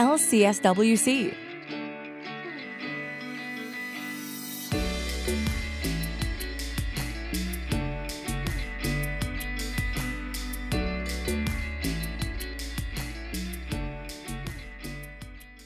LCSWC. 0.00 1.49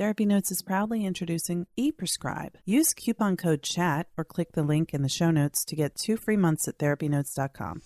Therapy 0.00 0.24
Notes 0.24 0.50
is 0.50 0.62
proudly 0.62 1.04
introducing 1.04 1.66
ePrescribe. 1.78 2.54
Use 2.64 2.94
coupon 2.94 3.36
code 3.36 3.62
CHAT 3.62 4.06
or 4.16 4.24
click 4.24 4.52
the 4.52 4.62
link 4.62 4.94
in 4.94 5.02
the 5.02 5.10
show 5.10 5.30
notes 5.30 5.62
to 5.66 5.76
get 5.76 5.94
two 5.94 6.16
free 6.16 6.38
months 6.38 6.66
at 6.66 6.78
therapynotes.com. 6.78 7.82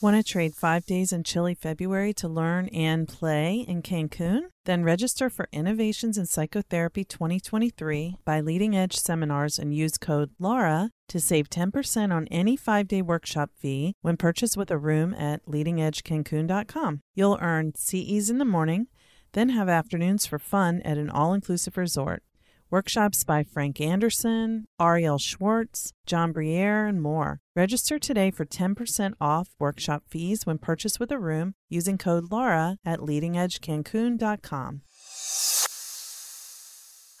Want 0.00 0.16
to 0.16 0.22
trade 0.22 0.54
five 0.54 0.86
days 0.86 1.12
in 1.12 1.22
chilly 1.22 1.54
February 1.54 2.14
to 2.14 2.28
learn 2.28 2.68
and 2.68 3.06
play 3.06 3.66
in 3.68 3.82
Cancun? 3.82 4.44
Then 4.64 4.84
register 4.84 5.28
for 5.28 5.48
Innovations 5.52 6.16
in 6.16 6.24
Psychotherapy 6.24 7.04
2023 7.04 8.16
by 8.24 8.40
Leading 8.40 8.74
Edge 8.74 8.96
Seminars 8.96 9.58
and 9.58 9.74
use 9.74 9.98
code 9.98 10.30
LAURA 10.40 10.88
to 11.08 11.20
save 11.20 11.50
10% 11.50 12.10
on 12.10 12.26
any 12.28 12.56
five 12.56 12.88
day 12.88 13.02
workshop 13.02 13.50
fee 13.54 13.94
when 14.00 14.16
purchased 14.16 14.56
with 14.56 14.70
a 14.70 14.78
room 14.78 15.12
at 15.12 15.44
leadingedgecancun.com. 15.44 17.00
You'll 17.14 17.38
earn 17.42 17.74
CEs 17.76 18.30
in 18.30 18.38
the 18.38 18.46
morning 18.46 18.86
then 19.32 19.50
have 19.50 19.68
afternoons 19.68 20.26
for 20.26 20.38
fun 20.38 20.80
at 20.82 20.98
an 20.98 21.10
all 21.10 21.32
inclusive 21.32 21.76
resort. 21.76 22.22
Workshops 22.70 23.22
by 23.22 23.42
Frank 23.42 23.82
Anderson, 23.82 24.66
Arielle 24.80 25.20
Schwartz, 25.20 25.92
John 26.06 26.32
Briere, 26.32 26.86
and 26.86 27.02
more. 27.02 27.40
Register 27.54 27.98
today 27.98 28.30
for 28.30 28.46
10% 28.46 29.12
off 29.20 29.50
workshop 29.58 30.04
fees 30.08 30.46
when 30.46 30.56
purchased 30.56 30.98
with 30.98 31.12
a 31.12 31.18
room 31.18 31.54
using 31.68 31.98
code 31.98 32.30
LAURA 32.30 32.78
at 32.82 33.00
leadingedgecancun.com. 33.00 34.80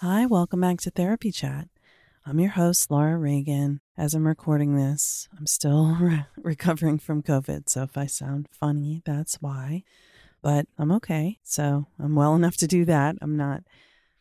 Hi, 0.00 0.26
welcome 0.26 0.62
back 0.62 0.80
to 0.80 0.90
Therapy 0.90 1.30
Chat. 1.30 1.68
I'm 2.24 2.40
your 2.40 2.52
host, 2.52 2.90
Laura 2.90 3.18
Reagan. 3.18 3.80
As 3.98 4.14
I'm 4.14 4.26
recording 4.26 4.74
this, 4.74 5.28
I'm 5.36 5.46
still 5.46 5.96
re- 6.00 6.24
recovering 6.36 6.98
from 6.98 7.22
COVID, 7.22 7.68
so 7.68 7.82
if 7.82 7.98
I 7.98 8.06
sound 8.06 8.48
funny, 8.50 9.02
that's 9.04 9.34
why 9.42 9.82
but 10.42 10.66
I'm 10.78 10.92
okay. 10.92 11.38
So 11.42 11.86
I'm 11.98 12.14
well 12.14 12.34
enough 12.34 12.56
to 12.58 12.66
do 12.66 12.84
that. 12.86 13.16
I'm 13.22 13.36
not, 13.36 13.62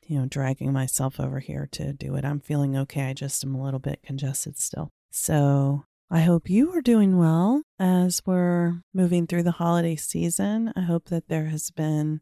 you 0.06 0.20
know, 0.20 0.26
dragging 0.26 0.72
myself 0.72 1.20
over 1.20 1.40
here 1.40 1.68
to 1.74 1.94
do 1.94 2.16
it. 2.16 2.26
I'm 2.26 2.40
feeling 2.40 2.78
okay. 2.78 3.04
I 3.04 3.14
just 3.14 3.44
am 3.44 3.56
a 3.56 3.64
little 3.64 3.80
bit 3.80 4.02
congested 4.04 4.58
still. 4.58 4.90
So 5.10 5.86
I 6.10 6.22
hope 6.22 6.50
you 6.50 6.72
are 6.76 6.82
doing 6.82 7.18
well 7.18 7.64
as 7.80 8.22
we're 8.26 8.82
moving 8.94 9.28
through 9.28 9.44
the 9.44 9.52
holiday 9.52 9.96
season. 9.96 10.74
I 10.76 10.82
hope 10.82 11.06
that 11.06 11.28
there 11.28 11.46
has 11.46 11.72
been 11.72 12.22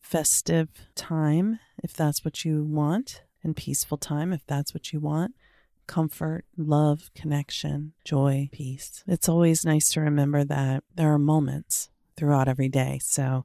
festive 0.00 0.68
time, 0.94 1.58
if 1.82 1.92
that's 1.92 2.24
what 2.24 2.44
you 2.44 2.64
want, 2.64 3.22
and 3.42 3.56
peaceful 3.56 3.98
time, 3.98 4.32
if 4.32 4.46
that's 4.46 4.74
what 4.74 4.92
you 4.92 5.00
want 5.00 5.34
comfort, 5.88 6.44
love, 6.56 7.10
connection, 7.14 7.94
joy, 8.04 8.48
peace. 8.52 9.02
It's 9.08 9.28
always 9.28 9.64
nice 9.64 9.88
to 9.90 10.00
remember 10.00 10.44
that 10.44 10.84
there 10.94 11.12
are 11.12 11.18
moments 11.18 11.88
throughout 12.18 12.48
every 12.48 12.68
day. 12.68 12.98
So 13.02 13.44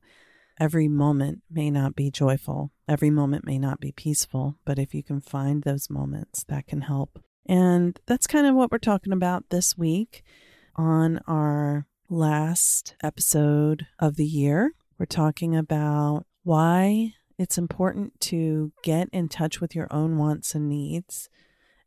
every 0.59 0.87
moment 0.87 1.43
may 1.49 1.69
not 1.69 1.95
be 1.95 2.11
joyful, 2.11 2.71
every 2.87 3.09
moment 3.09 3.45
may 3.45 3.59
not 3.59 3.79
be 3.79 3.91
peaceful, 3.91 4.57
but 4.65 4.79
if 4.79 4.93
you 4.93 5.03
can 5.03 5.21
find 5.21 5.63
those 5.63 5.89
moments, 5.89 6.43
that 6.49 6.67
can 6.67 6.81
help. 6.81 7.23
And 7.45 7.99
that's 8.05 8.27
kind 8.27 8.47
of 8.47 8.55
what 8.55 8.71
we're 8.71 8.77
talking 8.79 9.13
about 9.13 9.49
this 9.49 9.77
week 9.77 10.23
on 10.75 11.19
our 11.27 11.85
last 12.09 12.95
episode 13.03 13.85
of 13.99 14.15
the 14.15 14.25
year. 14.25 14.73
We're 14.97 15.05
talking 15.05 15.55
about 15.55 16.25
why 16.43 17.13
it's 17.37 17.57
important 17.57 18.19
to 18.21 18.71
get 18.83 19.09
in 19.11 19.27
touch 19.27 19.59
with 19.59 19.75
your 19.75 19.87
own 19.91 20.17
wants 20.17 20.55
and 20.55 20.69
needs 20.69 21.29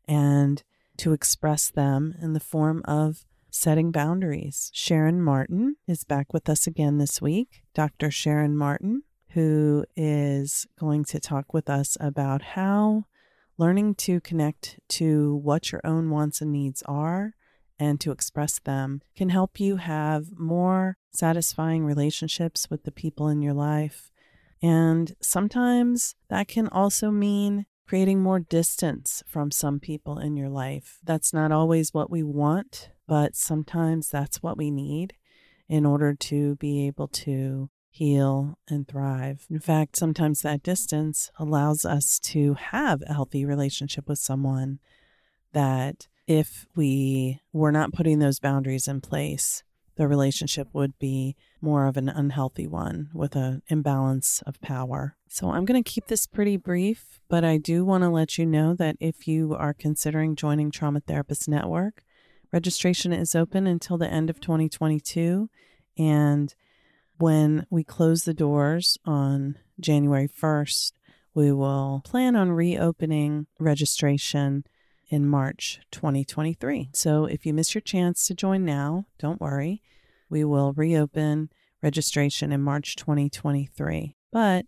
and 0.07 0.63
to 0.97 1.13
express 1.13 1.69
them 1.69 2.15
in 2.21 2.33
the 2.33 2.39
form 2.39 2.81
of 2.85 3.25
setting 3.57 3.91
boundaries. 3.91 4.69
Sharon 4.73 5.21
Martin 5.21 5.77
is 5.87 6.03
back 6.03 6.31
with 6.31 6.47
us 6.47 6.67
again 6.67 6.99
this 6.99 7.21
week. 7.21 7.63
Dr. 7.73 8.11
Sharon 8.11 8.55
Martin, 8.55 9.01
who 9.31 9.83
is 9.95 10.67
going 10.79 11.03
to 11.05 11.19
talk 11.19 11.53
with 11.53 11.69
us 11.69 11.97
about 11.99 12.41
how 12.41 13.05
learning 13.57 13.95
to 13.95 14.21
connect 14.21 14.79
to 14.89 15.35
what 15.37 15.71
your 15.71 15.81
own 15.83 16.11
wants 16.11 16.39
and 16.39 16.51
needs 16.51 16.83
are 16.83 17.33
and 17.79 17.99
to 17.99 18.11
express 18.11 18.59
them 18.59 19.01
can 19.15 19.29
help 19.29 19.59
you 19.59 19.77
have 19.77 20.37
more 20.37 20.97
satisfying 21.11 21.83
relationships 21.83 22.69
with 22.69 22.83
the 22.83 22.91
people 22.91 23.27
in 23.27 23.41
your 23.41 23.53
life. 23.53 24.11
And 24.61 25.15
sometimes 25.19 26.15
that 26.29 26.47
can 26.47 26.67
also 26.67 27.09
mean 27.09 27.65
creating 27.87 28.21
more 28.21 28.39
distance 28.39 29.23
from 29.25 29.49
some 29.49 29.79
people 29.79 30.19
in 30.19 30.35
your 30.35 30.49
life. 30.49 30.99
That's 31.03 31.33
not 31.33 31.51
always 31.51 31.93
what 31.93 32.11
we 32.11 32.21
want 32.21 32.89
but 33.07 33.35
sometimes 33.35 34.09
that's 34.09 34.43
what 34.43 34.57
we 34.57 34.69
need 34.69 35.13
in 35.69 35.85
order 35.85 36.13
to 36.13 36.55
be 36.55 36.87
able 36.87 37.07
to 37.07 37.69
heal 37.89 38.57
and 38.69 38.87
thrive. 38.87 39.45
In 39.49 39.59
fact, 39.59 39.97
sometimes 39.97 40.41
that 40.41 40.63
distance 40.63 41.31
allows 41.39 41.83
us 41.83 42.19
to 42.19 42.53
have 42.53 43.01
a 43.01 43.13
healthy 43.13 43.43
relationship 43.43 44.07
with 44.07 44.19
someone 44.19 44.79
that 45.53 46.07
if 46.27 46.67
we 46.75 47.41
were 47.53 47.71
not 47.71 47.93
putting 47.93 48.19
those 48.19 48.39
boundaries 48.39 48.87
in 48.87 49.01
place, 49.01 49.63
the 49.95 50.07
relationship 50.07 50.67
would 50.73 50.99
be 50.99 51.35
more 51.59 51.87
of 51.87 51.97
an 51.97 52.07
unhealthy 52.07 52.67
one 52.67 53.09
with 53.13 53.35
an 53.35 53.63
imbalance 53.67 54.43
of 54.45 54.61
power. 54.61 55.17
So 55.27 55.49
I'm 55.49 55.65
going 55.65 55.81
to 55.83 55.89
keep 55.89 56.07
this 56.07 56.27
pretty 56.27 56.55
brief, 56.55 57.19
but 57.27 57.43
I 57.43 57.57
do 57.57 57.83
want 57.83 58.03
to 58.03 58.09
let 58.09 58.37
you 58.37 58.45
know 58.45 58.75
that 58.75 58.95
if 58.99 59.27
you 59.27 59.55
are 59.55 59.73
considering 59.73 60.35
joining 60.35 60.69
Trauma 60.69 60.99
Therapist 60.99 61.49
Network, 61.49 62.03
Registration 62.51 63.13
is 63.13 63.35
open 63.35 63.67
until 63.67 63.97
the 63.97 64.09
end 64.09 64.29
of 64.29 64.39
2022. 64.39 65.49
And 65.97 66.53
When 67.19 67.65
we 67.71 67.83
close 67.83 68.23
the 68.23 68.33
doors 68.33 68.97
on 69.03 69.57
January 69.79 70.27
1st, 70.27 70.91
we 71.33 71.51
will 71.51 72.01
plan 72.05 72.35
on 72.35 72.51
reopening 72.51 73.47
registration 73.59 74.65
in 75.09 75.27
March 75.27 75.79
2023. 75.91 76.89
So 76.93 77.25
if 77.25 77.45
you 77.45 77.53
miss 77.53 77.73
your 77.73 77.81
chance 77.81 78.27
to 78.27 78.35
join 78.35 78.65
now, 78.65 79.05
don't 79.17 79.41
worry. 79.41 79.81
We 80.29 80.43
will 80.43 80.73
reopen 80.73 81.49
registration 81.81 82.51
in 82.51 82.61
March 82.61 82.95
2023. 82.95 84.15
But 84.31 84.65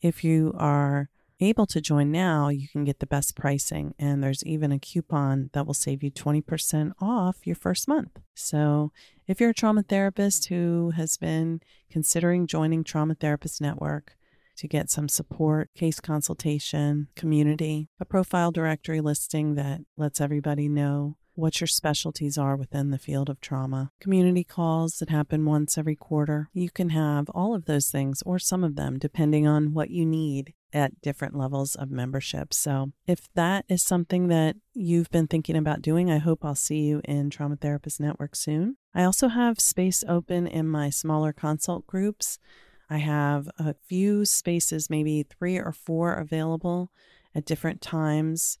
if 0.00 0.24
you 0.24 0.54
are 0.58 1.08
able 1.42 1.66
to 1.66 1.80
join 1.80 2.10
now, 2.10 2.48
you 2.48 2.68
can 2.68 2.84
get 2.84 3.00
the 3.00 3.06
best 3.06 3.36
pricing. 3.36 3.94
And 3.98 4.22
there's 4.22 4.44
even 4.44 4.72
a 4.72 4.78
coupon 4.78 5.50
that 5.52 5.66
will 5.66 5.74
save 5.74 6.02
you 6.02 6.10
20% 6.10 6.92
off 7.00 7.46
your 7.46 7.56
first 7.56 7.88
month. 7.88 8.18
So 8.34 8.92
if 9.26 9.40
you're 9.40 9.50
a 9.50 9.54
trauma 9.54 9.82
therapist 9.82 10.48
who 10.48 10.92
has 10.96 11.16
been 11.16 11.60
considering 11.90 12.46
joining 12.46 12.84
Trauma 12.84 13.14
Therapist 13.14 13.60
Network, 13.60 14.16
to 14.56 14.68
get 14.68 14.90
some 14.90 15.08
support, 15.08 15.70
case 15.74 15.98
consultation, 15.98 17.08
community, 17.16 17.88
a 17.98 18.04
profile 18.04 18.50
directory 18.50 19.00
listing 19.00 19.54
that 19.54 19.80
lets 19.96 20.20
everybody 20.20 20.68
know 20.68 21.16
what 21.34 21.60
your 21.60 21.68
specialties 21.68 22.36
are 22.36 22.56
within 22.56 22.90
the 22.90 22.98
field 22.98 23.28
of 23.28 23.40
trauma, 23.40 23.90
community 24.00 24.44
calls 24.44 24.98
that 24.98 25.10
happen 25.10 25.44
once 25.44 25.78
every 25.78 25.96
quarter. 25.96 26.48
You 26.52 26.70
can 26.70 26.90
have 26.90 27.28
all 27.30 27.54
of 27.54 27.64
those 27.64 27.88
things 27.88 28.22
or 28.24 28.38
some 28.38 28.64
of 28.64 28.76
them 28.76 28.98
depending 28.98 29.46
on 29.46 29.74
what 29.74 29.90
you 29.90 30.04
need 30.04 30.54
at 30.72 31.00
different 31.02 31.36
levels 31.36 31.74
of 31.74 31.90
membership. 31.90 32.54
So, 32.54 32.92
if 33.06 33.28
that 33.34 33.64
is 33.68 33.84
something 33.84 34.28
that 34.28 34.56
you've 34.72 35.10
been 35.10 35.26
thinking 35.26 35.56
about 35.56 35.82
doing, 35.82 36.10
I 36.10 36.18
hope 36.18 36.44
I'll 36.44 36.54
see 36.54 36.80
you 36.80 37.02
in 37.04 37.30
Trauma 37.30 37.56
Therapist 37.56 38.00
Network 38.00 38.34
soon. 38.34 38.76
I 38.94 39.04
also 39.04 39.28
have 39.28 39.60
space 39.60 40.02
open 40.08 40.46
in 40.46 40.66
my 40.66 40.90
smaller 40.90 41.32
consult 41.32 41.86
groups. 41.86 42.38
I 42.88 42.98
have 42.98 43.48
a 43.58 43.74
few 43.86 44.24
spaces, 44.24 44.90
maybe 44.90 45.24
three 45.24 45.58
or 45.58 45.72
four 45.72 46.14
available 46.14 46.90
at 47.34 47.46
different 47.46 47.80
times 47.80 48.58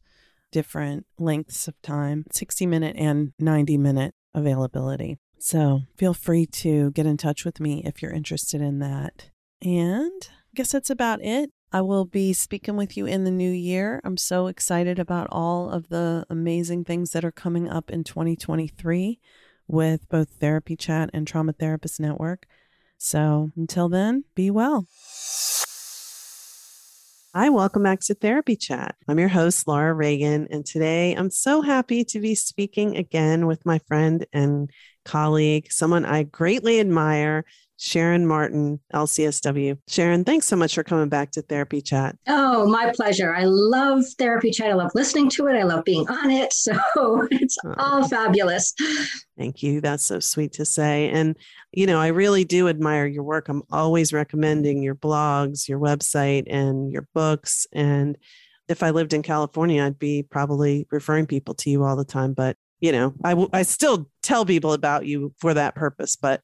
different 0.52 1.06
lengths 1.18 1.66
of 1.66 1.80
time 1.82 2.24
60 2.30 2.66
minute 2.66 2.94
and 2.96 3.32
90 3.40 3.76
minute 3.78 4.14
availability. 4.34 5.18
So 5.38 5.80
feel 5.96 6.14
free 6.14 6.46
to 6.46 6.92
get 6.92 7.06
in 7.06 7.16
touch 7.16 7.44
with 7.44 7.58
me 7.58 7.82
if 7.84 8.00
you're 8.00 8.12
interested 8.12 8.60
in 8.60 8.78
that. 8.78 9.30
And 9.60 10.28
I 10.30 10.54
guess 10.54 10.70
that's 10.70 10.90
about 10.90 11.20
it. 11.20 11.50
I 11.72 11.80
will 11.80 12.04
be 12.04 12.32
speaking 12.32 12.76
with 12.76 12.96
you 12.96 13.06
in 13.06 13.24
the 13.24 13.30
new 13.30 13.50
year. 13.50 14.00
I'm 14.04 14.18
so 14.18 14.46
excited 14.46 14.98
about 14.98 15.26
all 15.32 15.70
of 15.70 15.88
the 15.88 16.26
amazing 16.28 16.84
things 16.84 17.12
that 17.12 17.24
are 17.24 17.32
coming 17.32 17.68
up 17.68 17.90
in 17.90 18.04
2023 18.04 19.18
with 19.66 20.08
both 20.08 20.28
Therapy 20.38 20.76
Chat 20.76 21.10
and 21.14 21.26
Trauma 21.26 21.54
Therapist 21.54 21.98
Network. 21.98 22.46
So 22.98 23.50
until 23.56 23.88
then, 23.88 24.24
be 24.34 24.50
well. 24.50 24.86
Hi, 27.34 27.48
welcome 27.48 27.82
back 27.82 28.00
to 28.00 28.14
Therapy 28.14 28.56
Chat. 28.56 28.94
I'm 29.08 29.18
your 29.18 29.30
host, 29.30 29.66
Laura 29.66 29.94
Reagan, 29.94 30.48
and 30.50 30.66
today 30.66 31.14
I'm 31.14 31.30
so 31.30 31.62
happy 31.62 32.04
to 32.04 32.20
be 32.20 32.34
speaking 32.34 32.98
again 32.98 33.46
with 33.46 33.64
my 33.64 33.78
friend 33.88 34.26
and 34.34 34.70
colleague, 35.06 35.72
someone 35.72 36.04
I 36.04 36.24
greatly 36.24 36.78
admire, 36.78 37.46
Sharon 37.82 38.28
Martin, 38.28 38.78
LCSW. 38.94 39.76
Sharon, 39.88 40.22
thanks 40.22 40.46
so 40.46 40.54
much 40.54 40.76
for 40.76 40.84
coming 40.84 41.08
back 41.08 41.32
to 41.32 41.42
Therapy 41.42 41.82
Chat. 41.82 42.16
Oh, 42.28 42.68
my 42.68 42.92
pleasure. 42.94 43.34
I 43.34 43.42
love 43.42 44.04
Therapy 44.18 44.52
Chat. 44.52 44.70
I 44.70 44.74
love 44.74 44.92
listening 44.94 45.28
to 45.30 45.48
it. 45.48 45.56
I 45.56 45.64
love 45.64 45.82
being 45.84 46.08
on 46.08 46.30
it. 46.30 46.54
So 46.62 47.26
it's 47.32 47.56
oh. 47.64 47.74
all 47.78 48.08
fabulous. 48.08 48.72
Thank 49.36 49.64
you. 49.64 49.80
That's 49.80 50.04
so 50.04 50.20
sweet 50.20 50.52
to 50.52 50.64
say. 50.64 51.10
And, 51.10 51.36
you 51.72 51.86
know, 51.86 51.98
I 51.98 52.08
really 52.08 52.44
do 52.44 52.68
admire 52.68 53.06
your 53.06 53.24
work. 53.24 53.48
I'm 53.48 53.64
always 53.72 54.12
recommending 54.12 54.80
your 54.80 54.94
blogs, 54.94 55.68
your 55.68 55.80
website, 55.80 56.44
and 56.46 56.92
your 56.92 57.08
books. 57.14 57.66
And 57.72 58.16
if 58.68 58.84
I 58.84 58.90
lived 58.90 59.12
in 59.12 59.22
California, 59.22 59.82
I'd 59.82 59.98
be 59.98 60.22
probably 60.22 60.86
referring 60.92 61.26
people 61.26 61.54
to 61.54 61.70
you 61.70 61.82
all 61.82 61.96
the 61.96 62.04
time. 62.04 62.32
But, 62.32 62.56
you 62.80 62.92
know, 62.92 63.12
I, 63.24 63.30
w- 63.30 63.50
I 63.52 63.62
still 63.62 64.08
tell 64.22 64.46
people 64.46 64.72
about 64.72 65.04
you 65.04 65.34
for 65.40 65.52
that 65.54 65.74
purpose. 65.74 66.14
But 66.14 66.42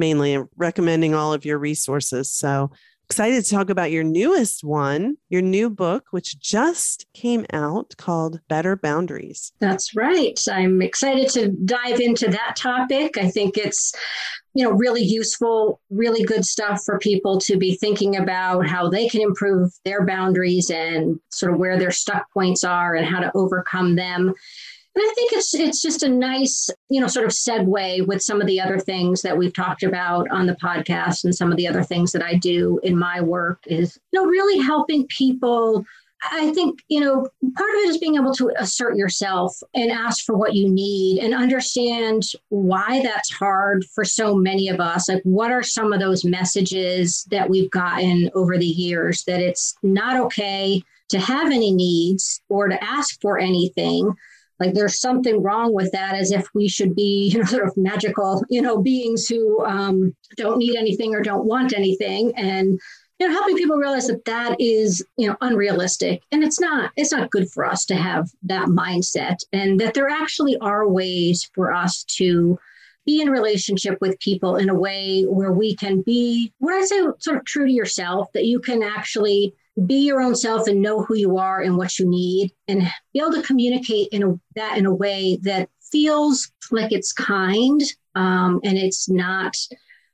mainly 0.00 0.42
recommending 0.56 1.14
all 1.14 1.32
of 1.32 1.44
your 1.44 1.58
resources. 1.58 2.32
So 2.32 2.72
excited 3.10 3.44
to 3.44 3.50
talk 3.50 3.70
about 3.70 3.90
your 3.90 4.04
newest 4.04 4.62
one, 4.62 5.16
your 5.28 5.42
new 5.42 5.68
book, 5.68 6.04
which 6.12 6.38
just 6.38 7.06
came 7.12 7.44
out 7.52 7.92
called 7.96 8.40
Better 8.48 8.76
Boundaries. 8.76 9.52
That's 9.58 9.96
right. 9.96 10.38
I'm 10.48 10.80
excited 10.80 11.28
to 11.30 11.48
dive 11.48 11.98
into 11.98 12.28
that 12.30 12.54
topic. 12.56 13.18
I 13.18 13.28
think 13.28 13.58
it's 13.58 13.92
you 14.54 14.64
know 14.64 14.72
really 14.72 15.02
useful 15.02 15.80
really 15.90 16.24
good 16.24 16.44
stuff 16.44 16.82
for 16.84 16.98
people 16.98 17.38
to 17.38 17.56
be 17.56 17.76
thinking 17.76 18.16
about 18.16 18.66
how 18.66 18.88
they 18.88 19.08
can 19.08 19.20
improve 19.20 19.72
their 19.84 20.04
boundaries 20.04 20.70
and 20.70 21.20
sort 21.30 21.52
of 21.52 21.58
where 21.58 21.78
their 21.78 21.90
stuck 21.90 22.30
points 22.32 22.64
are 22.64 22.94
and 22.94 23.06
how 23.06 23.20
to 23.20 23.30
overcome 23.34 23.96
them 23.96 24.34
and 24.94 25.04
I 25.04 25.12
think 25.14 25.32
it's 25.32 25.54
it's 25.54 25.80
just 25.80 26.02
a 26.02 26.08
nice, 26.08 26.68
you 26.88 27.00
know, 27.00 27.06
sort 27.06 27.26
of 27.26 27.32
segue 27.32 28.06
with 28.06 28.22
some 28.22 28.40
of 28.40 28.46
the 28.46 28.60
other 28.60 28.78
things 28.78 29.22
that 29.22 29.36
we've 29.36 29.54
talked 29.54 29.82
about 29.82 30.28
on 30.30 30.46
the 30.46 30.56
podcast 30.56 31.24
and 31.24 31.34
some 31.34 31.50
of 31.50 31.56
the 31.56 31.68
other 31.68 31.84
things 31.84 32.12
that 32.12 32.22
I 32.22 32.34
do 32.34 32.80
in 32.82 32.98
my 32.98 33.20
work 33.20 33.62
is, 33.66 33.98
you 34.12 34.20
know, 34.20 34.28
really 34.28 34.58
helping 34.58 35.06
people 35.06 35.84
I 36.22 36.52
think, 36.52 36.82
you 36.88 37.00
know, 37.00 37.26
part 37.56 37.70
of 37.70 37.76
it 37.76 37.88
is 37.88 37.98
being 37.98 38.16
able 38.16 38.34
to 38.34 38.50
assert 38.58 38.96
yourself 38.96 39.58
and 39.74 39.90
ask 39.90 40.24
for 40.24 40.36
what 40.36 40.54
you 40.54 40.68
need 40.68 41.22
and 41.22 41.34
understand 41.34 42.24
why 42.50 43.00
that's 43.02 43.32
hard 43.32 43.84
for 43.86 44.04
so 44.04 44.34
many 44.34 44.68
of 44.68 44.80
us. 44.80 45.08
Like, 45.08 45.22
what 45.22 45.50
are 45.50 45.62
some 45.62 45.92
of 45.92 46.00
those 46.00 46.24
messages 46.24 47.26
that 47.30 47.48
we've 47.48 47.70
gotten 47.70 48.30
over 48.34 48.58
the 48.58 48.66
years 48.66 49.24
that 49.24 49.40
it's 49.40 49.74
not 49.82 50.18
okay 50.26 50.82
to 51.08 51.18
have 51.18 51.46
any 51.46 51.72
needs 51.72 52.42
or 52.50 52.68
to 52.68 52.82
ask 52.84 53.18
for 53.22 53.38
anything? 53.38 54.14
Like 54.60 54.74
there's 54.74 55.00
something 55.00 55.42
wrong 55.42 55.72
with 55.72 55.90
that 55.92 56.14
as 56.14 56.30
if 56.30 56.46
we 56.54 56.68
should 56.68 56.94
be 56.94 57.28
you 57.32 57.38
know 57.38 57.44
sort 57.46 57.66
of 57.66 57.76
magical 57.76 58.44
you 58.48 58.62
know 58.62 58.80
beings 58.80 59.26
who 59.26 59.64
um, 59.64 60.14
don't 60.36 60.58
need 60.58 60.76
anything 60.76 61.14
or 61.14 61.22
don't 61.22 61.46
want 61.46 61.72
anything. 61.72 62.32
And 62.36 62.78
you 63.18 63.28
know 63.28 63.34
helping 63.34 63.56
people 63.56 63.76
realize 63.76 64.06
that 64.06 64.24
that 64.26 64.60
is 64.60 65.04
you 65.16 65.26
know 65.26 65.36
unrealistic. 65.40 66.22
And 66.30 66.44
it's 66.44 66.60
not 66.60 66.92
it's 66.96 67.12
not 67.12 67.30
good 67.30 67.50
for 67.50 67.64
us 67.64 67.84
to 67.86 67.96
have 67.96 68.30
that 68.44 68.68
mindset 68.68 69.38
and 69.52 69.80
that 69.80 69.94
there 69.94 70.08
actually 70.08 70.56
are 70.58 70.88
ways 70.88 71.50
for 71.54 71.72
us 71.72 72.04
to 72.04 72.58
be 73.06 73.22
in 73.22 73.30
relationship 73.30 73.98
with 74.02 74.20
people 74.20 74.56
in 74.56 74.68
a 74.68 74.74
way 74.74 75.22
where 75.22 75.52
we 75.52 75.74
can 75.74 76.02
be 76.02 76.52
what 76.58 76.74
i 76.74 76.84
say 76.84 77.00
sort 77.18 77.38
of 77.38 77.44
true 77.46 77.66
to 77.66 77.72
yourself 77.72 78.30
that 78.34 78.44
you 78.44 78.60
can 78.60 78.82
actually 78.82 79.54
be 79.86 80.06
your 80.06 80.20
own 80.20 80.34
self 80.34 80.66
and 80.66 80.82
know 80.82 81.02
who 81.02 81.16
you 81.16 81.38
are 81.38 81.60
and 81.60 81.76
what 81.76 81.98
you 81.98 82.08
need 82.08 82.52
and 82.68 82.82
be 83.12 83.20
able 83.20 83.32
to 83.32 83.42
communicate 83.42 84.08
in 84.12 84.22
a, 84.22 84.40
that 84.56 84.76
in 84.78 84.86
a 84.86 84.94
way 84.94 85.38
that 85.42 85.68
feels 85.92 86.50
like 86.70 86.92
it's 86.92 87.12
kind 87.12 87.80
um, 88.14 88.60
and 88.64 88.78
it's 88.78 89.08
not 89.08 89.56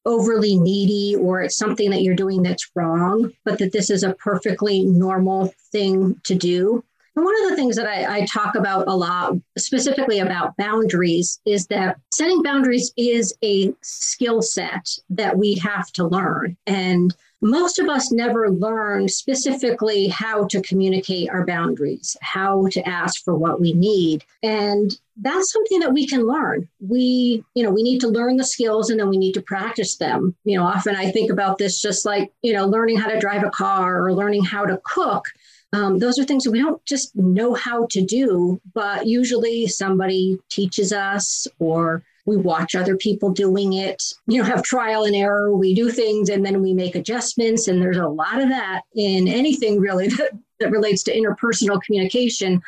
overly 0.04 0.56
needy 0.56 1.16
or 1.16 1.42
it's 1.42 1.56
something 1.56 1.90
that 1.90 2.02
you're 2.02 2.14
doing 2.14 2.42
that's 2.42 2.70
wrong, 2.74 3.32
but 3.44 3.58
that 3.58 3.72
this 3.72 3.90
is 3.90 4.02
a 4.02 4.14
perfectly 4.14 4.84
normal 4.84 5.52
thing 5.72 6.18
to 6.24 6.34
do. 6.34 6.82
And 7.16 7.24
one 7.24 7.34
of 7.42 7.50
the 7.50 7.56
things 7.56 7.76
that 7.76 7.86
I, 7.86 8.18
I, 8.18 8.26
talk 8.26 8.56
about 8.56 8.88
a 8.88 8.94
lot, 8.94 9.34
specifically 9.56 10.18
about 10.18 10.54
boundaries, 10.58 11.40
is 11.46 11.66
that 11.68 11.96
setting 12.12 12.42
boundaries 12.42 12.92
is 12.96 13.34
a 13.42 13.72
skill 13.80 14.42
set 14.42 14.86
that 15.08 15.38
we 15.38 15.54
have 15.54 15.90
to 15.92 16.06
learn. 16.06 16.58
And 16.66 17.16
most 17.46 17.78
of 17.78 17.88
us 17.88 18.12
never 18.12 18.50
learn 18.50 19.08
specifically 19.08 20.08
how 20.08 20.46
to 20.46 20.60
communicate 20.62 21.30
our 21.30 21.46
boundaries, 21.46 22.16
how 22.20 22.66
to 22.68 22.86
ask 22.86 23.24
for 23.24 23.34
what 23.34 23.60
we 23.60 23.72
need. 23.72 24.24
And 24.42 24.98
that's 25.16 25.52
something 25.52 25.80
that 25.80 25.92
we 25.92 26.06
can 26.06 26.26
learn. 26.26 26.68
We, 26.80 27.44
you 27.54 27.62
know, 27.62 27.70
we 27.70 27.82
need 27.82 28.00
to 28.00 28.08
learn 28.08 28.36
the 28.36 28.44
skills 28.44 28.90
and 28.90 29.00
then 29.00 29.08
we 29.08 29.16
need 29.16 29.32
to 29.34 29.42
practice 29.42 29.96
them. 29.96 30.34
You 30.44 30.58
know, 30.58 30.64
often 30.64 30.94
I 30.94 31.10
think 31.10 31.30
about 31.30 31.58
this 31.58 31.80
just 31.80 32.04
like, 32.04 32.32
you 32.42 32.52
know, 32.52 32.66
learning 32.66 32.98
how 32.98 33.08
to 33.08 33.18
drive 33.18 33.44
a 33.44 33.50
car 33.50 34.04
or 34.04 34.12
learning 34.12 34.44
how 34.44 34.66
to 34.66 34.80
cook. 34.84 35.24
Um, 35.72 35.98
those 35.98 36.18
are 36.18 36.24
things 36.24 36.44
that 36.44 36.52
we 36.52 36.60
don't 36.60 36.84
just 36.84 37.14
know 37.16 37.54
how 37.54 37.86
to 37.90 38.00
do, 38.04 38.60
but 38.74 39.06
usually 39.06 39.66
somebody 39.66 40.38
teaches 40.48 40.92
us 40.92 41.46
or 41.58 42.02
we 42.26 42.36
watch 42.36 42.74
other 42.74 42.96
people 42.96 43.30
doing 43.30 43.74
it, 43.74 44.02
you 44.26 44.38
know, 44.38 44.44
have 44.44 44.62
trial 44.62 45.04
and 45.04 45.14
error. 45.14 45.56
We 45.56 45.74
do 45.74 45.90
things 45.90 46.28
and 46.28 46.44
then 46.44 46.60
we 46.60 46.74
make 46.74 46.96
adjustments. 46.96 47.68
And 47.68 47.80
there's 47.80 47.96
a 47.96 48.08
lot 48.08 48.42
of 48.42 48.48
that 48.48 48.82
in 48.94 49.28
anything 49.28 49.80
really 49.80 50.08
that, 50.16 50.32
that 50.60 50.70
relates 50.70 51.02
to 51.04 51.16
interpersonal 51.16 51.80
communication. 51.82 52.60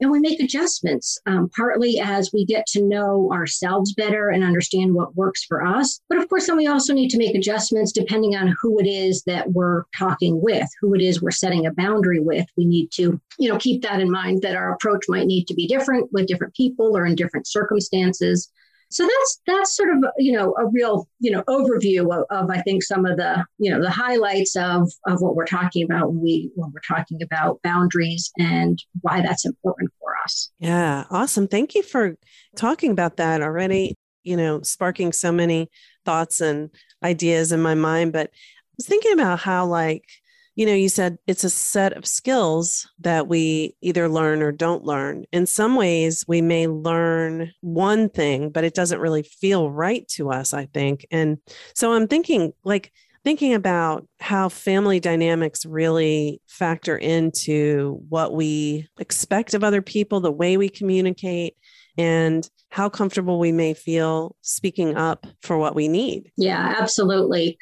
And 0.00 0.10
we 0.10 0.18
make 0.18 0.40
adjustments, 0.40 1.18
um, 1.26 1.48
partly 1.56 2.00
as 2.00 2.32
we 2.32 2.44
get 2.44 2.66
to 2.68 2.82
know 2.82 3.30
ourselves 3.32 3.94
better 3.94 4.28
and 4.28 4.42
understand 4.42 4.92
what 4.92 5.14
works 5.14 5.44
for 5.44 5.64
us. 5.64 6.00
But 6.08 6.18
of 6.18 6.28
course, 6.28 6.48
then 6.48 6.56
we 6.56 6.66
also 6.66 6.92
need 6.92 7.10
to 7.10 7.18
make 7.18 7.36
adjustments 7.36 7.92
depending 7.92 8.34
on 8.34 8.54
who 8.60 8.80
it 8.80 8.88
is 8.88 9.22
that 9.22 9.52
we're 9.52 9.84
talking 9.96 10.42
with, 10.42 10.68
who 10.80 10.94
it 10.94 11.00
is 11.00 11.22
we're 11.22 11.30
setting 11.30 11.64
a 11.64 11.72
boundary 11.72 12.18
with. 12.18 12.44
We 12.56 12.66
need 12.66 12.90
to, 12.94 13.20
you 13.38 13.48
know, 13.48 13.56
keep 13.56 13.82
that 13.82 14.00
in 14.00 14.10
mind 14.10 14.42
that 14.42 14.56
our 14.56 14.74
approach 14.74 15.04
might 15.08 15.28
need 15.28 15.46
to 15.46 15.54
be 15.54 15.68
different 15.68 16.12
with 16.12 16.26
different 16.26 16.54
people 16.54 16.96
or 16.96 17.06
in 17.06 17.14
different 17.14 17.46
circumstances. 17.46 18.50
So 18.90 19.04
that's 19.04 19.40
that's 19.46 19.76
sort 19.76 19.90
of 19.90 20.04
you 20.18 20.32
know 20.32 20.54
a 20.58 20.66
real 20.66 21.08
you 21.20 21.30
know 21.30 21.42
overview 21.48 22.02
of, 22.14 22.24
of, 22.30 22.50
I 22.50 22.60
think 22.62 22.82
some 22.82 23.06
of 23.06 23.16
the 23.16 23.44
you 23.58 23.70
know 23.70 23.80
the 23.80 23.90
highlights 23.90 24.56
of 24.56 24.90
of 25.06 25.20
what 25.20 25.34
we're 25.34 25.46
talking 25.46 25.84
about 25.84 26.12
when 26.12 26.22
we 26.22 26.50
when 26.54 26.70
we're 26.72 26.96
talking 26.96 27.22
about 27.22 27.60
boundaries 27.62 28.30
and 28.38 28.82
why 29.00 29.20
that's 29.20 29.44
important 29.44 29.90
for 30.00 30.12
us. 30.22 30.50
Yeah, 30.58 31.04
awesome. 31.10 31.48
Thank 31.48 31.74
you 31.74 31.82
for 31.82 32.16
talking 32.56 32.90
about 32.90 33.16
that 33.16 33.42
already. 33.42 33.94
You 34.22 34.36
know, 34.36 34.62
sparking 34.62 35.12
so 35.12 35.30
many 35.30 35.70
thoughts 36.04 36.40
and 36.40 36.70
ideas 37.02 37.52
in 37.52 37.60
my 37.60 37.74
mind. 37.74 38.12
But 38.12 38.28
I 38.28 38.76
was 38.76 38.86
thinking 38.86 39.12
about 39.12 39.40
how 39.40 39.66
like 39.66 40.04
you 40.54 40.66
know, 40.66 40.74
you 40.74 40.88
said 40.88 41.18
it's 41.26 41.44
a 41.44 41.50
set 41.50 41.94
of 41.94 42.06
skills 42.06 42.88
that 43.00 43.28
we 43.28 43.74
either 43.80 44.08
learn 44.08 44.42
or 44.42 44.52
don't 44.52 44.84
learn. 44.84 45.24
In 45.32 45.46
some 45.46 45.76
ways, 45.76 46.24
we 46.28 46.40
may 46.40 46.66
learn 46.66 47.52
one 47.60 48.08
thing, 48.08 48.50
but 48.50 48.64
it 48.64 48.74
doesn't 48.74 49.00
really 49.00 49.22
feel 49.22 49.70
right 49.70 50.06
to 50.08 50.30
us, 50.30 50.54
I 50.54 50.66
think. 50.66 51.06
And 51.10 51.38
so 51.74 51.92
I'm 51.92 52.06
thinking, 52.06 52.52
like, 52.64 52.92
thinking 53.24 53.54
about 53.54 54.06
how 54.20 54.48
family 54.48 55.00
dynamics 55.00 55.64
really 55.64 56.40
factor 56.46 56.96
into 56.96 57.98
what 58.08 58.34
we 58.34 58.86
expect 58.98 59.54
of 59.54 59.64
other 59.64 59.82
people, 59.82 60.20
the 60.20 60.30
way 60.30 60.56
we 60.56 60.68
communicate, 60.68 61.56
and 61.96 62.48
how 62.68 62.88
comfortable 62.88 63.38
we 63.38 63.52
may 63.52 63.72
feel 63.72 64.36
speaking 64.42 64.96
up 64.96 65.26
for 65.42 65.56
what 65.56 65.74
we 65.74 65.88
need. 65.88 66.30
Yeah, 66.36 66.74
absolutely. 66.78 67.56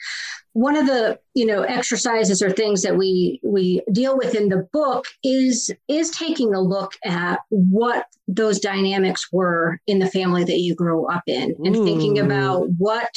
One 0.54 0.76
of 0.76 0.86
the, 0.86 1.18
you 1.34 1.46
know, 1.46 1.62
exercises 1.62 2.42
or 2.42 2.50
things 2.50 2.82
that 2.82 2.96
we 2.96 3.40
we 3.42 3.82
deal 3.92 4.16
with 4.16 4.34
in 4.34 4.48
the 4.48 4.68
book 4.72 5.06
is 5.24 5.70
is 5.88 6.10
taking 6.10 6.54
a 6.54 6.60
look 6.60 6.92
at 7.04 7.40
what 7.48 8.06
those 8.28 8.60
dynamics 8.60 9.28
were 9.32 9.78
in 9.86 9.98
the 9.98 10.10
family 10.10 10.44
that 10.44 10.58
you 10.58 10.74
grew 10.74 11.06
up 11.06 11.22
in 11.26 11.54
and 11.64 11.76
Ooh. 11.76 11.84
thinking 11.84 12.18
about 12.18 12.68
what 12.78 13.14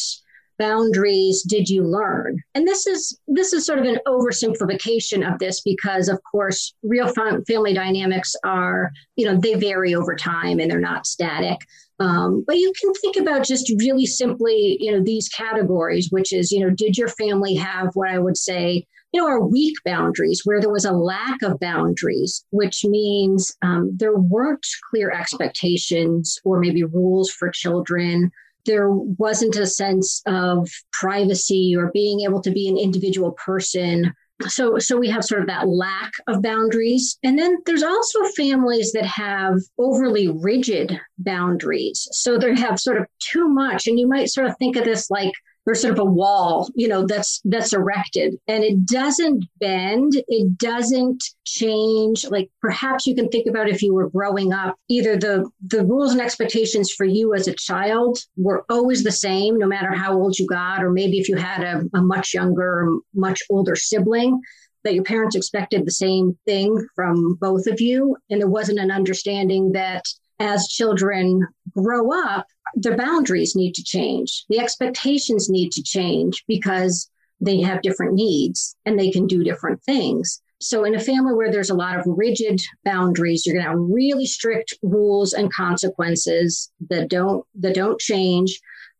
boundaries 0.57 1.43
did 1.43 1.69
you 1.69 1.83
learn 1.83 2.41
and 2.53 2.65
this 2.65 2.87
is 2.87 3.19
this 3.27 3.51
is 3.51 3.65
sort 3.65 3.79
of 3.79 3.85
an 3.85 3.99
oversimplification 4.07 5.29
of 5.29 5.37
this 5.37 5.61
because 5.61 6.07
of 6.07 6.17
course 6.23 6.73
real 6.81 7.11
family 7.47 7.73
dynamics 7.73 8.35
are 8.45 8.91
you 9.17 9.25
know 9.25 9.37
they 9.37 9.55
vary 9.55 9.93
over 9.93 10.15
time 10.15 10.59
and 10.59 10.71
they're 10.71 10.79
not 10.79 11.05
static 11.05 11.59
um, 11.99 12.43
but 12.45 12.57
you 12.57 12.73
can 12.79 12.93
think 12.95 13.15
about 13.15 13.45
just 13.45 13.71
really 13.79 14.05
simply 14.05 14.77
you 14.79 14.91
know 14.91 15.03
these 15.03 15.29
categories 15.29 16.09
which 16.11 16.33
is 16.33 16.51
you 16.51 16.59
know 16.59 16.69
did 16.69 16.97
your 16.97 17.07
family 17.07 17.55
have 17.55 17.89
what 17.93 18.09
i 18.09 18.19
would 18.19 18.37
say 18.37 18.85
you 19.15 19.21
know, 19.21 19.29
are 19.29 19.47
weak 19.47 19.77
boundaries 19.85 20.41
where 20.43 20.59
there 20.59 20.69
was 20.69 20.83
a 20.83 20.91
lack 20.91 21.41
of 21.41 21.57
boundaries, 21.61 22.43
which 22.49 22.83
means 22.83 23.55
um, 23.61 23.89
there 23.95 24.17
weren't 24.17 24.65
clear 24.89 25.09
expectations 25.09 26.37
or 26.43 26.59
maybe 26.59 26.83
rules 26.83 27.31
for 27.31 27.49
children. 27.49 28.29
There 28.65 28.89
wasn't 28.89 29.55
a 29.55 29.67
sense 29.67 30.21
of 30.25 30.69
privacy 30.91 31.73
or 31.77 31.91
being 31.93 32.21
able 32.21 32.41
to 32.41 32.51
be 32.51 32.67
an 32.67 32.77
individual 32.77 33.31
person 33.31 34.13
so 34.47 34.77
so 34.79 34.97
we 34.97 35.09
have 35.09 35.23
sort 35.23 35.41
of 35.41 35.47
that 35.47 35.67
lack 35.67 36.11
of 36.27 36.41
boundaries. 36.41 37.17
And 37.23 37.37
then 37.39 37.57
there's 37.65 37.83
also 37.83 38.19
families 38.35 38.91
that 38.93 39.05
have 39.05 39.59
overly 39.77 40.27
rigid 40.27 40.99
boundaries. 41.17 42.07
So 42.11 42.37
they 42.37 42.55
have 42.55 42.79
sort 42.79 42.97
of 42.97 43.07
too 43.19 43.47
much. 43.47 43.87
And 43.87 43.99
you 43.99 44.07
might 44.07 44.29
sort 44.29 44.47
of 44.47 44.57
think 44.57 44.75
of 44.75 44.83
this 44.83 45.09
like 45.09 45.33
there's 45.65 45.81
sort 45.81 45.93
of 45.93 45.99
a 45.99 46.05
wall, 46.05 46.69
you 46.75 46.87
know, 46.87 47.05
that's 47.05 47.41
that's 47.45 47.73
erected 47.73 48.35
and 48.47 48.63
it 48.63 48.85
doesn't 48.85 49.45
bend, 49.59 50.13
it 50.27 50.57
doesn't 50.57 51.23
change. 51.45 52.25
Like 52.29 52.49
perhaps 52.61 53.07
you 53.07 53.15
can 53.15 53.29
think 53.29 53.47
about 53.47 53.69
if 53.69 53.81
you 53.81 53.93
were 53.93 54.09
growing 54.09 54.53
up, 54.53 54.77
either 54.89 55.17
the 55.17 55.49
the 55.67 55.83
rules 55.85 56.11
and 56.11 56.21
expectations 56.21 56.91
for 56.91 57.05
you 57.05 57.33
as 57.33 57.47
a 57.47 57.55
child 57.55 58.19
were 58.37 58.63
always 58.69 59.03
the 59.03 59.11
same, 59.11 59.57
no 59.57 59.67
matter 59.67 59.91
how 59.91 60.13
old 60.13 60.37
you 60.37 60.45
got, 60.47 60.83
or 60.83 60.91
maybe 60.91 61.19
if 61.19 61.27
you 61.27 61.35
had 61.35 61.63
a, 61.63 61.97
a 61.97 62.01
much 62.01 62.33
younger, 62.33 62.87
much 63.13 63.41
older 63.49 63.75
sibling, 63.75 64.39
that 64.83 64.93
your 64.93 65.03
parents 65.03 65.35
expected 65.35 65.85
the 65.85 65.91
same 65.91 66.37
thing 66.45 66.87
from 66.95 67.35
both 67.41 67.65
of 67.65 67.81
you, 67.81 68.15
and 68.29 68.39
there 68.39 68.47
wasn't 68.47 68.79
an 68.79 68.91
understanding 68.91 69.71
that 69.71 70.03
as 70.39 70.67
children 70.67 71.47
grow 71.75 72.11
up, 72.11 72.47
the 72.75 72.95
boundaries 72.95 73.55
need 73.55 73.73
to 73.75 73.83
change. 73.83 74.45
The 74.49 74.59
expectations 74.59 75.49
need 75.49 75.71
to 75.73 75.83
change 75.83 76.43
because 76.47 77.09
they 77.41 77.61
have 77.61 77.81
different 77.81 78.13
needs 78.13 78.75
and 78.85 78.97
they 78.97 79.11
can 79.11 79.27
do 79.27 79.43
different 79.43 79.83
things. 79.83 80.41
So, 80.61 80.83
in 80.85 80.95
a 80.95 80.99
family 80.99 81.33
where 81.33 81.51
there's 81.51 81.69
a 81.69 81.75
lot 81.75 81.99
of 81.99 82.05
rigid 82.07 82.61
boundaries, 82.85 83.45
you're 83.45 83.55
going 83.55 83.65
to 83.65 83.71
have 83.71 83.79
really 83.79 84.25
strict 84.25 84.73
rules 84.81 85.33
and 85.33 85.51
consequences 85.51 86.71
that 86.89 87.09
don't 87.09 87.45
that 87.59 87.75
don't 87.75 87.99
change. 87.99 88.59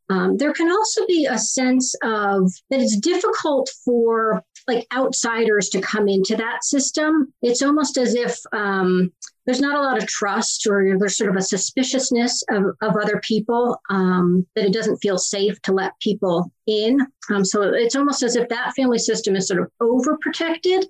Um, 0.10 0.38
there 0.38 0.54
can 0.54 0.70
also 0.70 1.06
be 1.08 1.26
a 1.26 1.38
sense 1.38 1.96
of 2.04 2.52
that 2.70 2.82
it's 2.82 3.00
difficult 3.00 3.70
for 3.84 4.44
like 4.68 4.88
outsiders 4.94 5.70
to 5.70 5.82
come 5.82 6.08
into 6.08 6.36
that 6.36 6.64
system. 6.64 7.34
It's 7.42 7.62
almost 7.62 7.98
as 7.98 8.16
if 8.16 8.38
um, 8.52 9.12
there's 9.46 9.62
not 9.62 9.78
a 9.78 9.82
lot 9.82 9.98
of 10.02 10.08
trust 10.08 10.66
or 10.68 10.98
there's 10.98 11.18
sort 11.18 11.30
of 11.30 11.36
a 11.36 11.42
suspiciousness 11.42 12.44
of, 12.50 12.64
of 12.82 12.98
other 12.98 13.22
people 13.24 13.80
um, 13.90 14.46
that 14.56 14.66
it 14.66 14.74
doesn't 14.74 14.98
feel 14.98 15.18
safe 15.18 15.62
to 15.64 15.74
let 15.74 16.00
people 16.00 16.52
in. 16.66 17.06
Um, 17.30 17.46
so 17.46 17.62
it's 17.62 17.96
almost 17.96 18.24
as 18.24 18.36
if 18.36 18.50
that 18.50 18.74
family 18.76 18.98
system 18.98 19.36
is 19.36 19.48
sort 19.48 19.62
of 19.62 19.72
overprotected 19.82 20.86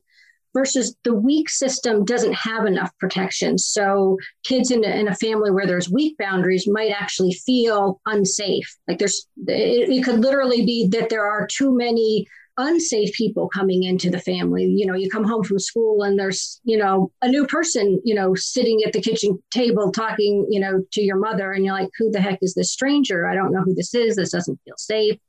versus 0.54 0.96
the 1.04 1.14
weak 1.14 1.50
system 1.50 2.06
doesn't 2.06 2.34
have 2.34 2.66
enough 2.66 2.90
protection. 2.98 3.58
So 3.58 4.18
kids 4.46 4.72
in 4.72 4.86
a, 4.86 4.88
in 4.88 5.10
a 5.10 5.16
family 5.16 5.52
where 5.52 5.68
there's 5.68 5.90
weak 5.90 6.18
boundaries 6.18 6.66
might 6.66 6.92
actually 6.92 7.34
feel 7.34 8.00
unsafe. 8.06 8.74
Like 8.88 9.00
there's, 9.00 9.28
it, 9.48 9.90
it 9.90 10.04
could 10.06 10.22
literally 10.22 10.66
be 10.66 10.88
that 10.94 11.10
there 11.10 11.28
are 11.28 11.46
too 11.46 11.76
many 11.76 12.26
unsafe 12.58 13.14
people 13.14 13.50
coming 13.50 13.84
into 13.84 14.10
the 14.10 14.20
family. 14.20 14.66
You 14.66 14.86
know, 14.86 14.96
you 14.96 15.10
come 15.10 15.24
home 15.24 15.44
from 15.44 15.60
school 15.60 16.04
and 16.04 16.20
there's, 16.20 16.60
you 16.64 16.78
know, 16.78 17.12
a 17.22 17.28
new 17.28 17.46
person, 17.46 18.02
you 18.04 18.16
know, 18.16 18.36
sitting 18.36 18.82
at 18.86 18.94
the 18.94 19.02
kitchen 19.02 19.38
table 19.52 19.92
talking, 19.92 20.46
you 20.50 20.60
know, 20.60 20.84
to 20.94 21.02
your 21.02 21.18
mother, 21.18 21.52
and 21.52 21.66
you're 21.66 21.74
like, 21.74 21.90
who 21.98 22.12
the 22.12 22.22
heck 22.22 22.40
is 22.42 22.54
this 22.54 22.72
stranger? 22.72 23.28
I 23.28 23.36
don't 23.36 23.52
know 23.52 23.62
who 23.62 23.74
this 23.74 23.94
is. 23.94 24.16
This 24.16 24.32
doesn't 24.32 24.60
feel 24.66 24.76
safe 24.78 25.20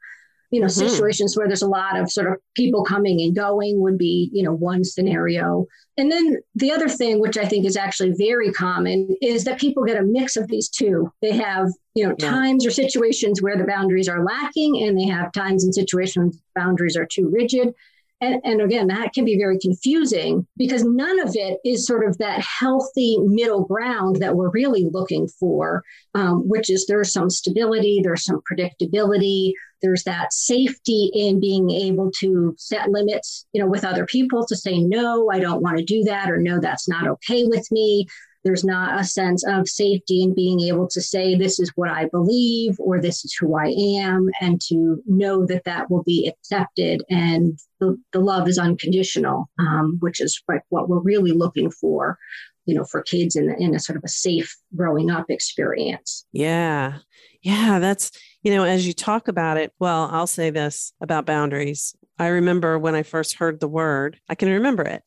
you 0.56 0.62
know, 0.62 0.68
mm-hmm. 0.68 0.88
situations 0.88 1.36
where 1.36 1.46
there's 1.46 1.60
a 1.60 1.68
lot 1.68 1.98
of 1.98 2.10
sort 2.10 2.32
of 2.32 2.38
people 2.54 2.82
coming 2.82 3.20
and 3.20 3.36
going 3.36 3.78
would 3.78 3.98
be, 3.98 4.30
you 4.32 4.42
know, 4.42 4.54
one 4.54 4.82
scenario. 4.84 5.66
And 5.98 6.10
then 6.10 6.38
the 6.54 6.72
other 6.72 6.88
thing, 6.88 7.20
which 7.20 7.36
I 7.36 7.44
think 7.44 7.66
is 7.66 7.76
actually 7.76 8.14
very 8.16 8.50
common, 8.52 9.14
is 9.20 9.44
that 9.44 9.60
people 9.60 9.84
get 9.84 10.00
a 10.00 10.02
mix 10.02 10.34
of 10.34 10.48
these 10.48 10.70
two. 10.70 11.12
They 11.20 11.32
have, 11.32 11.68
you 11.94 12.08
know, 12.08 12.14
yeah. 12.18 12.30
times 12.30 12.66
or 12.66 12.70
situations 12.70 13.42
where 13.42 13.58
the 13.58 13.64
boundaries 13.64 14.08
are 14.08 14.24
lacking, 14.24 14.82
and 14.82 14.98
they 14.98 15.04
have 15.04 15.30
times 15.32 15.62
and 15.62 15.74
situations 15.74 16.40
boundaries 16.54 16.96
are 16.96 17.06
too 17.06 17.28
rigid. 17.30 17.74
And, 18.20 18.40
and 18.44 18.62
again, 18.62 18.86
that 18.86 19.12
can 19.12 19.26
be 19.26 19.36
very 19.36 19.58
confusing 19.58 20.46
because 20.56 20.84
none 20.84 21.20
of 21.20 21.32
it 21.34 21.58
is 21.66 21.86
sort 21.86 22.08
of 22.08 22.16
that 22.16 22.40
healthy 22.40 23.18
middle 23.20 23.64
ground 23.64 24.16
that 24.16 24.34
we're 24.34 24.50
really 24.50 24.88
looking 24.90 25.28
for, 25.28 25.82
um, 26.14 26.48
which 26.48 26.70
is 26.70 26.86
there's 26.86 27.12
some 27.12 27.28
stability, 27.28 28.00
there's 28.02 28.24
some 28.24 28.40
predictability, 28.50 29.52
there's 29.82 30.04
that 30.04 30.32
safety 30.32 31.10
in 31.12 31.40
being 31.40 31.70
able 31.70 32.10
to 32.20 32.54
set 32.56 32.88
limits, 32.90 33.46
you 33.52 33.60
know, 33.60 33.68
with 33.68 33.84
other 33.84 34.06
people 34.06 34.46
to 34.46 34.56
say, 34.56 34.78
no, 34.78 35.30
I 35.30 35.38
don't 35.38 35.62
want 35.62 35.76
to 35.76 35.84
do 35.84 36.02
that, 36.04 36.30
or 36.30 36.38
no, 36.38 36.58
that's 36.58 36.88
not 36.88 37.06
okay 37.06 37.44
with 37.44 37.70
me. 37.70 38.06
There's 38.46 38.64
not 38.64 39.00
a 39.00 39.04
sense 39.04 39.44
of 39.44 39.68
safety 39.68 40.22
in 40.22 40.32
being 40.32 40.60
able 40.60 40.86
to 40.88 41.00
say, 41.00 41.34
this 41.34 41.58
is 41.58 41.72
what 41.74 41.90
I 41.90 42.06
believe, 42.06 42.76
or 42.78 43.00
this 43.00 43.24
is 43.24 43.34
who 43.34 43.56
I 43.56 43.74
am, 44.00 44.30
and 44.40 44.60
to 44.68 45.02
know 45.04 45.44
that 45.46 45.64
that 45.64 45.90
will 45.90 46.04
be 46.04 46.28
accepted 46.28 47.02
and 47.10 47.58
the, 47.80 48.00
the 48.12 48.20
love 48.20 48.48
is 48.48 48.56
unconditional, 48.56 49.50
um, 49.58 49.96
which 49.98 50.20
is 50.20 50.40
like 50.48 50.62
what 50.68 50.88
we're 50.88 51.00
really 51.00 51.32
looking 51.32 51.70
for 51.70 52.18
you 52.66 52.74
know 52.74 52.84
for 52.84 53.02
kids 53.02 53.36
in, 53.36 53.54
in 53.60 53.74
a 53.74 53.80
sort 53.80 53.96
of 53.96 54.04
a 54.04 54.08
safe 54.08 54.56
growing 54.74 55.10
up 55.10 55.26
experience. 55.28 56.24
Yeah. 56.32 56.98
Yeah 57.42 57.78
that's 57.78 58.10
you 58.46 58.54
know 58.54 58.62
as 58.62 58.86
you 58.86 58.92
talk 58.92 59.26
about 59.26 59.56
it 59.56 59.72
well 59.80 60.08
i'll 60.12 60.26
say 60.28 60.50
this 60.50 60.92
about 61.00 61.26
boundaries 61.26 61.94
I 62.18 62.28
remember 62.28 62.78
when 62.78 62.94
I 62.94 63.02
first 63.02 63.34
heard 63.34 63.60
the 63.60 63.68
word, 63.68 64.18
I 64.28 64.34
can 64.34 64.48
remember 64.48 64.82
it 64.82 65.02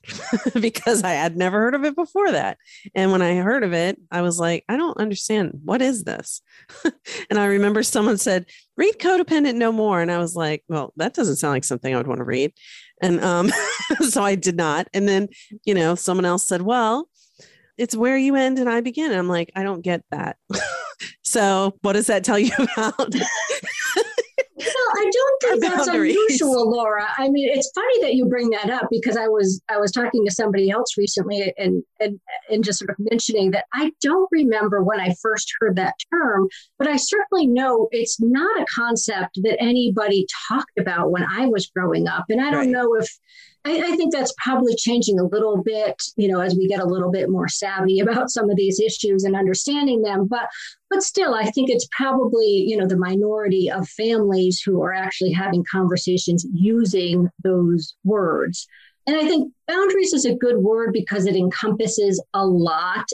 because 0.62 1.04
I 1.04 1.12
had 1.12 1.36
never 1.36 1.60
heard 1.60 1.74
of 1.74 1.84
it 1.84 1.96
before 1.96 2.32
that. 2.32 2.58
And 2.94 3.12
when 3.12 3.22
I 3.22 3.36
heard 3.38 3.64
of 3.64 3.74
it, 3.74 4.00
I 4.12 4.22
was 4.22 4.40
like, 4.40 4.64
I 4.70 4.78
don't 4.78 4.98
understand. 4.98 5.60
What 5.64 5.82
is 5.82 6.04
this? 6.04 6.42
and 7.30 7.40
I 7.40 7.46
remember 7.46 7.82
someone 7.82 8.18
said, 8.18 8.46
read 8.78 9.00
Codependent 9.00 9.56
No 9.56 9.72
More. 9.72 10.02
And 10.02 10.12
I 10.12 10.20
was 10.20 10.36
like, 10.36 10.64
well, 10.68 10.94
that 10.98 11.16
doesn't 11.16 11.38
sound 11.38 11.54
like 11.54 11.64
something 11.64 11.94
I 11.94 11.98
would 11.98 12.08
want 12.08 12.20
to 12.20 12.26
read. 12.26 12.54
And 13.02 13.24
um, 13.24 13.52
so 14.08 14.24
I 14.24 14.36
did 14.36 14.56
not. 14.56 14.88
And 14.94 15.08
then, 15.08 15.30
you 15.66 15.74
know, 15.74 15.96
someone 15.96 16.26
else 16.26 16.46
said, 16.46 16.62
well, 16.62 17.10
it's 17.78 17.96
where 17.96 18.18
you 18.18 18.36
end 18.36 18.60
and 18.60 18.70
I 18.70 18.82
begin. 18.82 19.10
And 19.10 19.20
I'm 19.20 19.30
like, 19.30 19.52
I 19.56 19.64
don't 19.64 19.82
get 19.82 20.04
that. 20.12 20.38
so 21.24 21.76
what 21.82 21.94
does 21.94 22.08
that 22.08 22.24
tell 22.24 22.38
you 22.38 22.52
about? 22.60 23.16
I 24.96 25.12
don't 25.12 25.42
think 25.42 25.62
that's 25.64 25.88
boundaries. 25.88 26.16
unusual, 26.16 26.70
Laura. 26.70 27.06
I 27.18 27.30
mean, 27.30 27.50
it's 27.52 27.72
funny 27.74 28.02
that 28.02 28.16
you 28.16 28.26
bring 28.26 28.50
that 28.52 28.70
up 28.70 28.88
because 28.90 29.18
I 29.18 29.28
was 29.28 29.62
I 29.70 29.78
was 29.78 29.92
talking 29.92 30.26
to 30.26 30.32
somebody 30.32 30.70
else 30.70 30.98
recently 30.98 31.54
and 31.58 31.84
and 32.00 32.20
and 32.50 32.64
just 32.64 32.80
sort 32.80 32.90
of 32.92 32.96
mentioning 33.00 33.52
that 33.52 33.66
I 33.74 33.92
don't 34.02 34.28
remember 34.32 34.84
when 34.84 35.00
I 35.00 35.16
first 35.22 35.52
heard 35.60 35.76
that 35.78 35.96
term, 36.14 36.48
but 36.78 36.88
I 36.88 36.96
certainly 36.98 37.48
know 37.48 37.88
it's 37.92 38.20
not 38.20 38.60
a 38.62 38.66
concept 38.74 39.40
that 39.44 39.58
anybody 39.62 40.26
talked 40.48 40.78
about 40.80 41.12
when 41.12 41.24
I 41.24 41.48
was 41.48 41.68
growing 41.68 42.08
up, 42.08 42.26
and 42.30 42.42
I 42.42 42.52
don't 42.52 42.60
Right. 42.60 42.70
know 42.70 42.96
if. 42.96 43.10
I, 43.66 43.92
I 43.92 43.96
think 43.96 44.14
that's 44.14 44.34
probably 44.38 44.76
changing 44.76 45.20
a 45.20 45.26
little 45.26 45.62
bit, 45.62 46.02
you 46.16 46.28
know, 46.28 46.40
as 46.40 46.56
we 46.56 46.68
get 46.68 46.80
a 46.80 46.86
little 46.86 47.12
bit 47.12 47.30
more 47.30 47.48
savvy 47.48 48.00
about 48.02 48.30
some 48.30 48.50
of 48.50 48.56
these 48.56 48.80
issues 48.80 49.24
and 49.24 49.36
understanding 49.36 50.02
them. 50.02 50.28
But 50.28 50.50
but 50.90 51.04
still 51.04 51.36
i 51.36 51.46
think 51.52 51.70
it's 51.70 51.88
probably 51.96 52.48
you 52.48 52.76
know 52.76 52.88
the 52.88 52.98
minority 52.98 53.70
of 53.72 53.88
families 53.90 54.62
who 54.62 54.82
are 54.82 54.94
actually 54.94 55.32
having 55.32 55.64
conversations 55.72 56.46
using 56.54 57.30
those 57.44 57.96
words 58.04 58.68
and 59.08 59.16
i 59.16 59.26
think 59.26 59.52
boundaries 59.68 60.14
is 60.14 60.26
a 60.26 60.36
good 60.36 60.58
word 60.58 60.92
because 60.92 61.26
it 61.26 61.36
encompasses 61.36 62.22
a 62.34 62.46
lot 62.46 63.06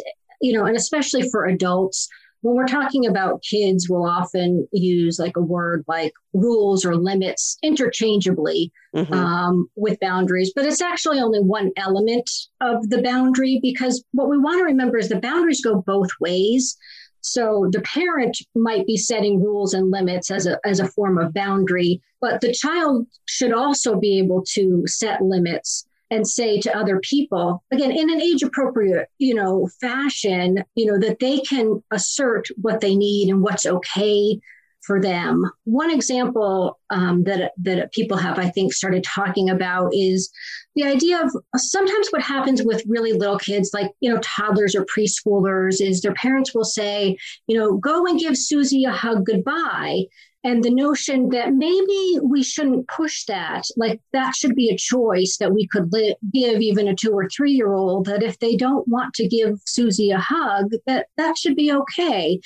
you 0.42 0.54
know 0.54 0.66
and 0.66 0.76
especially 0.76 1.30
for 1.30 1.46
adults 1.46 2.08
when 2.46 2.56
we're 2.56 2.68
talking 2.68 3.08
about 3.08 3.42
kids 3.42 3.90
we'll 3.90 4.06
often 4.06 4.68
use 4.72 5.18
like 5.18 5.36
a 5.36 5.42
word 5.42 5.84
like 5.88 6.14
rules 6.34 6.86
or 6.86 6.96
limits 6.96 7.58
interchangeably 7.64 8.72
Mhm. 8.96 9.14
um, 9.14 9.68
with 9.76 10.00
boundaries, 10.00 10.54
but 10.56 10.66
it's 10.66 10.82
actually 10.82 11.20
only 11.20 11.40
one 11.42 11.72
element 11.76 12.30
of 12.62 12.90
the 12.90 13.02
boundary 13.02 13.60
because 13.62 14.06
what 14.14 14.30
we 14.30 14.38
want 14.38 14.60
to 14.60 14.64
remember 14.64 14.98
is 14.98 15.10
the 15.10 15.20
boundaries 15.20 15.62
go 15.62 15.84
both 15.86 16.08
ways. 16.22 16.78
So 17.20 17.68
the 17.72 17.82
parent 17.82 18.38
might 18.56 18.86
be 18.86 18.96
setting 18.96 19.42
rules 19.44 19.74
and 19.74 19.92
limits 19.92 20.30
as 20.32 20.46
a, 20.46 20.60
as 20.64 20.80
a 20.80 20.88
form 20.88 21.18
of 21.18 21.34
boundary, 21.34 22.00
but 22.22 22.40
the 22.40 22.54
child 22.54 23.08
should 23.26 23.52
also 23.52 24.00
be 24.00 24.20
able 24.20 24.44
to 24.54 24.84
set 24.86 25.22
limits 25.22 25.85
and 26.12 26.28
say 26.28 26.60
to 26.60 26.78
other 26.78 27.00
people 27.00 27.64
again 27.72 27.92
in 27.92 28.10
an 28.12 28.22
age 28.22 28.44
appropriate 28.44 29.08
you 29.18 29.34
know 29.34 29.68
fashion 29.82 30.64
you 30.76 30.86
know 30.86 31.00
that 31.00 31.20
they 31.20 31.40
can 31.40 31.84
assert 31.92 32.48
what 32.62 32.80
they 32.82 32.96
need 32.96 33.30
and 33.30 33.42
what's 33.42 33.66
okay 33.66 34.40
for 34.86 35.02
them. 35.02 35.50
One 35.64 35.92
example 35.92 36.80
um, 36.90 37.24
that 37.24 37.54
that 37.58 37.92
people 37.92 38.18
have, 38.18 38.38
I 38.38 38.50
think, 38.50 38.74
started 38.74 39.04
talking 39.04 39.50
about 39.50 39.90
is 39.94 40.32
the 40.76 40.84
idea 40.84 41.22
of 41.22 41.32
sometimes 41.56 42.10
what 42.10 42.22
happens 42.22 42.62
with 42.64 42.84
really 42.88 43.14
little 43.14 43.40
kids, 43.40 43.72
like 43.74 43.92
you 44.00 44.14
know 44.14 44.20
toddlers 44.22 44.76
or 44.76 44.86
preschoolers, 44.86 45.82
is 45.82 46.02
their 46.02 46.14
parents 46.14 46.54
will 46.54 46.66
say, 46.66 47.18
you 47.48 47.58
know, 47.58 47.78
go 47.78 48.06
and 48.06 48.20
give 48.20 48.38
Susie 48.38 48.86
a 48.86 48.92
hug 48.92 49.26
goodbye. 49.26 50.04
And 50.46 50.64
the 50.64 50.70
notion 50.70 51.30
that 51.30 51.56
maybe 51.56 52.20
we 52.22 52.44
shouldn't 52.44 52.88
push 52.88 53.26
that, 53.26 53.64
like 53.78 54.00
that 54.14 54.36
should 54.36 54.56
be 54.56 54.70
a 54.70 54.78
choice 54.78 55.38
that 55.40 55.52
we 55.52 55.66
could 55.66 55.92
li- 55.92 56.16
give 56.32 56.62
even 56.62 56.88
a 56.88 56.96
two 56.96 57.12
or 57.12 57.28
three 57.28 57.54
year 57.54 57.74
old, 57.74 58.06
that 58.06 58.22
if 58.22 58.38
they 58.38 58.56
don't 58.56 58.88
want 58.88 59.16
to 59.16 59.28
give 59.28 59.60
Susie 59.66 60.12
a 60.12 60.20
hug, 60.20 60.72
that 60.86 61.08
that 61.18 61.36
should 61.36 61.56
be 61.56 61.74
okay. 61.74 62.40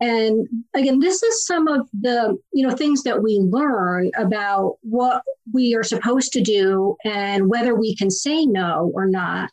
And 0.00 0.46
again, 0.74 1.00
this 1.00 1.22
is 1.22 1.46
some 1.46 1.66
of 1.66 1.88
the 1.98 2.36
you 2.52 2.66
know 2.66 2.74
things 2.74 3.02
that 3.04 3.22
we 3.22 3.38
learn 3.38 4.10
about 4.18 4.76
what 4.82 5.22
we 5.50 5.74
are 5.74 5.82
supposed 5.82 6.34
to 6.34 6.42
do 6.42 6.96
and 7.06 7.48
whether 7.48 7.74
we 7.74 7.96
can 7.96 8.10
say 8.10 8.44
no 8.44 8.92
or 8.94 9.06
not. 9.06 9.50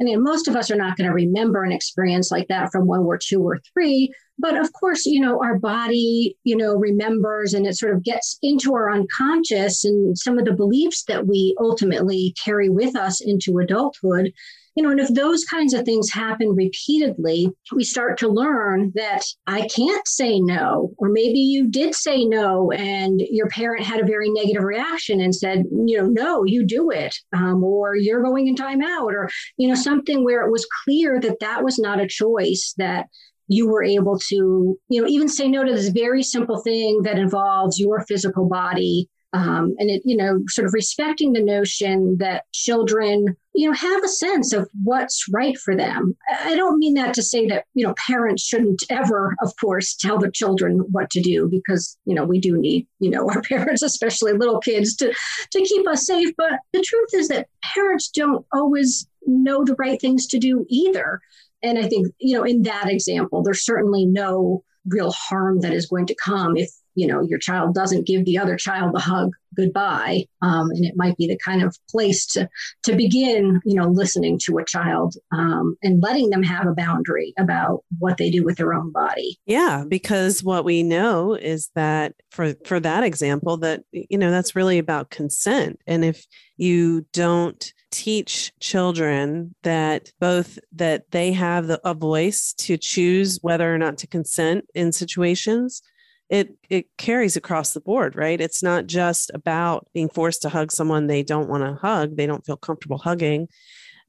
I 0.00 0.04
mean, 0.04 0.22
most 0.24 0.48
of 0.48 0.56
us 0.56 0.70
are 0.70 0.76
not 0.76 0.96
going 0.96 1.06
to 1.06 1.14
remember 1.14 1.62
an 1.62 1.70
experience 1.70 2.30
like 2.30 2.48
that 2.48 2.72
from 2.72 2.86
when 2.86 3.04
we're 3.04 3.18
two 3.18 3.40
or 3.40 3.60
three. 3.72 4.10
But 4.38 4.56
of 4.56 4.72
course, 4.72 5.06
you 5.06 5.20
know, 5.20 5.40
our 5.42 5.58
body, 5.58 6.36
you 6.44 6.56
know, 6.56 6.74
remembers 6.74 7.54
and 7.54 7.66
it 7.66 7.76
sort 7.76 7.94
of 7.94 8.02
gets 8.02 8.38
into 8.42 8.74
our 8.74 8.90
unconscious 8.90 9.84
and 9.84 10.16
some 10.18 10.38
of 10.38 10.44
the 10.44 10.52
beliefs 10.52 11.04
that 11.04 11.26
we 11.26 11.54
ultimately 11.60 12.34
carry 12.42 12.68
with 12.68 12.96
us 12.96 13.20
into 13.20 13.58
adulthood 13.58 14.32
you 14.74 14.82
know, 14.82 14.90
and 14.90 15.00
if 15.00 15.08
those 15.08 15.44
kinds 15.44 15.74
of 15.74 15.84
things 15.84 16.10
happen 16.10 16.54
repeatedly, 16.54 17.50
we 17.74 17.84
start 17.84 18.18
to 18.18 18.28
learn 18.28 18.92
that 18.94 19.22
I 19.46 19.68
can't 19.68 20.06
say 20.08 20.40
no, 20.40 20.94
or 20.96 21.10
maybe 21.10 21.40
you 21.40 21.68
did 21.68 21.94
say 21.94 22.24
no 22.24 22.70
and 22.72 23.20
your 23.20 23.48
parent 23.48 23.84
had 23.84 24.00
a 24.00 24.06
very 24.06 24.30
negative 24.30 24.62
reaction 24.62 25.20
and 25.20 25.34
said, 25.34 25.64
you 25.70 25.98
know, 25.98 26.06
no, 26.06 26.44
you 26.44 26.64
do 26.64 26.90
it, 26.90 27.14
um, 27.34 27.62
or 27.62 27.96
you're 27.96 28.22
going 28.22 28.48
in 28.48 28.54
timeout, 28.54 29.12
or, 29.12 29.28
you 29.58 29.68
know, 29.68 29.74
something 29.74 30.24
where 30.24 30.42
it 30.42 30.50
was 30.50 30.66
clear 30.84 31.20
that 31.20 31.40
that 31.40 31.62
was 31.62 31.78
not 31.78 32.00
a 32.00 32.06
choice 32.06 32.74
that 32.78 33.06
you 33.52 33.68
were 33.68 33.84
able 33.84 34.18
to, 34.18 34.78
you 34.88 35.02
know, 35.02 35.08
even 35.08 35.28
say 35.28 35.48
no 35.48 35.64
to 35.64 35.72
this 35.72 35.88
very 35.88 36.22
simple 36.22 36.60
thing 36.60 37.02
that 37.02 37.18
involves 37.18 37.78
your 37.78 38.00
physical 38.00 38.48
body 38.48 39.08
um, 39.34 39.74
and 39.78 39.88
it 39.88 40.02
you 40.04 40.16
know 40.16 40.40
sort 40.48 40.66
of 40.66 40.74
respecting 40.74 41.32
the 41.32 41.42
notion 41.42 42.16
that 42.18 42.44
children 42.52 43.34
you 43.54 43.68
know 43.68 43.74
have 43.74 44.04
a 44.04 44.08
sense 44.08 44.52
of 44.52 44.68
what's 44.82 45.26
right 45.32 45.56
for 45.56 45.74
them. 45.74 46.16
I 46.44 46.54
don't 46.54 46.78
mean 46.78 46.94
that 46.94 47.14
to 47.14 47.22
say 47.22 47.46
that 47.46 47.64
you 47.74 47.86
know 47.86 47.94
parents 48.06 48.42
shouldn't 48.42 48.82
ever 48.90 49.34
of 49.42 49.52
course 49.58 49.94
tell 49.94 50.18
their 50.18 50.30
children 50.30 50.80
what 50.90 51.08
to 51.10 51.20
do 51.20 51.48
because 51.48 51.96
you 52.04 52.14
know 52.14 52.24
we 52.24 52.40
do 52.40 52.58
need 52.58 52.86
you 52.98 53.10
know 53.10 53.28
our 53.30 53.42
parents 53.42 53.82
especially 53.82 54.32
little 54.32 54.60
kids 54.60 54.94
to 54.96 55.14
to 55.50 55.60
keep 55.62 55.86
us 55.88 56.06
safe. 56.06 56.34
But 56.36 56.60
the 56.72 56.82
truth 56.82 57.10
is 57.14 57.28
that 57.28 57.48
parents 57.74 58.08
don't 58.08 58.44
always 58.52 59.06
know 59.26 59.64
the 59.64 59.76
right 59.76 60.00
things 60.00 60.26
to 60.26 60.38
do 60.38 60.66
either 60.68 61.20
and 61.62 61.78
i 61.78 61.86
think 61.88 62.08
you 62.18 62.36
know 62.36 62.44
in 62.44 62.62
that 62.62 62.88
example 62.88 63.42
there's 63.42 63.64
certainly 63.64 64.04
no 64.04 64.62
real 64.86 65.12
harm 65.12 65.60
that 65.60 65.72
is 65.72 65.86
going 65.86 66.06
to 66.06 66.14
come 66.14 66.56
if 66.56 66.70
you 66.94 67.06
know 67.06 67.22
your 67.22 67.38
child 67.38 67.74
doesn't 67.74 68.06
give 68.06 68.24
the 68.24 68.38
other 68.38 68.56
child 68.56 68.94
a 68.94 69.00
hug 69.00 69.32
goodbye 69.54 70.24
um, 70.40 70.70
and 70.70 70.84
it 70.84 70.94
might 70.96 71.16
be 71.16 71.26
the 71.26 71.38
kind 71.44 71.62
of 71.62 71.76
place 71.90 72.24
to 72.26 72.48
to 72.82 72.94
begin 72.94 73.60
you 73.64 73.74
know 73.74 73.88
listening 73.88 74.38
to 74.38 74.58
a 74.58 74.64
child 74.64 75.14
um, 75.32 75.76
and 75.82 76.02
letting 76.02 76.30
them 76.30 76.42
have 76.42 76.66
a 76.66 76.74
boundary 76.74 77.32
about 77.38 77.84
what 77.98 78.16
they 78.16 78.30
do 78.30 78.44
with 78.44 78.56
their 78.56 78.74
own 78.74 78.90
body. 78.90 79.38
Yeah, 79.46 79.84
because 79.86 80.42
what 80.42 80.64
we 80.64 80.82
know 80.82 81.34
is 81.34 81.70
that 81.74 82.14
for 82.30 82.54
for 82.64 82.80
that 82.80 83.04
example 83.04 83.56
that 83.58 83.84
you 83.92 84.18
know 84.18 84.30
that's 84.30 84.56
really 84.56 84.78
about 84.78 85.10
consent. 85.10 85.80
And 85.86 86.04
if 86.04 86.26
you 86.56 87.06
don't 87.12 87.72
teach 87.90 88.52
children 88.60 89.54
that 89.62 90.10
both 90.18 90.58
that 90.72 91.10
they 91.10 91.32
have 91.32 91.66
the, 91.66 91.80
a 91.84 91.94
voice 91.94 92.54
to 92.54 92.76
choose 92.76 93.38
whether 93.42 93.72
or 93.72 93.78
not 93.78 93.98
to 93.98 94.06
consent 94.06 94.64
in 94.74 94.92
situations 94.92 95.82
it 96.32 96.56
it 96.70 96.86
carries 96.96 97.36
across 97.36 97.74
the 97.74 97.80
board 97.80 98.16
right? 98.16 98.40
It's 98.40 98.62
not 98.62 98.86
just 98.86 99.30
about 99.34 99.86
being 99.94 100.08
forced 100.08 100.42
to 100.42 100.48
hug 100.48 100.72
someone 100.72 101.06
they 101.06 101.22
don't 101.22 101.48
want 101.48 101.62
to 101.62 101.74
hug 101.74 102.16
they 102.16 102.26
don't 102.26 102.44
feel 102.44 102.56
comfortable 102.56 102.98
hugging 102.98 103.48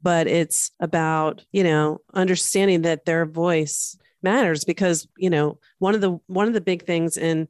but 0.02 0.28
it's 0.28 0.72
about 0.80 1.44
you 1.52 1.64
know 1.64 2.00
understanding 2.14 2.84
that 2.84 3.06
their 3.06 3.26
voice 3.26 3.98
matters 4.24 4.64
because 4.64 5.08
you 5.18 5.30
know 5.30 5.60
one 5.80 5.96
of 5.96 6.02
the 6.02 6.18
one 6.28 6.48
of 6.48 6.54
the 6.54 6.62
big 6.62 6.86
things 6.86 7.18
in 7.18 7.48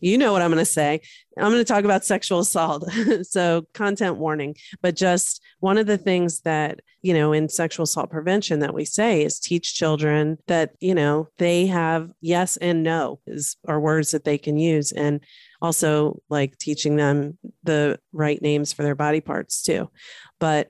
you 0.00 0.18
know 0.18 0.32
what 0.32 0.42
i'm 0.42 0.50
going 0.50 0.58
to 0.58 0.64
say. 0.64 1.00
I'm 1.38 1.50
going 1.50 1.64
to 1.64 1.64
talk 1.64 1.84
about 1.84 2.04
sexual 2.04 2.40
assault. 2.40 2.84
So 3.22 3.66
content 3.72 4.16
warning. 4.16 4.56
But 4.82 4.96
just 4.96 5.42
one 5.60 5.78
of 5.78 5.86
the 5.86 5.96
things 5.98 6.40
that 6.40 6.80
you 7.00 7.14
know 7.14 7.32
in 7.32 7.48
sexual 7.48 7.84
assault 7.84 8.10
prevention 8.10 8.60
that 8.60 8.74
we 8.74 8.84
say 8.84 9.22
is 9.22 9.38
teach 9.38 9.74
children 9.74 10.38
that 10.46 10.72
you 10.80 10.94
know 10.94 11.28
they 11.38 11.66
have 11.66 12.10
yes 12.20 12.56
and 12.56 12.82
no 12.82 13.20
is 13.26 13.56
are 13.66 13.80
words 13.80 14.10
that 14.10 14.24
they 14.24 14.38
can 14.38 14.58
use. 14.58 14.92
And 14.92 15.20
also 15.60 16.20
like 16.28 16.58
teaching 16.58 16.96
them 16.96 17.38
the 17.62 17.98
right 18.12 18.42
names 18.42 18.72
for 18.72 18.82
their 18.82 18.96
body 18.96 19.20
parts 19.20 19.62
too. 19.62 19.90
But 20.38 20.68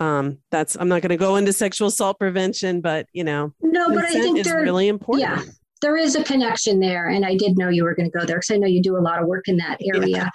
um 0.00 0.38
that's 0.50 0.76
i'm 0.76 0.88
not 0.88 1.02
going 1.02 1.10
to 1.10 1.16
go 1.16 1.36
into 1.36 1.52
sexual 1.52 1.88
assault 1.88 2.18
prevention 2.18 2.80
but 2.80 3.06
you 3.12 3.24
know 3.24 3.52
no 3.62 3.88
but 3.90 4.04
i 4.04 4.10
think 4.10 4.38
is 4.38 4.46
there 4.46 4.62
really 4.62 4.88
important. 4.88 5.28
yeah 5.28 5.42
there 5.82 5.96
is 5.96 6.16
a 6.16 6.24
connection 6.24 6.80
there 6.80 7.08
and 7.08 7.24
i 7.24 7.36
did 7.36 7.56
know 7.58 7.68
you 7.68 7.84
were 7.84 7.94
going 7.94 8.10
to 8.10 8.18
go 8.18 8.24
there 8.24 8.36
because 8.36 8.50
i 8.50 8.56
know 8.56 8.66
you 8.66 8.82
do 8.82 8.96
a 8.96 9.00
lot 9.00 9.20
of 9.20 9.26
work 9.26 9.48
in 9.48 9.56
that 9.56 9.78
area. 9.94 10.30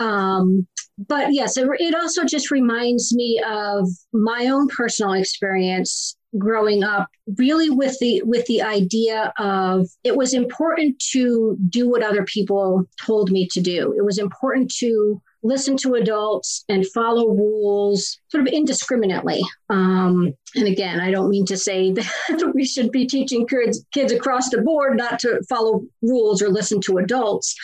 Um, 0.00 0.66
but 1.08 1.32
yes 1.32 1.56
it, 1.56 1.68
it 1.78 1.94
also 1.94 2.24
just 2.24 2.50
reminds 2.50 3.14
me 3.14 3.40
of 3.46 3.88
my 4.12 4.46
own 4.46 4.68
personal 4.68 5.12
experience 5.12 6.16
growing 6.38 6.82
up 6.82 7.08
really 7.38 7.70
with 7.70 7.98
the 8.00 8.22
with 8.24 8.44
the 8.46 8.62
idea 8.62 9.32
of 9.38 9.88
it 10.02 10.16
was 10.16 10.34
important 10.34 10.98
to 10.98 11.56
do 11.68 11.88
what 11.88 12.02
other 12.02 12.24
people 12.24 12.84
told 13.00 13.30
me 13.30 13.48
to 13.52 13.60
do. 13.60 13.94
It 13.96 14.04
was 14.04 14.18
important 14.18 14.72
to 14.78 15.20
listen 15.44 15.76
to 15.76 15.94
adults 15.94 16.64
and 16.68 16.86
follow 16.88 17.28
rules 17.28 18.18
sort 18.28 18.46
of 18.46 18.52
indiscriminately. 18.52 19.42
Um, 19.68 20.32
and 20.56 20.66
again, 20.66 21.00
I 21.00 21.10
don't 21.10 21.28
mean 21.28 21.44
to 21.46 21.56
say 21.56 21.92
that 21.92 22.52
we 22.54 22.64
should 22.64 22.90
be 22.90 23.06
teaching 23.06 23.46
kids, 23.46 23.84
kids 23.92 24.10
across 24.12 24.48
the 24.50 24.62
board 24.62 24.96
not 24.96 25.18
to 25.20 25.40
follow 25.48 25.82
rules 26.02 26.42
or 26.42 26.48
listen 26.48 26.80
to 26.82 26.96
adults. 26.98 27.54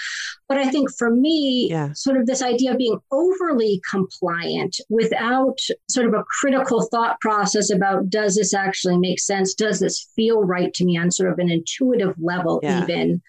But 0.49 0.59
I 0.59 0.69
think 0.69 0.91
for 0.99 1.11
me, 1.11 1.69
Yeah. 1.71 1.93
sort 1.95 2.17
of 2.19 2.27
this 2.27 2.43
idea 2.43 2.73
of 2.73 2.79
being 2.79 2.99
overly 3.11 3.81
compliant 3.91 4.77
without 4.91 5.59
sort 5.89 6.07
of 6.07 6.13
a 6.15 6.25
critical 6.41 6.83
thought 6.91 7.19
process 7.21 7.71
about 7.71 8.11
does 8.11 8.35
this 8.37 8.53
actually 8.53 8.99
make 8.99 9.21
sense? 9.21 9.55
Does 9.55 9.81
this 9.81 10.07
feel 10.15 10.43
right 10.43 10.75
to 10.75 10.85
me 10.85 10.99
on 10.99 11.11
sort 11.11 11.33
of 11.33 11.39
an 11.39 11.49
intuitive 11.51 12.15
level, 12.21 12.61
Yeah. 12.63 12.83
even? 12.83 13.23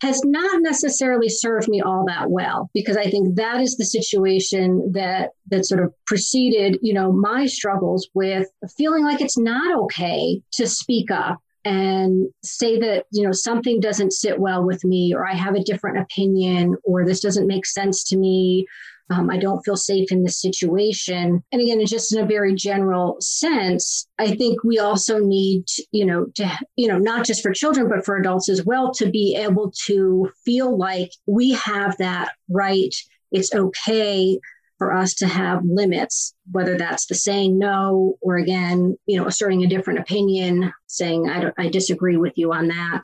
Has 0.00 0.22
not 0.24 0.62
necessarily 0.62 1.28
served 1.28 1.68
me 1.68 1.80
all 1.80 2.04
that 2.06 2.30
well 2.30 2.70
because 2.72 2.96
I 2.96 3.10
think 3.10 3.36
that 3.36 3.60
is 3.60 3.76
the 3.76 3.84
situation 3.84 4.92
that 4.92 5.30
that 5.50 5.66
sort 5.66 5.82
of 5.82 5.92
preceded, 6.06 6.78
you 6.82 6.94
know, 6.94 7.10
my 7.12 7.46
struggles 7.46 8.08
with 8.14 8.48
feeling 8.76 9.04
like 9.04 9.20
it's 9.20 9.38
not 9.38 9.76
okay 9.80 10.40
to 10.52 10.66
speak 10.66 11.10
up 11.10 11.40
and 11.64 12.28
say 12.42 12.78
that 12.78 13.06
you 13.10 13.24
know 13.24 13.32
something 13.32 13.80
doesn't 13.80 14.12
sit 14.12 14.38
well 14.38 14.64
with 14.64 14.84
me 14.84 15.12
or 15.12 15.26
i 15.26 15.34
have 15.34 15.56
a 15.56 15.62
different 15.64 15.98
opinion 15.98 16.76
or 16.84 17.04
this 17.04 17.20
doesn't 17.20 17.48
make 17.48 17.66
sense 17.66 18.04
to 18.04 18.16
me 18.16 18.64
um, 19.10 19.30
I 19.30 19.38
don't 19.38 19.62
feel 19.62 19.76
safe 19.76 20.12
in 20.12 20.22
this 20.22 20.40
situation. 20.40 21.42
And 21.50 21.62
again, 21.62 21.84
just 21.86 22.14
in 22.14 22.22
a 22.22 22.26
very 22.26 22.54
general 22.54 23.16
sense, 23.20 24.06
I 24.18 24.34
think 24.34 24.62
we 24.64 24.78
also 24.78 25.18
need, 25.18 25.64
you 25.92 26.04
know, 26.04 26.26
to, 26.34 26.58
you 26.76 26.88
know, 26.88 26.98
not 26.98 27.24
just 27.24 27.42
for 27.42 27.52
children, 27.52 27.88
but 27.88 28.04
for 28.04 28.16
adults 28.16 28.48
as 28.48 28.64
well, 28.64 28.92
to 28.94 29.10
be 29.10 29.34
able 29.36 29.72
to 29.86 30.30
feel 30.44 30.76
like 30.76 31.10
we 31.26 31.52
have 31.52 31.96
that 31.98 32.32
right. 32.50 32.94
It's 33.32 33.54
okay 33.54 34.38
for 34.78 34.94
us 34.94 35.14
to 35.14 35.26
have 35.26 35.60
limits, 35.64 36.34
whether 36.52 36.78
that's 36.78 37.06
the 37.06 37.14
saying 37.14 37.58
no, 37.58 38.14
or 38.20 38.36
again, 38.36 38.96
you 39.06 39.18
know, 39.18 39.26
asserting 39.26 39.64
a 39.64 39.68
different 39.68 39.98
opinion, 39.98 40.72
saying 40.86 41.28
I, 41.28 41.50
I 41.58 41.68
disagree 41.68 42.16
with 42.16 42.34
you 42.36 42.52
on 42.52 42.68
that, 42.68 43.02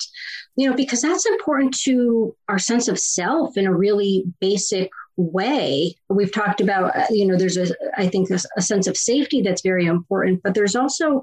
you 0.56 0.70
know, 0.70 0.76
because 0.76 1.02
that's 1.02 1.26
important 1.26 1.76
to 1.80 2.36
our 2.48 2.60
sense 2.60 2.86
of 2.86 2.98
self 2.98 3.56
in 3.56 3.66
a 3.66 3.74
really 3.74 4.24
basic 4.40 4.90
way. 5.16 5.94
We've 6.08 6.32
talked 6.32 6.60
about, 6.60 6.96
uh, 6.96 7.06
you 7.10 7.26
know, 7.26 7.36
there's 7.36 7.56
a, 7.56 7.74
I 7.96 8.08
think, 8.08 8.30
a, 8.30 8.38
a 8.56 8.62
sense 8.62 8.86
of 8.86 8.96
safety 8.96 9.42
that's 9.42 9.62
very 9.62 9.86
important, 9.86 10.42
but 10.42 10.54
there's 10.54 10.76
also, 10.76 11.22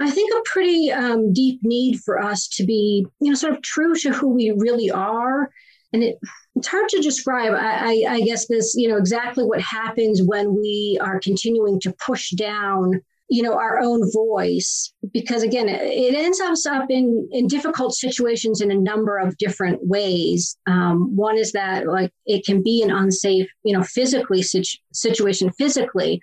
I 0.00 0.10
think, 0.10 0.32
a 0.32 0.42
pretty 0.44 0.90
um, 0.90 1.32
deep 1.32 1.60
need 1.62 2.00
for 2.00 2.22
us 2.22 2.48
to 2.48 2.64
be, 2.64 3.06
you 3.20 3.28
know, 3.28 3.34
sort 3.34 3.54
of 3.54 3.62
true 3.62 3.94
to 3.96 4.12
who 4.12 4.28
we 4.28 4.50
really 4.50 4.90
are. 4.90 5.50
And 5.92 6.02
it, 6.02 6.18
it's 6.56 6.68
hard 6.68 6.88
to 6.88 7.00
describe, 7.00 7.52
I, 7.52 8.04
I, 8.08 8.14
I 8.14 8.20
guess, 8.22 8.46
this, 8.46 8.74
you 8.76 8.88
know, 8.88 8.96
exactly 8.96 9.44
what 9.44 9.60
happens 9.60 10.22
when 10.22 10.54
we 10.54 10.98
are 11.00 11.20
continuing 11.20 11.80
to 11.80 11.94
push 12.04 12.30
down 12.30 13.02
you 13.30 13.42
know 13.42 13.54
our 13.54 13.78
own 13.78 14.02
voice 14.12 14.92
because 15.12 15.42
again 15.42 15.68
it 15.68 16.14
ends 16.14 16.40
us 16.40 16.66
up 16.66 16.90
in 16.90 17.28
in 17.30 17.46
difficult 17.46 17.94
situations 17.94 18.60
in 18.60 18.70
a 18.70 18.74
number 18.74 19.18
of 19.18 19.38
different 19.38 19.78
ways. 19.86 20.58
Um, 20.66 21.16
one 21.16 21.38
is 21.38 21.52
that 21.52 21.86
like 21.86 22.12
it 22.26 22.44
can 22.44 22.62
be 22.62 22.82
an 22.82 22.90
unsafe 22.90 23.48
you 23.62 23.72
know 23.72 23.84
physically 23.84 24.42
situ- 24.42 24.78
situation 24.92 25.50
physically 25.52 26.20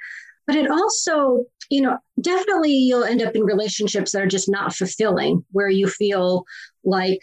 but 0.48 0.56
it 0.56 0.70
also 0.70 1.43
you 1.70 1.82
know 1.82 1.98
definitely 2.20 2.72
you'll 2.72 3.04
end 3.04 3.22
up 3.22 3.36
in 3.36 3.43
relationships 3.43 4.12
that 4.12 4.22
are 4.22 4.28
just 4.28 4.50
not 4.50 4.74
fulfilling 4.74 5.46
where 5.52 5.70
you 5.70 5.88
feel 5.88 6.46
like 6.84 7.20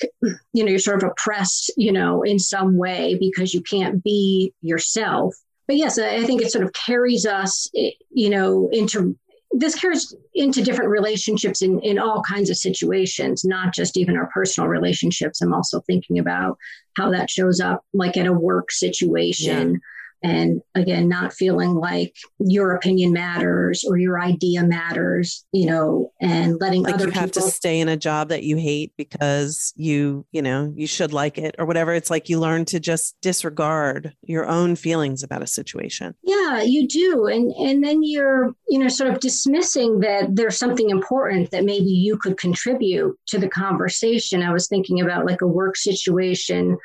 you 0.53 0.65
know 0.65 0.71
you're 0.71 0.79
sort 0.79 1.03
of 1.03 1.11
oppressed 1.11 1.73
you 1.77 1.93
know 1.93 2.23
in 2.23 2.39
some 2.39 2.77
way 2.79 3.17
because 3.19 3.53
you 3.53 3.63
can't 3.63 4.03
be 4.03 4.53
yourself. 4.63 5.35
But 5.67 5.77
yes 5.77 5.99
i 5.99 6.25
think 6.25 6.43
it 6.43 6.53
sort 6.53 6.65
of 6.65 6.75
carries 6.75 7.25
us 7.25 7.71
you 7.73 8.29
know 8.29 8.69
into 8.71 9.17
this 9.57 9.77
carries 9.77 10.15
into 10.35 10.63
different 10.63 10.91
relationships 10.91 11.63
in, 11.63 11.79
in 11.81 11.99
all 11.99 12.23
kinds 12.23 12.51
of 12.51 12.57
situations, 12.57 13.45
not 13.45 13.73
just 13.73 13.97
even 13.97 14.17
our 14.17 14.29
personal 14.35 14.69
relationships. 14.69 15.41
I'm 15.41 15.55
also 15.55 15.81
thinking 15.83 16.19
about 16.19 16.59
how 16.97 17.11
that 17.13 17.31
shows 17.31 17.61
up 17.61 17.85
like 17.93 18.17
in 18.17 18.27
a 18.27 18.33
work 18.33 18.73
situation. 18.73 19.81
And 20.25 20.63
again 20.75 21.07
not 21.07 21.35
feeling 21.35 21.75
like 21.75 22.17
your 22.39 22.75
opinion 22.75 23.13
matters 23.13 23.85
or 23.87 23.99
your 23.99 24.19
idea 24.21 24.63
matters 24.63 25.45
you 25.53 25.67
know 25.67 26.11
and 26.19 26.59
letting 26.61 26.83
like 26.83 26.95
other 26.95 27.07
you 27.07 27.11
have 27.13 27.33
people... 27.33 27.43
to 27.43 27.51
stay 27.51 27.79
in 27.79 27.91
a 27.91 27.97
job 27.97 28.31
that 28.31 28.43
you 28.43 28.57
hate 28.57 28.93
because 28.97 29.75
you 29.77 30.25
you 30.33 30.41
know 30.41 30.73
you 30.75 30.87
should 30.87 31.13
like 31.13 31.37
it 31.37 31.55
or 31.59 31.67
whatever. 31.67 31.93
It's 31.93 32.11
like 32.11 32.31
you 32.31 32.41
learn 32.41 32.65
to 32.67 32.81
just 32.81 33.17
disregard 33.21 34.15
your 34.23 34.47
own 34.47 34.77
feelings 34.77 35.23
about 35.23 35.43
a 35.43 35.47
situation. 35.47 36.15
Yeah 36.23 36.63
you 36.63 36.89
do. 36.89 37.27
And 37.27 37.53
and 37.53 37.85
then 37.85 38.03
you're 38.03 38.55
you 38.69 38.79
know 38.79 38.89
sort 38.89 39.13
of 39.13 39.21
dismissing 39.21 40.01
that 40.01 40.35
there's 40.35 40.59
something 40.59 40.91
important 40.91 41.51
that 41.51 41.65
maybe 41.65 41.91
you 41.91 42.17
could 42.17 42.39
contribute 42.39 43.19
to 43.27 43.39
the 43.39 43.49
conversation. 43.49 44.43
I 44.43 44.53
was 44.53 44.69
thinking 44.69 45.01
about 45.01 45.27
like 45.27 45.43
a 45.43 45.47
work 45.47 45.77
situation 45.77 46.79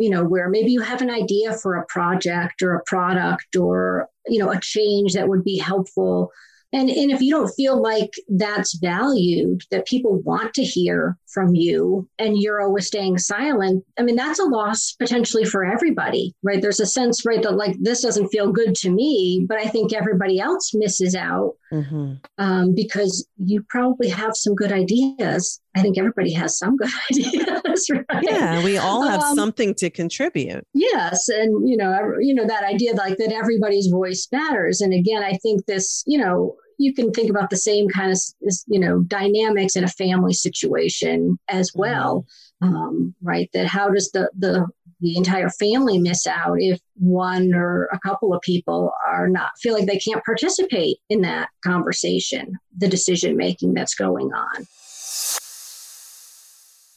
you 0.00 0.10
know, 0.10 0.24
where 0.24 0.48
maybe 0.48 0.72
you 0.72 0.80
have 0.80 1.02
an 1.02 1.10
idea 1.10 1.52
for 1.52 1.76
a 1.76 1.86
project 1.86 2.62
or 2.62 2.74
a 2.74 2.84
product 2.84 3.54
or, 3.54 4.08
you 4.26 4.38
know, 4.38 4.50
a 4.50 4.60
change 4.60 5.12
that 5.12 5.28
would 5.28 5.44
be 5.44 5.58
helpful 5.58 6.32
and, 6.72 6.88
and 6.88 7.10
if 7.10 7.20
you 7.20 7.32
don't 7.32 7.52
feel 7.54 7.80
like 7.80 8.14
that's 8.28 8.78
valued, 8.78 9.62
that 9.70 9.86
people 9.86 10.20
want 10.20 10.54
to 10.54 10.62
hear 10.62 11.18
from 11.32 11.54
you 11.54 12.08
and 12.18 12.38
you're 12.38 12.60
always 12.60 12.86
staying 12.86 13.18
silent, 13.18 13.84
I 13.98 14.02
mean, 14.02 14.14
that's 14.14 14.38
a 14.38 14.44
loss 14.44 14.92
potentially 14.92 15.44
for 15.44 15.64
everybody, 15.64 16.34
right? 16.42 16.62
There's 16.62 16.78
a 16.80 16.86
sense, 16.86 17.26
right, 17.26 17.42
that 17.42 17.56
like 17.56 17.76
this 17.80 18.02
doesn't 18.02 18.28
feel 18.28 18.52
good 18.52 18.76
to 18.76 18.90
me, 18.90 19.44
but 19.48 19.58
I 19.58 19.66
think 19.66 19.92
everybody 19.92 20.38
else 20.38 20.70
misses 20.72 21.16
out 21.16 21.54
mm-hmm. 21.72 22.14
um, 22.38 22.74
because 22.74 23.26
you 23.38 23.64
probably 23.68 24.08
have 24.08 24.32
some 24.34 24.54
good 24.54 24.72
ideas. 24.72 25.60
I 25.76 25.82
think 25.82 25.98
everybody 25.98 26.32
has 26.32 26.58
some 26.58 26.76
good 26.76 26.90
ideas, 27.10 27.90
right? 27.90 28.22
Yeah, 28.22 28.62
we 28.64 28.78
all 28.78 29.02
have 29.02 29.22
um, 29.22 29.34
something 29.34 29.74
to 29.76 29.90
contribute. 29.90 30.66
Yes, 30.74 31.28
and 31.28 31.68
you 31.68 31.76
know, 31.76 32.14
you 32.20 32.34
know 32.34 32.46
that 32.46 32.64
idea 32.64 32.94
like 32.94 33.16
that 33.18 33.32
everybody's 33.32 33.88
voice 33.88 34.28
matters. 34.32 34.80
And 34.80 34.92
again, 34.92 35.22
I 35.22 35.34
think 35.42 35.66
this, 35.66 36.02
you 36.06 36.18
know, 36.18 36.56
you 36.80 36.94
can 36.94 37.12
think 37.12 37.28
about 37.28 37.50
the 37.50 37.56
same 37.56 37.88
kind 37.88 38.10
of 38.10 38.18
you 38.66 38.80
know 38.80 39.00
dynamics 39.00 39.76
in 39.76 39.84
a 39.84 39.88
family 39.88 40.32
situation 40.32 41.38
as 41.48 41.70
mm-hmm. 41.70 41.80
well 41.80 42.26
um, 42.62 43.14
right 43.22 43.50
that 43.52 43.66
how 43.66 43.88
does 43.90 44.10
the 44.12 44.30
the 44.36 44.66
the 45.00 45.16
entire 45.16 45.48
family 45.48 45.98
miss 45.98 46.26
out 46.26 46.56
if 46.58 46.80
one 46.94 47.52
or 47.54 47.88
a 47.92 47.98
couple 47.98 48.34
of 48.34 48.40
people 48.42 48.92
are 49.06 49.28
not 49.28 49.50
feel 49.60 49.74
like 49.74 49.86
they 49.86 49.98
can't 49.98 50.24
participate 50.24 50.98
in 51.08 51.22
that 51.22 51.48
conversation 51.64 52.52
the 52.76 52.88
decision 52.88 53.36
making 53.36 53.74
that's 53.74 53.94
going 53.94 54.32
on 54.32 54.66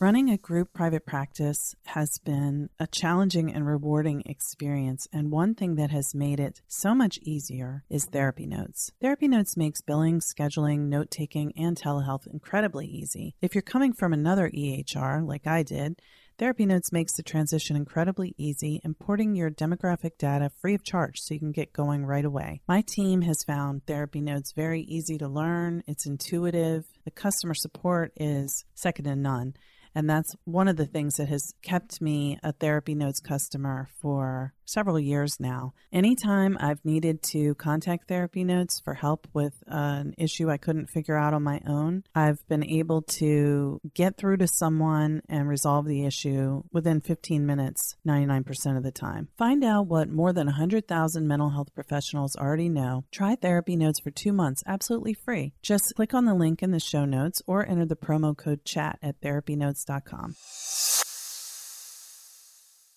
Running 0.04 0.30
a 0.30 0.38
group 0.38 0.74
private 0.74 1.06
practice 1.06 1.76
has 1.86 2.18
been 2.18 2.70
a 2.78 2.88
challenging 2.88 3.50
and 3.54 3.66
rewarding 3.66 4.22
experience, 4.26 5.08
and 5.14 5.32
one 5.32 5.56
thing 5.56 5.76
that 5.76 5.92
has 5.92 6.14
made 6.14 6.42
it 6.42 6.60
so 6.68 6.94
much 6.94 7.20
easier 7.22 7.86
is 7.90 8.04
Therapy 8.04 8.46
Notes. 8.46 8.92
Therapy 9.00 9.30
Notes 9.30 9.56
makes 9.56 9.80
billing, 9.80 10.20
scheduling, 10.20 10.90
note 10.90 11.10
taking, 11.10 11.54
and 11.56 11.78
telehealth 11.78 12.28
incredibly 12.28 12.86
easy. 12.86 13.36
If 13.42 13.56
you're 13.56 13.62
coming 13.62 13.94
from 13.94 14.12
another 14.12 14.50
EHR, 14.50 15.26
like 15.26 15.48
I 15.48 15.64
did, 15.64 16.02
Therapy 16.40 16.66
Notes 16.66 16.92
makes 16.92 17.14
the 17.16 17.22
transition 17.22 17.76
incredibly 17.76 18.34
easy, 18.38 18.82
importing 18.84 19.36
your 19.36 19.52
demographic 19.52 20.18
data 20.18 20.50
free 20.50 20.74
of 20.74 20.84
charge 20.84 21.20
so 21.20 21.36
you 21.36 21.40
can 21.40 21.52
get 21.52 21.74
going 21.74 22.06
right 22.06 22.26
away. 22.26 22.62
My 22.68 22.82
team 22.82 23.22
has 23.22 23.44
found 23.44 23.86
Therapy 23.86 24.20
Notes 24.20 24.52
very 24.52 24.82
easy 24.82 25.20
to 25.20 25.28
learn, 25.28 25.84
it's 25.86 26.08
intuitive, 26.08 26.86
the 27.06 27.12
customer 27.12 27.54
support 27.54 28.14
is 28.18 28.66
second 28.74 29.06
to 29.06 29.16
none. 29.16 29.54
And 29.96 30.10
that's 30.10 30.36
one 30.46 30.68
of 30.68 30.78
the 30.78 30.86
things 30.86 31.16
that 31.16 31.30
has 31.30 31.54
kept 31.62 32.02
me 32.02 32.40
a 32.44 32.52
Therapy 32.52 32.96
Notes 32.96 33.20
customer 33.20 33.90
for 34.02 34.54
several 34.66 35.00
years 35.00 35.40
now. 35.40 35.74
Anytime 35.92 36.58
I've 36.60 36.84
needed 36.84 37.22
to 37.32 37.56
contact 37.56 38.08
Therapy 38.08 38.44
Notes 38.44 38.80
for 38.84 38.94
help 38.94 39.28
with 39.34 39.54
an 39.68 40.14
issue 40.18 40.50
I 40.50 40.58
couldn't 40.58 40.90
figure 40.90 41.18
out 41.18 41.34
on 41.34 41.44
my 41.44 41.62
own, 41.68 42.04
I've 42.16 42.46
been 42.48 42.64
able 42.64 43.02
to 43.04 43.80
get 43.94 44.18
through 44.18 44.38
to 44.38 44.48
someone 44.48 45.22
and 45.30 45.48
resolve 45.48 45.86
the 45.86 46.06
issue 46.06 46.64
within 46.72 47.02
15 47.02 47.46
minutes 47.46 47.96
99% 48.08 48.78
of 48.78 48.84
the 48.84 48.92
time. 48.92 49.28
Find 49.38 49.64
out 49.64 49.88
what 49.88 50.10
more 50.10 50.34
than 50.34 50.48
100,000 50.48 51.28
mental 51.28 51.50
health 51.50 51.74
professionals 51.76 52.36
already 52.36 52.70
know. 52.70 53.06
Try 53.12 53.36
Therapy 53.36 53.76
Notes 53.76 54.00
for 54.00 54.12
two 54.12 54.34
months 54.34 54.64
absolutely 54.66 55.14
free. 55.14 55.54
Just 55.62 55.94
click 55.96 56.14
on 56.14 56.26
the 56.26 56.34
link 56.34 56.64
in 56.64 56.72
the 56.72 56.80
show 56.80 57.06
notes 57.06 57.42
or 57.48 57.68
enter 57.68 57.86
the 57.86 57.96
promo 57.96 58.36
code 58.36 58.66
CHAT 58.66 59.00
at 59.02 59.20
therapynotes.com. 59.22 59.83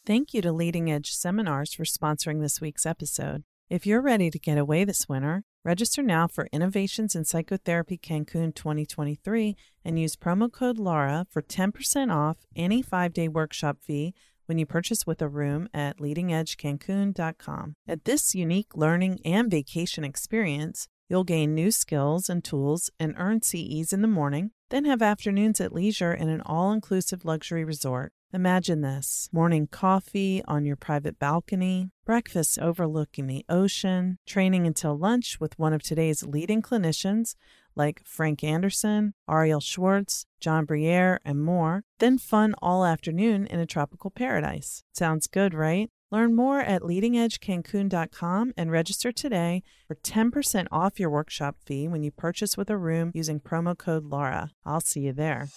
Thank 0.06 0.32
you 0.32 0.40
to 0.42 0.52
Leading 0.52 0.90
Edge 0.90 1.10
Seminars 1.10 1.74
for 1.74 1.84
sponsoring 1.84 2.40
this 2.40 2.60
week's 2.60 2.86
episode. 2.86 3.42
If 3.68 3.84
you're 3.84 4.00
ready 4.00 4.30
to 4.30 4.38
get 4.38 4.56
away 4.56 4.84
this 4.84 5.08
winter, 5.08 5.42
register 5.64 6.00
now 6.00 6.28
for 6.28 6.46
Innovations 6.52 7.16
in 7.16 7.24
Psychotherapy 7.24 7.98
Cancun 7.98 8.54
2023 8.54 9.56
and 9.84 9.98
use 9.98 10.14
promo 10.14 10.50
code 10.52 10.78
LAURA 10.78 11.26
for 11.28 11.42
10% 11.42 12.14
off 12.14 12.36
any 12.54 12.82
five 12.82 13.12
day 13.12 13.26
workshop 13.26 13.78
fee 13.82 14.14
when 14.46 14.58
you 14.58 14.66
purchase 14.66 15.04
with 15.04 15.20
a 15.20 15.28
room 15.28 15.68
at 15.74 15.98
leadingedgecancun.com. 15.98 17.74
At 17.88 18.04
this 18.04 18.34
unique 18.36 18.76
learning 18.76 19.18
and 19.24 19.50
vacation 19.50 20.04
experience, 20.04 20.86
you'll 21.08 21.24
gain 21.24 21.54
new 21.54 21.70
skills 21.70 22.28
and 22.28 22.42
tools 22.44 22.90
and 22.98 23.14
earn 23.16 23.42
CEs 23.42 23.92
in 23.92 24.02
the 24.02 24.08
morning, 24.08 24.50
then 24.70 24.84
have 24.84 25.02
afternoons 25.02 25.60
at 25.60 25.72
leisure 25.72 26.12
in 26.12 26.28
an 26.28 26.40
all 26.44 26.72
inclusive 26.72 27.24
luxury 27.24 27.64
resort. 27.64 28.12
Imagine 28.32 28.80
this 28.80 29.28
morning 29.32 29.68
coffee 29.68 30.42
on 30.46 30.64
your 30.64 30.76
private 30.76 31.18
balcony, 31.18 31.90
breakfast 32.04 32.58
overlooking 32.58 33.28
the 33.28 33.44
ocean, 33.48 34.18
training 34.26 34.66
until 34.66 34.98
lunch 34.98 35.38
with 35.40 35.58
one 35.58 35.72
of 35.72 35.82
today's 35.82 36.24
leading 36.24 36.60
clinicians 36.60 37.34
like 37.76 38.02
Frank 38.04 38.42
Anderson, 38.42 39.14
Arielle 39.28 39.62
Schwartz, 39.62 40.26
John 40.40 40.64
Briere, 40.64 41.20
and 41.24 41.42
more, 41.42 41.84
then 41.98 42.18
fun 42.18 42.54
all 42.60 42.84
afternoon 42.84 43.46
in 43.46 43.60
a 43.60 43.66
tropical 43.66 44.10
paradise. 44.10 44.82
Sounds 44.92 45.26
good, 45.26 45.54
right? 45.54 45.90
Learn 46.10 46.36
more 46.36 46.60
at 46.60 46.82
leadingedgecancun.com 46.82 48.52
and 48.56 48.70
register 48.70 49.10
today 49.10 49.62
for 49.88 49.96
10% 49.96 50.66
off 50.70 51.00
your 51.00 51.10
workshop 51.10 51.56
fee 51.66 51.88
when 51.88 52.02
you 52.02 52.12
purchase 52.12 52.56
with 52.56 52.70
a 52.70 52.76
room 52.78 53.10
using 53.12 53.40
promo 53.40 53.76
code 53.76 54.04
LAURA. 54.04 54.50
I'll 54.64 54.80
see 54.80 55.00
you 55.00 55.12
there. 55.12 55.48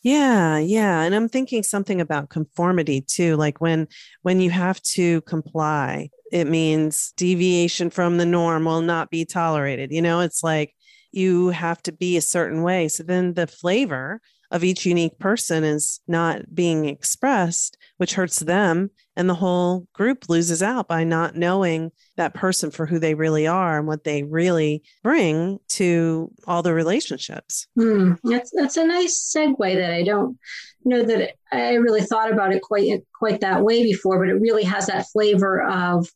Yeah, 0.00 0.58
yeah, 0.58 1.02
and 1.02 1.12
I'm 1.12 1.28
thinking 1.28 1.64
something 1.64 2.00
about 2.00 2.30
conformity 2.30 3.00
too, 3.00 3.34
like 3.36 3.60
when 3.60 3.88
when 4.22 4.40
you 4.40 4.50
have 4.50 4.80
to 4.94 5.22
comply, 5.22 6.10
it 6.32 6.46
means 6.46 7.12
deviation 7.16 7.90
from 7.90 8.16
the 8.16 8.26
norm 8.26 8.64
will 8.64 8.82
not 8.82 9.10
be 9.10 9.24
tolerated. 9.24 9.92
You 9.92 10.02
know, 10.02 10.20
it's 10.20 10.42
like 10.42 10.74
you 11.12 11.48
have 11.48 11.82
to 11.82 11.92
be 11.92 12.16
a 12.16 12.22
certain 12.22 12.62
way. 12.62 12.88
So 12.88 13.02
then 13.02 13.34
the 13.34 13.46
flavor 13.46 14.20
of 14.50 14.64
each 14.64 14.86
unique 14.86 15.18
person 15.18 15.62
is 15.62 16.00
not 16.08 16.54
being 16.54 16.86
expressed, 16.86 17.76
which 17.98 18.14
hurts 18.14 18.38
them. 18.38 18.90
And 19.14 19.28
the 19.28 19.34
whole 19.34 19.86
group 19.92 20.28
loses 20.28 20.62
out 20.62 20.88
by 20.88 21.04
not 21.04 21.36
knowing 21.36 21.90
that 22.16 22.34
person 22.34 22.70
for 22.70 22.86
who 22.86 22.98
they 22.98 23.14
really 23.14 23.46
are 23.46 23.78
and 23.78 23.86
what 23.86 24.04
they 24.04 24.22
really 24.22 24.82
bring 25.02 25.58
to 25.70 26.30
all 26.46 26.62
the 26.62 26.72
relationships. 26.72 27.66
Hmm. 27.76 28.14
That's 28.24 28.52
that's 28.54 28.76
a 28.76 28.86
nice 28.86 29.32
segue 29.36 29.58
that 29.58 29.92
I 29.92 30.02
don't 30.02 30.38
know 30.84 31.02
that 31.02 31.32
I 31.52 31.74
really 31.74 32.02
thought 32.02 32.32
about 32.32 32.54
it 32.54 32.62
quite 32.62 33.02
quite 33.12 33.40
that 33.40 33.62
way 33.62 33.82
before, 33.82 34.18
but 34.24 34.30
it 34.30 34.40
really 34.40 34.64
has 34.64 34.86
that 34.86 35.08
flavor 35.12 35.62
of 35.62 36.08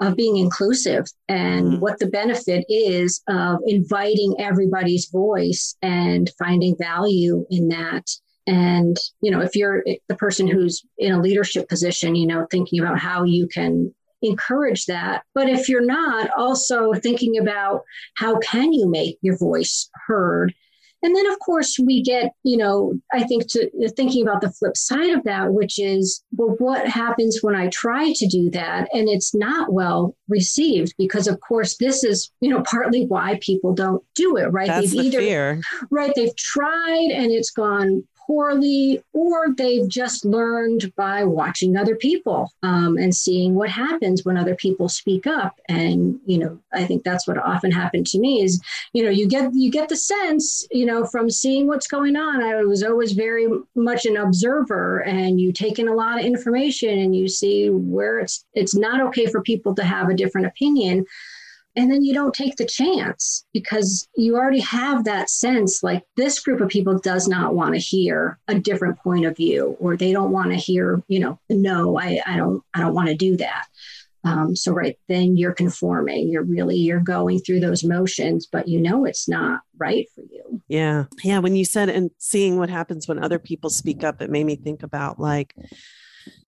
of 0.00 0.16
being 0.16 0.36
inclusive 0.36 1.06
and 1.28 1.66
mm-hmm. 1.66 1.80
what 1.80 1.98
the 1.98 2.06
benefit 2.06 2.64
is 2.68 3.22
of 3.28 3.58
inviting 3.66 4.34
everybody's 4.38 5.10
voice 5.10 5.76
and 5.82 6.30
finding 6.38 6.76
value 6.78 7.46
in 7.50 7.68
that 7.68 8.06
and 8.46 8.96
you 9.20 9.30
know 9.30 9.40
if 9.40 9.54
you're 9.54 9.84
the 10.08 10.16
person 10.16 10.48
who's 10.48 10.82
in 10.98 11.12
a 11.12 11.20
leadership 11.20 11.68
position 11.68 12.14
you 12.14 12.26
know 12.26 12.46
thinking 12.50 12.80
about 12.80 12.98
how 12.98 13.24
you 13.24 13.46
can 13.46 13.94
encourage 14.22 14.86
that 14.86 15.22
but 15.34 15.48
if 15.48 15.68
you're 15.68 15.84
not 15.84 16.30
also 16.36 16.92
thinking 16.94 17.38
about 17.38 17.82
how 18.16 18.38
can 18.38 18.72
you 18.72 18.88
make 18.88 19.18
your 19.22 19.36
voice 19.38 19.88
heard 20.06 20.54
and 21.02 21.16
then, 21.16 21.26
of 21.30 21.38
course, 21.38 21.78
we 21.78 22.02
get, 22.02 22.32
you 22.42 22.56
know, 22.56 22.94
I 23.12 23.24
think 23.24 23.48
to 23.50 23.70
thinking 23.96 24.26
about 24.26 24.42
the 24.42 24.52
flip 24.52 24.76
side 24.76 25.10
of 25.10 25.24
that, 25.24 25.52
which 25.52 25.78
is, 25.78 26.22
well, 26.32 26.56
what 26.58 26.86
happens 26.86 27.38
when 27.40 27.54
I 27.54 27.68
try 27.68 28.12
to 28.12 28.26
do 28.26 28.50
that 28.50 28.88
and 28.92 29.08
it's 29.08 29.34
not 29.34 29.72
well 29.72 30.14
received? 30.28 30.94
Because, 30.98 31.26
of 31.26 31.40
course, 31.40 31.76
this 31.78 32.04
is, 32.04 32.30
you 32.40 32.50
know, 32.50 32.62
partly 32.62 33.06
why 33.06 33.38
people 33.40 33.72
don't 33.72 34.04
do 34.14 34.36
it, 34.36 34.46
right? 34.46 34.66
That's 34.66 34.92
they've 34.92 35.00
the 35.00 35.06
either, 35.06 35.18
fear. 35.20 35.60
right, 35.90 36.12
they've 36.14 36.36
tried 36.36 37.10
and 37.12 37.32
it's 37.32 37.50
gone 37.50 38.04
poorly, 38.30 39.02
or 39.12 39.52
they've 39.56 39.88
just 39.88 40.24
learned 40.24 40.94
by 40.94 41.24
watching 41.24 41.76
other 41.76 41.96
people 41.96 42.52
um, 42.62 42.96
and 42.96 43.12
seeing 43.12 43.56
what 43.56 43.68
happens 43.68 44.24
when 44.24 44.36
other 44.36 44.54
people 44.54 44.88
speak 44.88 45.26
up. 45.26 45.58
And 45.68 46.20
you 46.26 46.38
know, 46.38 46.56
I 46.72 46.84
think 46.84 47.02
that's 47.02 47.26
what 47.26 47.38
often 47.38 47.72
happened 47.72 48.06
to 48.06 48.20
me 48.20 48.44
is, 48.44 48.62
you 48.92 49.02
know, 49.02 49.10
you 49.10 49.26
get 49.26 49.50
you 49.52 49.68
get 49.68 49.88
the 49.88 49.96
sense, 49.96 50.64
you 50.70 50.86
know, 50.86 51.04
from 51.04 51.28
seeing 51.28 51.66
what's 51.66 51.88
going 51.88 52.14
on. 52.14 52.40
I 52.40 52.62
was 52.62 52.84
always 52.84 53.12
very 53.12 53.48
much 53.74 54.06
an 54.06 54.16
observer, 54.16 55.00
and 55.00 55.40
you 55.40 55.52
take 55.52 55.80
in 55.80 55.88
a 55.88 55.94
lot 55.94 56.20
of 56.20 56.24
information, 56.24 57.00
and 57.00 57.16
you 57.16 57.26
see 57.26 57.68
where 57.68 58.20
it's 58.20 58.44
it's 58.54 58.76
not 58.76 59.00
okay 59.08 59.26
for 59.26 59.42
people 59.42 59.74
to 59.74 59.82
have 59.82 60.08
a 60.08 60.14
different 60.14 60.46
opinion 60.46 61.04
and 61.76 61.90
then 61.90 62.02
you 62.02 62.12
don't 62.12 62.34
take 62.34 62.56
the 62.56 62.66
chance 62.66 63.44
because 63.52 64.08
you 64.16 64.36
already 64.36 64.60
have 64.60 65.04
that 65.04 65.30
sense 65.30 65.82
like 65.82 66.02
this 66.16 66.40
group 66.40 66.60
of 66.60 66.68
people 66.68 66.98
does 66.98 67.28
not 67.28 67.54
want 67.54 67.74
to 67.74 67.80
hear 67.80 68.38
a 68.48 68.58
different 68.58 68.98
point 68.98 69.24
of 69.24 69.36
view 69.36 69.76
or 69.80 69.96
they 69.96 70.12
don't 70.12 70.32
want 70.32 70.50
to 70.50 70.56
hear 70.56 71.02
you 71.08 71.20
know 71.20 71.38
no 71.48 71.98
i, 71.98 72.20
I 72.26 72.36
don't 72.36 72.62
i 72.74 72.80
don't 72.80 72.94
want 72.94 73.08
to 73.08 73.14
do 73.14 73.36
that. 73.36 73.66
Um, 74.22 74.54
so 74.54 74.72
right 74.72 74.98
then 75.08 75.38
you're 75.38 75.54
conforming. 75.54 76.28
You're 76.28 76.42
really 76.42 76.76
you're 76.76 77.00
going 77.00 77.38
through 77.38 77.60
those 77.60 77.82
motions 77.82 78.46
but 78.46 78.68
you 78.68 78.78
know 78.80 79.06
it's 79.06 79.28
not 79.28 79.60
right 79.78 80.06
for 80.14 80.20
you. 80.22 80.60
Yeah. 80.68 81.04
Yeah 81.22 81.38
when 81.38 81.56
you 81.56 81.64
said 81.64 81.88
and 81.88 82.10
seeing 82.18 82.58
what 82.58 82.68
happens 82.68 83.08
when 83.08 83.22
other 83.22 83.38
people 83.38 83.70
speak 83.70 84.04
up 84.04 84.20
it 84.20 84.30
made 84.30 84.44
me 84.44 84.56
think 84.56 84.82
about 84.82 85.18
like 85.18 85.54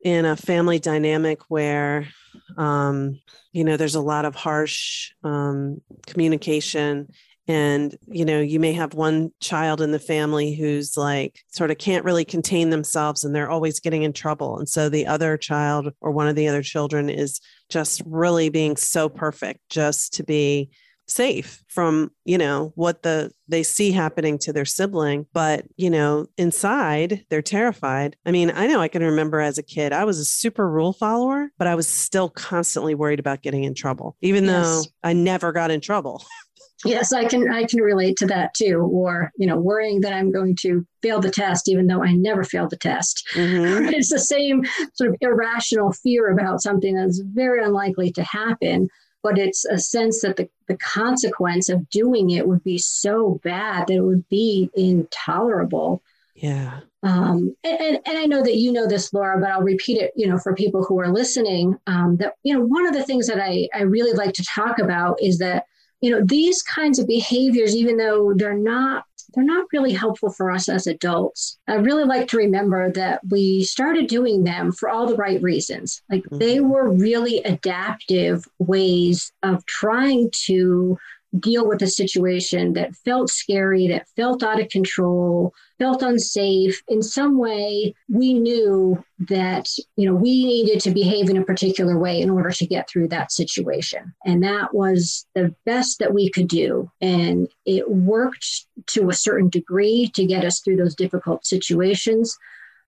in 0.03 0.25
a 0.25 0.37
family 0.37 0.79
dynamic 0.79 1.41
where 1.49 2.09
um, 2.57 3.21
you 3.53 3.65
know 3.65 3.77
there's 3.77 3.95
a 3.95 4.01
lot 4.01 4.25
of 4.25 4.35
harsh 4.35 5.13
um, 5.25 5.81
communication. 6.07 7.09
And 7.49 7.97
you 8.07 8.25
know 8.25 8.41
you 8.41 8.61
may 8.61 8.73
have 8.75 8.95
one 8.95 9.33
child 9.41 9.81
in 9.81 9.91
the 9.91 9.99
family 9.99 10.55
who's 10.55 10.97
like 10.97 11.41
sort 11.49 11.73
of 11.73 11.79
can't 11.79 12.05
really 12.05 12.25
contain 12.25 12.71
themselves 12.71 13.25
and 13.25 13.35
they're 13.35 13.51
always 13.51 13.81
getting 13.81 14.05
in 14.05 14.13
trouble. 14.13 14.59
And 14.59 14.69
so 14.69 14.89
the 14.89 15.07
other 15.07 15.37
child 15.37 15.93
or 16.01 16.13
one 16.13 16.29
of 16.29 16.37
the 16.37 16.47
other 16.47 16.63
children 16.63 17.11
is 17.11 17.41
just 17.69 18.01
really 18.07 18.49
being 18.49 18.77
so 18.77 19.09
perfect 19.09 19.61
just 19.69 20.15
to 20.15 20.23
be 20.23 20.71
safe 21.07 21.63
from 21.69 22.11
you 22.25 22.39
know 22.39 22.73
what 22.75 23.03
the 23.03 23.31
they 23.49 23.63
see 23.63 23.91
happening 23.91 24.39
to 24.39 24.53
their 24.53 24.65
sibling 24.65 25.27
but 25.33 25.65
you 25.77 25.91
know 25.91 26.27
inside 26.39 27.25
they're 27.29 27.43
terrified 27.43 28.17
i 28.25 28.31
mean 28.31 28.51
i 28.55 28.67
know 28.67 28.81
i 28.81 28.89
can 28.89 29.03
remember 29.03 29.41
as 29.41 29.59
a 29.59 29.63
kid 29.63 29.93
i 29.93 30.05
was 30.05 30.19
a 30.19 30.25
super 30.25 30.69
rule 30.69 30.93
follower 30.93 31.51
but 31.59 31.67
i 31.67 31.75
was 31.75 31.89
still 31.89 32.31
constantly 32.31 32.95
worried 32.95 33.21
about 33.21 33.43
getting 33.43 33.65
in 33.65 33.75
trouble 33.75 34.17
even 34.21 34.45
yes. 34.45 34.65
though 34.65 34.83
i 35.03 35.13
never 35.13 35.53
got 35.53 35.71
in 35.71 35.81
trouble 35.81 36.25
yes 36.85 37.13
i 37.13 37.25
can 37.25 37.51
i 37.53 37.65
can 37.65 37.81
relate 37.81 38.17
to 38.17 38.27
that 38.27 38.55
too 38.55 38.89
or 38.93 39.33
you 39.37 39.47
know 39.47 39.57
worrying 39.57 40.01
that 40.01 40.13
i'm 40.13 40.33
going 40.33 40.57
to 40.57 40.87
fail 41.03 41.21
the 41.21 41.31
test 41.31 41.69
even 41.69 41.87
though 41.89 42.03
i 42.03 42.13
never 42.13 42.45
failed 42.45 42.71
the 42.71 42.77
test 42.77 43.27
mm-hmm. 43.35 43.85
it's 43.95 44.11
the 44.11 44.19
same 44.19 44.65
sort 44.95 45.11
of 45.11 45.17
irrational 45.21 45.93
fear 45.93 46.31
about 46.31 46.63
something 46.63 46.95
that's 46.95 47.21
very 47.35 47.63
unlikely 47.63 48.11
to 48.11 48.23
happen 48.23 48.89
but 49.23 49.39
it's 49.39 49.65
a 49.65 49.79
sense 49.79 50.21
that 50.23 50.37
the, 50.37 50.49
the 50.69 50.77
consequence 50.77 51.69
of 51.69 51.89
doing 51.91 52.31
it 52.31 52.47
would 52.47 52.65
be 52.65 52.79
so 52.79 53.41
bad 53.45 53.87
that 53.87 53.95
it 53.95 54.01
would 54.01 54.29
be 54.29 54.71
intolerable. 54.75 56.03
Yeah. 56.35 56.81
Um, 57.05 57.55
and, 57.65 57.81
and, 57.81 57.99
and, 58.07 58.19
I 58.19 58.27
know 58.27 58.43
that 58.43 58.57
you 58.57 58.73
know 58.73 58.87
this, 58.87 59.13
Laura, 59.13 59.41
but 59.41 59.51
I'll 59.51 59.63
repeat 59.63 59.99
it, 59.99 60.13
you 60.15 60.29
know, 60.29 60.39
for 60.39 60.55
people 60.55 60.85
who 60.85 61.01
are 61.01 61.13
listening, 61.13 61.77
um, 61.89 62.17
that, 62.19 62.35
you 62.45 62.55
know, 62.55 62.65
one 62.65 62.87
of 62.87 62.95
the 62.95 63.03
things 63.03 63.27
that 63.27 63.41
I, 63.41 63.69
I 63.75 63.83
really 63.83 64.13
like 64.13 64.33
to 64.35 64.45
talk 64.45 64.79
about 64.79 65.21
is 65.21 65.39
that, 65.39 65.67
you 66.01 66.11
know, 66.11 66.25
these 66.25 66.63
kinds 66.63 67.01
of 67.01 67.09
behaviors, 67.09 67.75
even 67.75 67.97
though 67.97 68.33
they're 68.35 68.55
not 68.55 69.05
they're 69.35 69.45
not 69.45 69.67
really 69.73 69.93
helpful 69.93 70.31
for 70.31 70.51
us 70.51 70.69
as 70.69 70.87
adults. 70.87 71.59
I 71.69 71.75
really 71.75 72.05
like 72.05 72.29
to 72.29 72.37
remember 72.37 72.91
that 72.93 73.21
we 73.29 73.65
started 73.65 74.07
doing 74.07 74.45
them 74.45 74.73
for 74.73 74.89
all 74.89 75.07
the 75.07 75.17
right 75.17 75.43
reasons. 75.43 76.03
Like 76.11 76.23
mm-hmm. 76.25 76.39
they 76.39 76.61
were 76.61 76.91
really 76.91 77.39
adaptive 77.39 78.45
ways 78.59 79.33
of 79.43 79.65
trying 79.67 80.31
to 80.47 80.99
deal 81.39 81.67
with 81.67 81.83
a 81.83 81.87
situation 81.87 82.75
that 82.75 82.95
felt 82.97 83.31
scary, 83.31 83.87
that 83.89 84.09
felt 84.17 84.43
out 84.43 84.61
of 84.61 84.69
control, 84.69 85.55
felt 85.79 86.03
unsafe. 86.03 86.83
In 86.89 87.03
some 87.03 87.39
way, 87.39 87.95
we 88.09 88.35
knew 88.35 89.03
that, 89.29 89.69
you 89.97 90.07
know, 90.07 90.15
we 90.15 90.45
needed 90.45 90.81
to 90.81 90.91
behave 90.91 91.31
in 91.31 91.37
a 91.37 91.45
particular 91.45 91.99
way 91.99 92.21
in 92.21 92.31
order 92.31 92.51
to 92.51 92.67
get 92.67 92.89
through 92.89 93.09
that 93.09 93.33
situation. 93.33 94.13
And 94.27 94.43
that 94.43 94.75
was 94.75 95.27
the 95.35 95.55
best 95.65 95.99
that 96.01 96.13
we 96.13 96.31
could 96.31 96.49
do. 96.49 96.91
And 97.01 97.49
it 97.65 97.91
worked 97.91 98.67
to 98.89 99.09
a 99.09 99.15
certain 99.15 99.49
degree 99.49 100.11
to 100.15 100.27
get 100.27 100.45
us 100.45 100.61
through 100.61 100.77
those 100.77 100.95
difficult 100.95 101.47
situations 101.47 102.37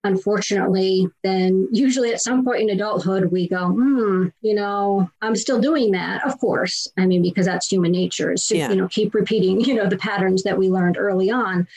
unfortunately, 0.05 1.07
then 1.23 1.67
usually 1.71 2.13
at 2.13 2.21
some 2.21 2.45
point 2.45 2.61
in 2.61 2.69
adulthood, 2.69 3.31
we 3.31 3.49
go, 3.49 3.69
hmm, 3.69 4.27
you 4.41 4.53
know, 4.53 5.09
I'm 5.21 5.35
still 5.35 5.59
doing 5.59 5.91
that. 5.91 6.25
Of 6.25 6.39
course. 6.39 6.87
I 6.97 7.07
mean, 7.07 7.23
because 7.23 7.47
that's 7.47 7.67
human 7.67 7.91
nature 7.91 8.31
is 8.31 8.45
to, 8.47 8.57
yeah. 8.57 8.69
you 8.69 8.75
know, 8.75 8.87
keep 8.87 9.15
repeating, 9.15 9.59
you 9.61 9.73
know, 9.73 9.89
the 9.89 9.97
patterns 9.97 10.43
that 10.43 10.57
we 10.57 10.69
learned 10.69 10.97
early 10.97 11.31
on. 11.31 11.67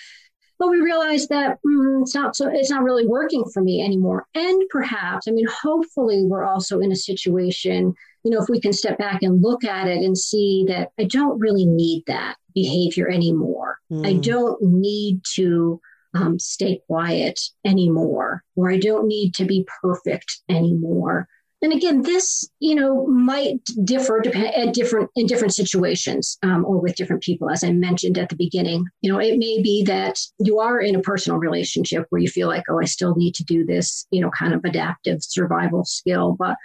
But 0.58 0.70
we 0.70 0.78
realize 0.80 1.28
that 1.28 1.58
mm, 1.64 2.02
it's 2.02 2.14
not 2.14 2.36
so 2.36 2.50
it's 2.52 2.70
not 2.70 2.82
really 2.82 3.06
working 3.06 3.44
for 3.54 3.62
me 3.62 3.80
anymore. 3.80 4.26
And 4.34 4.62
perhaps, 4.70 5.28
I 5.28 5.30
mean, 5.30 5.46
hopefully 5.46 6.24
we're 6.24 6.44
also 6.44 6.80
in 6.80 6.90
a 6.90 6.96
situation, 6.96 7.94
you 8.24 8.30
know, 8.32 8.42
if 8.42 8.48
we 8.48 8.60
can 8.60 8.72
step 8.72 8.98
back 8.98 9.22
and 9.22 9.40
look 9.40 9.64
at 9.64 9.86
it 9.86 9.98
and 9.98 10.18
see 10.18 10.64
that 10.66 10.90
I 10.98 11.04
don't 11.04 11.38
really 11.38 11.64
need 11.64 12.02
that 12.08 12.36
behavior 12.54 13.08
anymore. 13.08 13.78
Mm. 13.90 14.06
I 14.06 14.12
don't 14.14 14.60
need 14.60 15.20
to 15.34 15.80
um, 16.14 16.38
stay 16.38 16.80
quiet 16.86 17.40
anymore, 17.64 18.42
or 18.56 18.70
I 18.70 18.78
don't 18.78 19.06
need 19.06 19.34
to 19.34 19.44
be 19.44 19.66
perfect 19.82 20.40
anymore. 20.48 21.28
and 21.60 21.72
again, 21.72 22.02
this 22.02 22.48
you 22.60 22.74
know 22.74 23.06
might 23.06 23.60
differ 23.84 24.22
at 24.34 24.74
different 24.74 25.10
in 25.16 25.26
different 25.26 25.54
situations 25.54 26.38
um, 26.42 26.64
or 26.64 26.78
with 26.78 26.96
different 26.96 27.22
people. 27.22 27.50
As 27.50 27.64
I 27.64 27.72
mentioned 27.72 28.16
at 28.18 28.28
the 28.28 28.36
beginning, 28.36 28.84
you 29.02 29.12
know, 29.12 29.18
it 29.18 29.38
may 29.38 29.60
be 29.62 29.82
that 29.84 30.18
you 30.38 30.60
are 30.60 30.80
in 30.80 30.94
a 30.94 31.00
personal 31.00 31.38
relationship 31.38 32.06
where 32.10 32.20
you 32.20 32.28
feel 32.28 32.48
like, 32.48 32.64
oh, 32.68 32.80
I 32.80 32.84
still 32.84 33.14
need 33.16 33.34
to 33.36 33.44
do 33.44 33.64
this, 33.64 34.06
you 34.10 34.20
know, 34.20 34.30
kind 34.30 34.54
of 34.54 34.64
adaptive 34.64 35.22
survival 35.22 35.84
skill, 35.84 36.36
but 36.38 36.56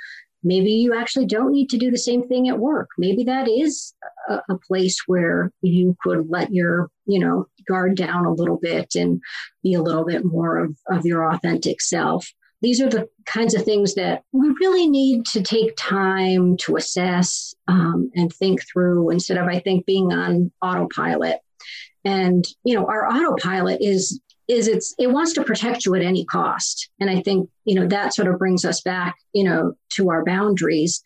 maybe 0.44 0.72
you 0.72 0.94
actually 0.96 1.26
don't 1.26 1.52
need 1.52 1.70
to 1.70 1.78
do 1.78 1.92
the 1.92 1.98
same 1.98 2.28
thing 2.28 2.50
at 2.50 2.60
work. 2.60 2.90
Maybe 2.98 3.24
that 3.26 3.48
is 3.48 3.94
a, 4.30 4.40
a 4.50 4.58
place 4.58 4.98
where 5.08 5.52
you 5.62 5.96
could 6.02 6.30
let 6.30 6.54
your 6.54 6.90
you 7.06 7.20
know 7.20 7.48
guard 7.68 7.96
down 7.96 8.26
a 8.26 8.34
little 8.34 8.58
bit 8.58 8.96
and 8.96 9.22
be 9.62 9.74
a 9.74 9.82
little 9.82 10.06
bit 10.06 10.26
more 10.26 10.58
of, 10.58 10.78
of 10.90 11.06
your 11.06 11.32
authentic 11.32 11.82
self 11.82 12.28
these 12.64 12.82
are 12.82 12.90
the 12.90 13.10
kinds 13.26 13.54
of 13.54 13.64
things 13.64 13.94
that 13.96 14.24
we 14.32 14.48
really 14.62 14.88
need 14.88 15.26
to 15.26 15.44
take 15.44 15.76
time 15.78 16.56
to 16.56 16.78
assess 16.78 17.54
um, 17.68 18.10
and 18.16 18.32
think 18.32 18.62
through 18.66 19.10
instead 19.10 19.38
of, 19.38 19.48
I 19.48 19.60
think, 19.60 19.86
being 19.86 20.14
on 20.14 20.50
autopilot. 20.62 21.40
And 22.06 22.46
you 22.64 22.76
know, 22.76 22.86
our 22.88 23.06
autopilot 23.06 23.82
is 23.82 24.22
is 24.48 24.68
it's 24.68 24.94
it 24.98 25.12
wants 25.12 25.34
to 25.34 25.44
protect 25.44 25.86
you 25.86 25.96
at 25.96 26.02
any 26.02 26.26
cost. 26.26 26.90
And 27.00 27.10
I 27.10 27.22
think 27.22 27.50
you 27.66 27.76
know 27.76 27.88
that 27.88 28.14
sort 28.14 28.28
of 28.28 28.40
brings 28.40 28.66
us 28.66 28.82
back, 28.82 29.16
you 29.34 29.44
know, 29.44 29.74
to 29.94 30.10
our 30.10 30.24
boundaries. 30.24 31.02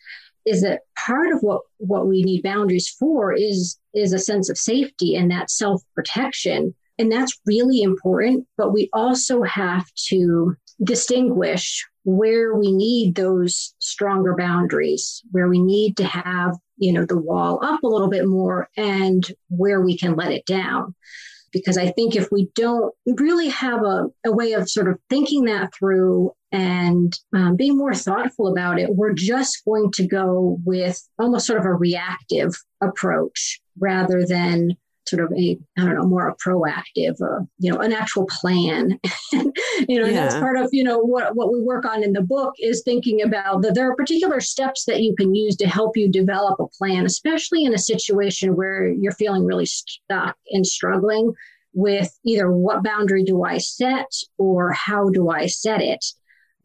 Is 0.45 0.61
that 0.61 0.81
part 0.97 1.31
of 1.31 1.39
what 1.41 1.61
what 1.77 2.07
we 2.07 2.23
need 2.23 2.43
boundaries 2.43 2.89
for? 2.89 3.33
Is 3.33 3.77
is 3.93 4.13
a 4.13 4.19
sense 4.19 4.49
of 4.49 4.57
safety 4.57 5.15
and 5.15 5.29
that 5.31 5.49
self 5.49 5.81
protection. 5.95 6.73
And 6.99 7.11
that's 7.11 7.39
really 7.45 7.81
important. 7.81 8.47
But 8.57 8.73
we 8.73 8.89
also 8.91 9.43
have 9.43 9.85
to 10.07 10.55
distinguish 10.83 11.85
where 12.03 12.55
we 12.55 12.71
need 12.71 13.15
those 13.15 13.73
stronger 13.79 14.35
boundaries, 14.35 15.21
where 15.31 15.47
we 15.47 15.61
need 15.61 15.97
to 15.97 16.05
have, 16.05 16.55
you 16.77 16.93
know, 16.93 17.05
the 17.05 17.17
wall 17.17 17.59
up 17.63 17.83
a 17.83 17.87
little 17.87 18.07
bit 18.07 18.25
more 18.25 18.69
and 18.77 19.31
where 19.49 19.81
we 19.81 19.97
can 19.97 20.15
let 20.15 20.31
it 20.31 20.45
down. 20.45 20.95
Because 21.59 21.77
I 21.77 21.91
think 21.91 22.15
if 22.15 22.31
we 22.31 22.49
don't 22.55 22.93
really 23.05 23.49
have 23.49 23.83
a, 23.83 24.07
a 24.25 24.31
way 24.31 24.53
of 24.53 24.69
sort 24.69 24.87
of 24.87 24.99
thinking 25.09 25.45
that 25.45 25.73
through 25.73 26.31
and 26.51 27.17
um, 27.33 27.55
being 27.55 27.77
more 27.77 27.93
thoughtful 27.93 28.47
about 28.47 28.79
it, 28.79 28.95
we're 28.95 29.13
just 29.13 29.63
going 29.65 29.91
to 29.93 30.07
go 30.07 30.59
with 30.65 31.01
almost 31.19 31.45
sort 31.45 31.59
of 31.59 31.65
a 31.65 31.73
reactive 31.73 32.53
approach 32.81 33.59
rather 33.79 34.25
than 34.25 34.77
sort 35.07 35.23
of 35.23 35.31
a 35.37 35.57
I 35.77 35.85
don't 35.85 35.95
know 35.95 36.07
more 36.07 36.27
a 36.27 36.35
proactive, 36.35 37.21
uh, 37.21 37.43
you 37.59 37.71
know, 37.71 37.79
an 37.79 37.93
actual 37.93 38.27
plan. 38.27 38.99
you 39.31 39.99
know, 39.99 40.05
yeah. 40.05 40.11
that's 40.11 40.35
part 40.35 40.57
of 40.57 40.69
you 40.71 40.83
know 40.83 40.99
what 40.99 41.35
what 41.35 41.51
we 41.51 41.61
work 41.61 41.85
on 41.85 42.03
in 42.03 42.13
the 42.13 42.21
book 42.21 42.53
is 42.59 42.81
thinking 42.83 43.21
about 43.21 43.61
that 43.61 43.75
there 43.75 43.89
are 43.89 43.95
particular 43.95 44.39
steps 44.39 44.85
that 44.85 45.01
you 45.01 45.15
can 45.15 45.33
use 45.33 45.55
to 45.57 45.67
help 45.67 45.97
you 45.97 46.09
develop 46.09 46.59
a 46.59 46.67
plan, 46.67 47.05
especially 47.05 47.63
in 47.63 47.73
a 47.73 47.79
situation 47.79 48.55
where 48.55 48.87
you're 48.87 49.11
feeling 49.13 49.45
really 49.45 49.65
stuck 49.65 50.35
and 50.51 50.65
struggling 50.65 51.33
with 51.73 52.17
either 52.25 52.51
what 52.51 52.83
boundary 52.83 53.23
do 53.23 53.43
I 53.43 53.59
set 53.59 54.11
or 54.37 54.71
how 54.71 55.09
do 55.09 55.29
I 55.29 55.45
set 55.45 55.81
it 55.81 56.03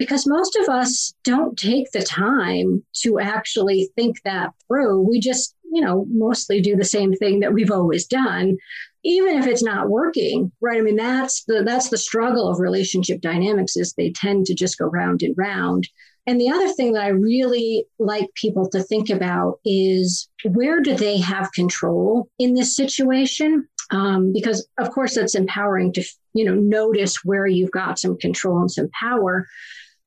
because 0.02 0.26
most 0.26 0.56
of 0.56 0.68
us 0.68 1.14
don't 1.22 1.56
take 1.56 1.92
the 1.92 2.02
time 2.02 2.82
to 2.92 3.20
actually 3.20 3.88
think 3.94 4.20
that 4.24 4.50
through. 4.66 5.00
We 5.00 5.20
just 5.20 5.54
you 5.72 5.80
know, 5.80 6.06
mostly 6.10 6.60
do 6.60 6.76
the 6.76 6.84
same 6.84 7.14
thing 7.14 7.40
that 7.40 7.52
we've 7.52 7.70
always 7.70 8.06
done, 8.06 8.58
even 9.04 9.38
if 9.38 9.46
it's 9.46 9.62
not 9.62 9.88
working, 9.88 10.52
right? 10.60 10.78
I 10.78 10.82
mean, 10.82 10.96
that's 10.96 11.44
the 11.44 11.62
that's 11.64 11.88
the 11.88 11.98
struggle 11.98 12.48
of 12.48 12.60
relationship 12.60 13.20
dynamics 13.20 13.76
is 13.76 13.92
they 13.92 14.10
tend 14.10 14.46
to 14.46 14.54
just 14.54 14.78
go 14.78 14.86
round 14.86 15.22
and 15.22 15.34
round. 15.36 15.88
And 16.26 16.40
the 16.40 16.50
other 16.50 16.68
thing 16.68 16.92
that 16.92 17.02
I 17.02 17.08
really 17.08 17.84
like 17.98 18.28
people 18.34 18.68
to 18.70 18.82
think 18.82 19.10
about 19.10 19.58
is 19.64 20.28
where 20.44 20.80
do 20.80 20.94
they 20.94 21.18
have 21.18 21.50
control 21.52 22.28
in 22.38 22.54
this 22.54 22.76
situation? 22.76 23.66
Um, 23.90 24.32
because 24.32 24.68
of 24.78 24.90
course 24.90 25.14
that's 25.14 25.34
empowering 25.34 25.92
to 25.94 26.04
you 26.34 26.44
know 26.44 26.54
notice 26.54 27.24
where 27.24 27.46
you've 27.46 27.72
got 27.72 27.98
some 27.98 28.16
control 28.18 28.60
and 28.60 28.70
some 28.70 28.88
power 28.98 29.46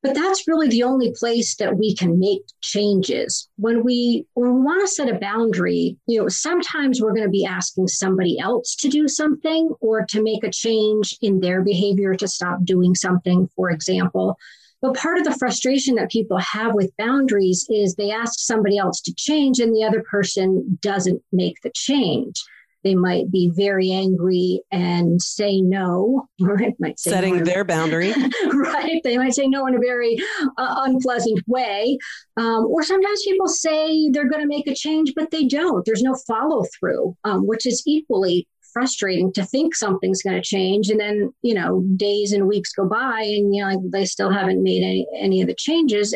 but 0.02 0.14
that's 0.14 0.46
really 0.46 0.68
the 0.68 0.82
only 0.82 1.12
place 1.18 1.56
that 1.56 1.76
we 1.76 1.94
can 1.94 2.18
make 2.18 2.42
changes. 2.60 3.48
When 3.56 3.82
we 3.82 4.26
when 4.34 4.54
we 4.54 4.60
want 4.60 4.80
to 4.82 4.88
set 4.88 5.08
a 5.08 5.18
boundary, 5.18 5.96
you 6.06 6.20
know, 6.20 6.28
sometimes 6.28 7.00
we're 7.00 7.14
going 7.14 7.24
to 7.24 7.30
be 7.30 7.44
asking 7.44 7.88
somebody 7.88 8.38
else 8.38 8.76
to 8.76 8.88
do 8.88 9.08
something 9.08 9.74
or 9.80 10.04
to 10.06 10.22
make 10.22 10.44
a 10.44 10.50
change 10.50 11.16
in 11.22 11.40
their 11.40 11.62
behavior 11.62 12.14
to 12.14 12.28
stop 12.28 12.64
doing 12.64 12.94
something, 12.94 13.48
for 13.56 13.70
example. 13.70 14.38
But 14.82 14.94
part 14.94 15.18
of 15.18 15.24
the 15.24 15.36
frustration 15.38 15.94
that 15.96 16.10
people 16.10 16.38
have 16.38 16.74
with 16.74 16.96
boundaries 16.96 17.66
is 17.70 17.94
they 17.94 18.10
ask 18.10 18.38
somebody 18.38 18.78
else 18.78 19.00
to 19.02 19.14
change 19.14 19.58
and 19.58 19.74
the 19.74 19.84
other 19.84 20.02
person 20.02 20.78
doesn't 20.82 21.22
make 21.32 21.60
the 21.62 21.70
change. 21.74 22.44
They 22.86 22.94
might 22.94 23.32
be 23.32 23.50
very 23.52 23.90
angry 23.90 24.62
and 24.70 25.20
say 25.20 25.60
no, 25.60 26.28
right? 26.40 26.72
Might 26.78 27.00
say 27.00 27.10
setting 27.10 27.38
no 27.38 27.44
their 27.44 27.64
boundary, 27.64 28.12
right? 28.52 29.00
They 29.02 29.18
might 29.18 29.34
say 29.34 29.48
no 29.48 29.66
in 29.66 29.74
a 29.74 29.80
very 29.80 30.16
uh, 30.56 30.82
unpleasant 30.84 31.42
way, 31.48 31.98
um, 32.36 32.66
or 32.66 32.84
sometimes 32.84 33.24
people 33.24 33.48
say 33.48 34.08
they're 34.10 34.28
going 34.28 34.42
to 34.42 34.46
make 34.46 34.68
a 34.68 34.74
change, 34.74 35.14
but 35.16 35.32
they 35.32 35.46
don't. 35.46 35.84
There's 35.84 36.04
no 36.04 36.14
follow 36.28 36.64
through, 36.78 37.16
um, 37.24 37.44
which 37.48 37.66
is 37.66 37.82
equally 37.88 38.46
frustrating 38.72 39.32
to 39.32 39.44
think 39.44 39.74
something's 39.74 40.22
going 40.22 40.36
to 40.36 40.42
change 40.42 40.90
and 40.90 41.00
then 41.00 41.32
you 41.40 41.54
know 41.54 41.82
days 41.96 42.34
and 42.34 42.46
weeks 42.46 42.72
go 42.72 42.86
by 42.86 43.22
and 43.22 43.54
you 43.54 43.62
know 43.62 43.70
like 43.70 43.78
they 43.90 44.04
still 44.04 44.30
haven't 44.30 44.62
made 44.62 44.82
any 44.82 45.06
any 45.18 45.40
of 45.40 45.48
the 45.48 45.54
changes 45.54 46.12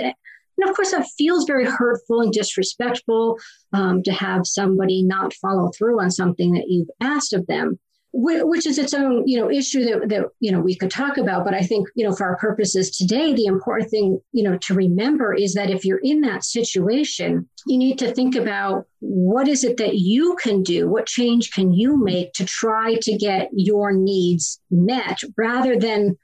and 0.60 0.68
of 0.68 0.76
course, 0.76 0.90
that 0.92 1.08
feels 1.16 1.44
very 1.44 1.64
hurtful 1.64 2.20
and 2.20 2.32
disrespectful 2.32 3.38
um, 3.72 4.02
to 4.02 4.12
have 4.12 4.46
somebody 4.46 5.02
not 5.02 5.34
follow 5.34 5.70
through 5.76 6.00
on 6.00 6.10
something 6.10 6.52
that 6.52 6.68
you've 6.68 6.90
asked 7.00 7.32
of 7.32 7.46
them, 7.46 7.78
which 8.12 8.66
is 8.66 8.76
its 8.76 8.92
own, 8.92 9.26
you 9.26 9.38
know, 9.38 9.50
issue 9.50 9.84
that, 9.84 10.08
that, 10.08 10.24
you 10.40 10.50
know, 10.50 10.60
we 10.60 10.74
could 10.74 10.90
talk 10.90 11.16
about. 11.16 11.44
But 11.44 11.54
I 11.54 11.62
think, 11.62 11.88
you 11.94 12.04
know, 12.04 12.14
for 12.14 12.26
our 12.26 12.36
purposes 12.36 12.90
today, 12.90 13.32
the 13.32 13.46
important 13.46 13.90
thing, 13.90 14.20
you 14.32 14.42
know, 14.42 14.58
to 14.58 14.74
remember 14.74 15.32
is 15.32 15.54
that 15.54 15.70
if 15.70 15.84
you're 15.84 16.00
in 16.02 16.20
that 16.22 16.44
situation, 16.44 17.48
you 17.66 17.78
need 17.78 17.98
to 18.00 18.12
think 18.12 18.34
about 18.34 18.86
what 18.98 19.48
is 19.48 19.64
it 19.64 19.76
that 19.78 19.94
you 19.94 20.36
can 20.42 20.62
do? 20.62 20.88
What 20.88 21.06
change 21.06 21.52
can 21.52 21.72
you 21.72 21.96
make 22.02 22.32
to 22.34 22.44
try 22.44 22.96
to 22.96 23.16
get 23.16 23.48
your 23.52 23.92
needs 23.92 24.60
met 24.70 25.20
rather 25.36 25.78
than 25.78 26.18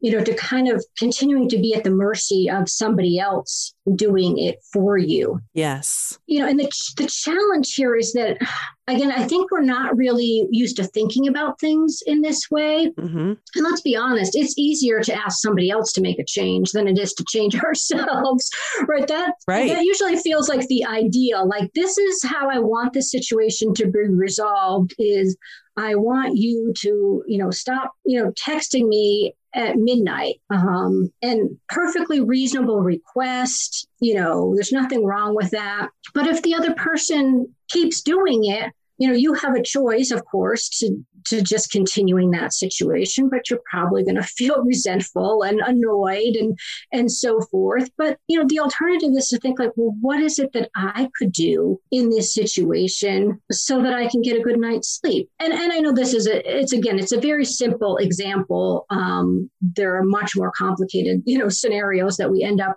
you 0.00 0.10
know, 0.10 0.24
to 0.24 0.34
kind 0.34 0.68
of 0.68 0.84
continuing 0.98 1.48
to 1.48 1.58
be 1.58 1.74
at 1.74 1.84
the 1.84 1.90
mercy 1.90 2.48
of 2.48 2.68
somebody 2.68 3.18
else 3.18 3.74
doing 3.94 4.38
it 4.38 4.56
for 4.72 4.96
you. 4.96 5.40
Yes. 5.52 6.18
You 6.26 6.40
know, 6.40 6.48
and 6.48 6.58
the, 6.58 6.70
the 6.96 7.06
challenge 7.06 7.74
here 7.74 7.96
is 7.96 8.12
that, 8.14 8.38
again, 8.86 9.10
I 9.10 9.26
think 9.26 9.50
we're 9.50 9.60
not 9.60 9.96
really 9.96 10.46
used 10.50 10.76
to 10.76 10.84
thinking 10.84 11.28
about 11.28 11.60
things 11.60 12.00
in 12.06 12.22
this 12.22 12.50
way. 12.50 12.92
Mm-hmm. 12.98 13.32
And 13.54 13.64
let's 13.64 13.82
be 13.82 13.96
honest, 13.96 14.36
it's 14.36 14.54
easier 14.56 15.00
to 15.00 15.14
ask 15.14 15.40
somebody 15.40 15.70
else 15.70 15.92
to 15.94 16.00
make 16.00 16.18
a 16.18 16.24
change 16.24 16.72
than 16.72 16.88
it 16.88 16.98
is 16.98 17.12
to 17.14 17.24
change 17.28 17.54
ourselves, 17.62 18.50
right? 18.86 19.06
That, 19.06 19.34
right. 19.46 19.68
that 19.68 19.84
usually 19.84 20.16
feels 20.16 20.48
like 20.48 20.66
the 20.68 20.84
ideal. 20.86 21.46
Like, 21.46 21.70
this 21.74 21.98
is 21.98 22.22
how 22.22 22.48
I 22.48 22.58
want 22.58 22.94
this 22.94 23.10
situation 23.10 23.74
to 23.74 23.86
be 23.86 24.08
resolved 24.08 24.94
is 24.98 25.36
I 25.80 25.94
want 25.94 26.36
you 26.36 26.72
to, 26.78 27.24
you 27.26 27.38
know, 27.38 27.50
stop, 27.50 27.92
you 28.04 28.22
know, 28.22 28.32
texting 28.32 28.88
me 28.88 29.34
at 29.54 29.76
midnight 29.76 30.36
um, 30.50 31.12
and 31.22 31.58
perfectly 31.68 32.20
reasonable 32.20 32.82
request 32.82 33.88
you 33.98 34.14
know 34.14 34.54
there's 34.54 34.70
nothing 34.70 35.04
wrong 35.04 35.34
with 35.34 35.50
that. 35.50 35.88
But 36.14 36.28
if 36.28 36.42
the 36.42 36.54
other 36.54 36.72
person 36.74 37.52
keeps 37.68 38.00
doing 38.00 38.44
it 38.44 38.72
you 38.98 39.08
know 39.08 39.14
you 39.14 39.34
have 39.34 39.56
a 39.56 39.62
choice 39.62 40.12
of 40.12 40.24
course 40.24 40.68
to 40.78 41.04
to 41.26 41.42
just 41.42 41.70
continuing 41.70 42.30
that 42.30 42.52
situation 42.52 43.28
but 43.28 43.48
you're 43.48 43.60
probably 43.70 44.04
going 44.04 44.16
to 44.20 44.22
feel 44.22 44.62
resentful 44.64 45.42
and 45.42 45.60
annoyed 45.60 46.36
and 46.36 46.58
and 46.92 47.10
so 47.10 47.40
forth. 47.50 47.88
But 47.96 48.18
you 48.28 48.38
know 48.38 48.46
the 48.48 48.60
alternative 48.60 49.10
is 49.16 49.28
to 49.28 49.38
think 49.38 49.58
like 49.58 49.72
well 49.76 49.94
what 50.00 50.20
is 50.20 50.38
it 50.38 50.52
that 50.52 50.70
i 50.76 51.08
could 51.18 51.32
do 51.32 51.80
in 51.90 52.10
this 52.10 52.34
situation 52.34 53.40
so 53.50 53.82
that 53.82 53.94
i 53.94 54.06
can 54.08 54.22
get 54.22 54.38
a 54.38 54.42
good 54.42 54.58
night's 54.58 55.00
sleep? 55.00 55.28
And 55.38 55.52
and 55.52 55.72
i 55.72 55.78
know 55.78 55.92
this 55.92 56.14
is 56.14 56.26
a 56.26 56.58
it's 56.58 56.72
again 56.72 56.98
it's 56.98 57.12
a 57.12 57.20
very 57.20 57.44
simple 57.44 57.96
example. 57.98 58.86
Um, 58.90 59.50
there 59.60 59.96
are 59.96 60.04
much 60.04 60.36
more 60.36 60.52
complicated 60.56 61.22
you 61.24 61.38
know 61.38 61.48
scenarios 61.48 62.16
that 62.16 62.30
we 62.30 62.42
end 62.42 62.60
up 62.60 62.76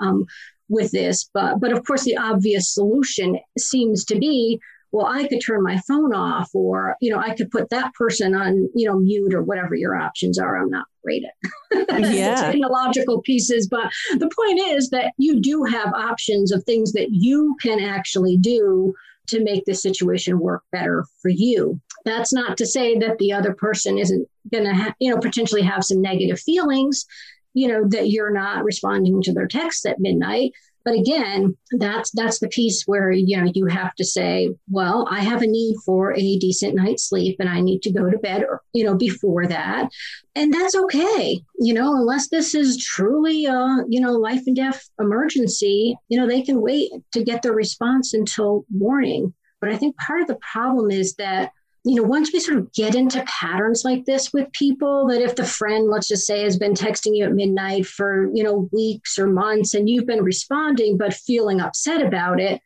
um, 0.00 0.24
with 0.68 0.90
this 0.92 1.28
but 1.34 1.60
but 1.60 1.72
of 1.72 1.84
course 1.86 2.04
the 2.04 2.16
obvious 2.16 2.72
solution 2.72 3.38
seems 3.58 4.04
to 4.04 4.16
be 4.16 4.60
well, 4.92 5.06
I 5.06 5.26
could 5.26 5.40
turn 5.40 5.62
my 5.62 5.78
phone 5.88 6.14
off 6.14 6.54
or, 6.54 6.96
you 7.00 7.10
know, 7.10 7.18
I 7.18 7.34
could 7.34 7.50
put 7.50 7.70
that 7.70 7.94
person 7.94 8.34
on, 8.34 8.68
you 8.74 8.86
know, 8.86 8.98
mute 8.98 9.32
or 9.32 9.42
whatever 9.42 9.74
your 9.74 9.96
options 9.96 10.38
are. 10.38 10.58
I'm 10.58 10.68
not 10.68 10.84
great 11.02 11.24
at 11.72 12.00
yeah. 12.12 12.52
technological 12.52 13.22
pieces. 13.22 13.66
But 13.68 13.90
the 14.18 14.30
point 14.36 14.60
is 14.60 14.90
that 14.90 15.14
you 15.16 15.40
do 15.40 15.64
have 15.64 15.94
options 15.94 16.52
of 16.52 16.62
things 16.64 16.92
that 16.92 17.08
you 17.10 17.56
can 17.62 17.80
actually 17.80 18.36
do 18.36 18.92
to 19.28 19.42
make 19.42 19.64
the 19.64 19.74
situation 19.74 20.38
work 20.38 20.62
better 20.72 21.06
for 21.22 21.30
you. 21.30 21.80
That's 22.04 22.32
not 22.32 22.58
to 22.58 22.66
say 22.66 22.98
that 22.98 23.16
the 23.16 23.32
other 23.32 23.54
person 23.54 23.96
isn't 23.96 24.28
going 24.52 24.64
to, 24.64 24.74
ha- 24.74 24.94
you 24.98 25.10
know, 25.10 25.20
potentially 25.20 25.62
have 25.62 25.84
some 25.84 26.02
negative 26.02 26.38
feelings, 26.38 27.06
you 27.54 27.68
know, 27.68 27.88
that 27.88 28.10
you're 28.10 28.32
not 28.32 28.64
responding 28.64 29.22
to 29.22 29.32
their 29.32 29.46
texts 29.46 29.86
at 29.86 30.00
midnight 30.00 30.52
But 30.84 30.94
again, 30.94 31.56
that's 31.72 32.10
that's 32.12 32.38
the 32.40 32.48
piece 32.48 32.84
where 32.86 33.10
you 33.10 33.36
know 33.36 33.50
you 33.54 33.66
have 33.66 33.94
to 33.96 34.04
say, 34.04 34.50
well, 34.70 35.06
I 35.10 35.20
have 35.20 35.42
a 35.42 35.46
need 35.46 35.76
for 35.84 36.12
a 36.12 36.38
decent 36.38 36.74
night's 36.74 37.08
sleep 37.08 37.36
and 37.40 37.48
I 37.48 37.60
need 37.60 37.82
to 37.82 37.92
go 37.92 38.10
to 38.10 38.18
bed 38.18 38.42
or 38.42 38.60
you 38.72 38.84
know 38.84 38.96
before 38.96 39.46
that. 39.46 39.88
And 40.34 40.52
that's 40.52 40.74
okay. 40.74 41.40
You 41.58 41.74
know, 41.74 41.94
unless 41.94 42.28
this 42.28 42.54
is 42.54 42.82
truly 42.82 43.46
a, 43.46 43.84
you 43.88 44.00
know, 44.00 44.12
life 44.12 44.42
and 44.46 44.56
death 44.56 44.88
emergency, 44.98 45.96
you 46.08 46.18
know, 46.18 46.26
they 46.26 46.42
can 46.42 46.62
wait 46.62 46.90
to 47.12 47.22
get 47.22 47.42
their 47.42 47.52
response 47.52 48.14
until 48.14 48.64
morning. 48.70 49.34
But 49.60 49.70
I 49.70 49.76
think 49.76 49.96
part 49.96 50.22
of 50.22 50.28
the 50.28 50.38
problem 50.52 50.90
is 50.90 51.14
that 51.16 51.52
you 51.84 51.96
know, 51.96 52.02
once 52.04 52.32
we 52.32 52.38
sort 52.38 52.58
of 52.58 52.72
get 52.72 52.94
into 52.94 53.24
patterns 53.26 53.82
like 53.84 54.04
this 54.04 54.32
with 54.32 54.52
people, 54.52 55.08
that 55.08 55.20
if 55.20 55.34
the 55.34 55.44
friend, 55.44 55.88
let's 55.88 56.06
just 56.06 56.26
say, 56.26 56.42
has 56.44 56.56
been 56.56 56.74
texting 56.74 57.16
you 57.16 57.24
at 57.24 57.32
midnight 57.32 57.86
for, 57.86 58.30
you 58.32 58.44
know, 58.44 58.68
weeks 58.72 59.18
or 59.18 59.26
months 59.26 59.74
and 59.74 59.88
you've 59.88 60.06
been 60.06 60.22
responding 60.22 60.96
but 60.96 61.12
feeling 61.12 61.60
upset 61.60 62.00
about 62.00 62.40
it, 62.40 62.60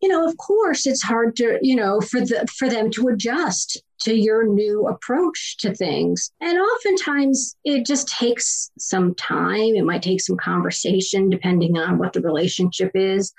you 0.00 0.08
know, 0.08 0.26
of 0.26 0.36
course 0.36 0.86
it's 0.86 1.02
hard 1.02 1.36
to, 1.36 1.58
you 1.62 1.76
know, 1.76 2.00
for 2.00 2.20
the 2.20 2.46
for 2.56 2.68
them 2.68 2.90
to 2.92 3.08
adjust 3.08 3.82
to 4.00 4.14
your 4.14 4.46
new 4.46 4.86
approach 4.86 5.56
to 5.58 5.74
things. 5.74 6.30
And 6.40 6.56
oftentimes 6.56 7.56
it 7.64 7.84
just 7.84 8.08
takes 8.08 8.70
some 8.78 9.14
time. 9.16 9.74
It 9.74 9.84
might 9.84 10.02
take 10.02 10.20
some 10.20 10.36
conversation 10.36 11.30
depending 11.30 11.76
on 11.76 11.98
what 11.98 12.12
the 12.12 12.20
relationship 12.20 12.92
is 12.94 13.32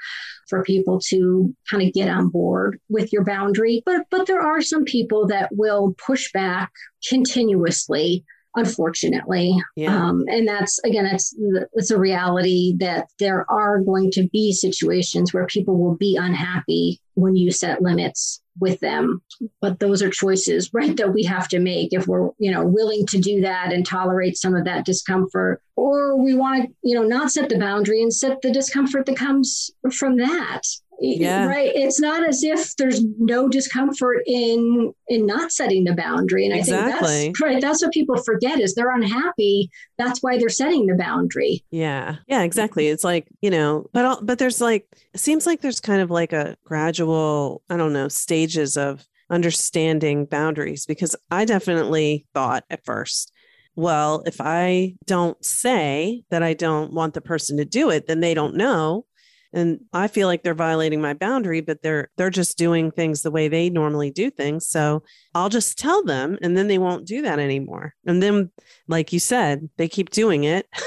for 0.50 0.64
people 0.64 1.00
to 1.08 1.56
kind 1.70 1.88
of 1.88 1.94
get 1.94 2.10
on 2.10 2.28
board 2.28 2.80
with 2.90 3.14
your 3.14 3.24
boundary. 3.24 3.82
But 3.86 4.08
but 4.10 4.28
there 4.28 4.42
are 4.42 4.62
some 4.62 4.84
people 4.84 5.28
that 5.28 5.50
will 5.54 5.96
push 5.98 6.32
back 6.34 6.72
continuously 7.08 8.26
unfortunately. 8.60 9.56
Yeah. 9.76 9.96
Um, 9.96 10.26
and 10.28 10.48
that's 10.48 10.80
again, 10.84 11.06
it's 11.06 11.36
it's 11.74 11.92
a 11.92 12.00
reality 12.00 12.76
that 12.80 13.08
there 13.20 13.50
are 13.50 13.80
going 13.80 14.12
to 14.12 14.28
be 14.32 14.52
situations 14.52 15.34
where 15.34 15.46
people 15.48 15.78
will 15.78 15.96
be 15.96 16.18
unhappy 16.20 17.02
when 17.16 17.36
you 17.36 17.52
set 17.52 17.82
limits 17.82 18.42
with 18.60 18.80
them. 18.80 19.22
But 19.62 19.80
those 19.80 20.02
are 20.02 20.10
choices, 20.10 20.70
right, 20.74 20.96
that 20.98 21.14
we 21.14 21.24
have 21.24 21.48
to 21.50 21.60
make 21.60 21.94
if 21.94 22.08
we're, 22.08 22.30
you 22.38 22.52
know, 22.52 22.66
willing 22.66 23.06
to 23.08 23.20
do 23.20 23.42
that 23.42 23.72
and 23.72 23.86
tolerate 23.86 24.38
some 24.38 24.56
of 24.56 24.66
that 24.66 24.86
discomfort, 24.86 25.62
or 25.76 26.22
we 26.22 26.36
want 26.36 26.66
to, 26.66 26.76
you 26.84 26.96
know, 26.96 27.04
not 27.04 27.32
set 27.32 27.50
the 27.50 27.60
boundary 27.60 28.02
and 28.02 28.14
set 28.14 28.42
the 28.42 28.52
discomfort 28.52 29.06
that 29.06 29.18
comes 29.18 29.72
from 29.92 30.18
that 30.18 30.62
yeah. 31.02 31.46
right 31.46 31.72
it's 31.76 32.00
not 32.00 32.28
as 32.28 32.44
if 32.44 32.76
there's 32.76 33.04
no 33.18 33.48
discomfort 33.48 34.22
in 34.26 34.94
in 35.08 35.26
not 35.26 35.52
setting 35.52 35.84
the 35.84 35.94
boundary 35.94 36.46
and 36.46 36.54
exactly. 36.54 36.88
i 36.88 36.92
think 36.92 37.38
that's 37.38 37.42
right 37.42 37.62
that's 37.62 37.84
what 37.84 37.92
people 37.92 38.18
forget 38.18 38.60
is 38.60 38.76
they're 38.76 38.94
unhappy 38.94 39.70
that's 39.98 40.22
why 40.22 40.38
they're 40.38 40.50
setting 40.50 40.86
the 40.88 40.96
boundary 40.96 41.64
yeah 41.72 42.18
yeah 42.28 42.42
exactly 42.42 42.88
it's 42.88 43.04
like 43.04 43.28
you 43.42 43.50
know 43.50 43.86
but 43.94 44.06
all, 44.06 44.20
but 44.22 44.40
there's 44.40 44.62
like 44.62 44.88
it 45.14 45.20
seems 45.20 45.46
like 45.46 45.62
there's 45.62 45.80
kind 45.80 46.02
of 46.02 46.10
like 46.10 46.34
a 46.34 46.56
gradual 46.64 47.62
i 47.70 47.78
don't 47.78 47.94
know 47.94 48.08
stages 48.08 48.78
of 48.78 49.08
understanding 49.30 50.26
boundaries 50.26 50.86
because 50.86 51.16
i 51.32 51.46
definitely 51.46 52.26
thought 52.34 52.64
at 52.70 52.84
first 52.84 53.32
well, 53.76 54.24
if 54.26 54.42
I 54.42 54.96
don't 55.06 55.42
say 55.46 56.24
that 56.32 56.44
I 56.44 56.54
don't 56.54 56.92
want 56.92 57.14
the 57.14 57.22
person 57.22 57.56
to 57.58 57.64
do 57.64 57.90
it, 57.90 58.08
then 58.08 58.20
they 58.20 58.34
don't 58.34 58.56
know 58.56 59.06
and 59.54 59.80
i 59.94 60.08
feel 60.08 60.28
like 60.28 60.44
they're 60.44 60.54
violating 60.54 61.02
my 61.02 61.14
boundary 61.14 61.62
but 61.62 61.82
they're 61.82 62.10
they're 62.18 62.30
just 62.30 62.58
doing 62.58 62.92
things 62.92 63.22
the 63.22 63.32
way 63.32 63.48
they 63.48 63.70
normally 63.70 64.12
do 64.12 64.30
things. 64.30 64.68
So 64.68 65.04
i'll 65.36 65.50
just 65.50 65.78
tell 65.78 66.04
them 66.04 66.38
and 66.42 66.58
then 66.58 66.68
they 66.68 66.78
won't 66.78 67.06
do 67.08 67.22
that 67.24 67.40
anymore. 67.40 67.94
And 68.06 68.22
then 68.22 68.52
like 68.88 69.14
you 69.14 69.20
said 69.20 69.70
they 69.78 69.88
keep 69.88 70.10
doing 70.10 70.44
it. 70.44 70.68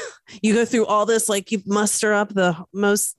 You 0.40 0.54
go 0.54 0.64
through 0.64 0.86
all 0.86 1.04
this 1.04 1.28
like 1.28 1.52
you 1.52 1.60
muster 1.66 2.14
up 2.14 2.30
the 2.30 2.56
most 2.72 3.18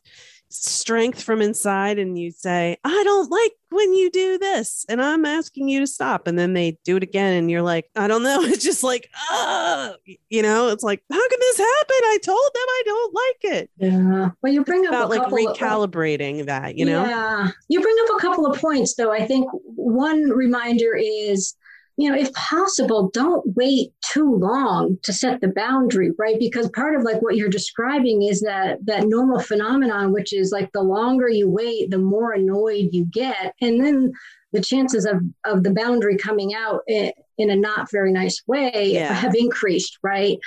strength 0.54 1.22
from 1.22 1.42
inside 1.42 2.00
and 2.00 2.18
you 2.18 2.32
say, 2.32 2.78
I 2.84 3.04
don't 3.04 3.30
like 3.32 3.54
when 3.70 3.94
you 3.94 4.12
do 4.12 4.38
this 4.38 4.86
and 4.88 5.02
I'm 5.02 5.26
asking 5.26 5.68
you 5.68 5.80
to 5.80 5.88
stop. 5.88 6.28
And 6.28 6.38
then 6.38 6.54
they 6.54 6.78
do 6.84 6.98
it 6.98 7.04
again 7.04 7.34
and 7.34 7.50
you're 7.50 7.64
like, 7.64 7.90
I 7.96 8.08
don't 8.08 8.24
know. 8.24 8.42
It's 8.54 8.64
just 8.64 8.84
like, 8.84 9.10
ah, 9.32 9.96
you 10.30 10.44
know, 10.44 10.70
it's 10.70 10.84
like, 10.84 11.02
how 11.12 11.28
can 11.30 11.40
this 11.40 11.58
happen? 11.58 11.96
I 12.06 12.20
told 12.24 12.50
them 12.54 12.68
I 12.68 12.82
don't 12.86 13.14
like 13.14 13.56
it. 13.56 13.70
Yeah. 13.78 14.30
Well, 14.42 14.54
you 14.54 14.64
bring 14.64 14.84
it's 14.84 14.94
up 14.94 15.08
about 15.08 15.10
like 15.10 15.24
recalibrating 15.24 16.42
of, 16.42 16.46
that, 16.46 16.78
you 16.78 16.86
know? 16.86 17.04
Yeah. 17.04 17.50
You 17.68 17.82
bring 17.82 17.96
up 18.04 18.18
a 18.18 18.22
couple 18.22 18.46
of 18.46 18.60
points 18.60 18.94
though. 18.96 19.12
I 19.12 19.26
think 19.26 19.50
one 19.52 20.30
reminder 20.30 20.96
is 20.96 21.56
you 21.96 22.10
know, 22.10 22.18
if 22.18 22.34
possible, 22.34 23.10
don't 23.14 23.56
wait 23.56 23.92
too 24.02 24.36
long 24.36 24.98
to 25.04 25.14
set 25.14 25.42
the 25.42 25.50
boundary, 25.50 26.12
right? 26.18 26.40
Because 26.40 26.70
part 26.70 26.96
of 26.96 27.04
like 27.04 27.22
what 27.22 27.36
you're 27.36 27.50
describing 27.50 28.24
is 28.24 28.42
that 28.42 28.80
that 28.86 29.08
normal 29.08 29.40
phenomenon, 29.40 30.12
which 30.12 30.34
is 30.34 30.52
like 30.52 30.72
the 30.72 30.82
longer 30.82 31.30
you 31.30 31.50
wait, 31.50 31.92
the 31.92 32.00
more 32.00 32.34
annoyed 32.34 32.90
you 32.92 33.06
get, 33.06 33.54
and 33.62 33.84
then 33.84 34.12
the 34.54 34.62
chances 34.62 35.06
of 35.06 35.22
of 35.46 35.64
the 35.64 35.74
boundary 35.74 36.18
coming 36.18 36.56
out 36.56 36.82
in, 36.88 37.12
in 37.38 37.52
a 37.52 37.56
not 37.56 37.92
very 37.92 38.12
nice 38.12 38.42
way 38.48 38.94
yeah. 38.94 39.14
have 39.14 39.36
increased, 39.36 40.00
right? 40.02 40.40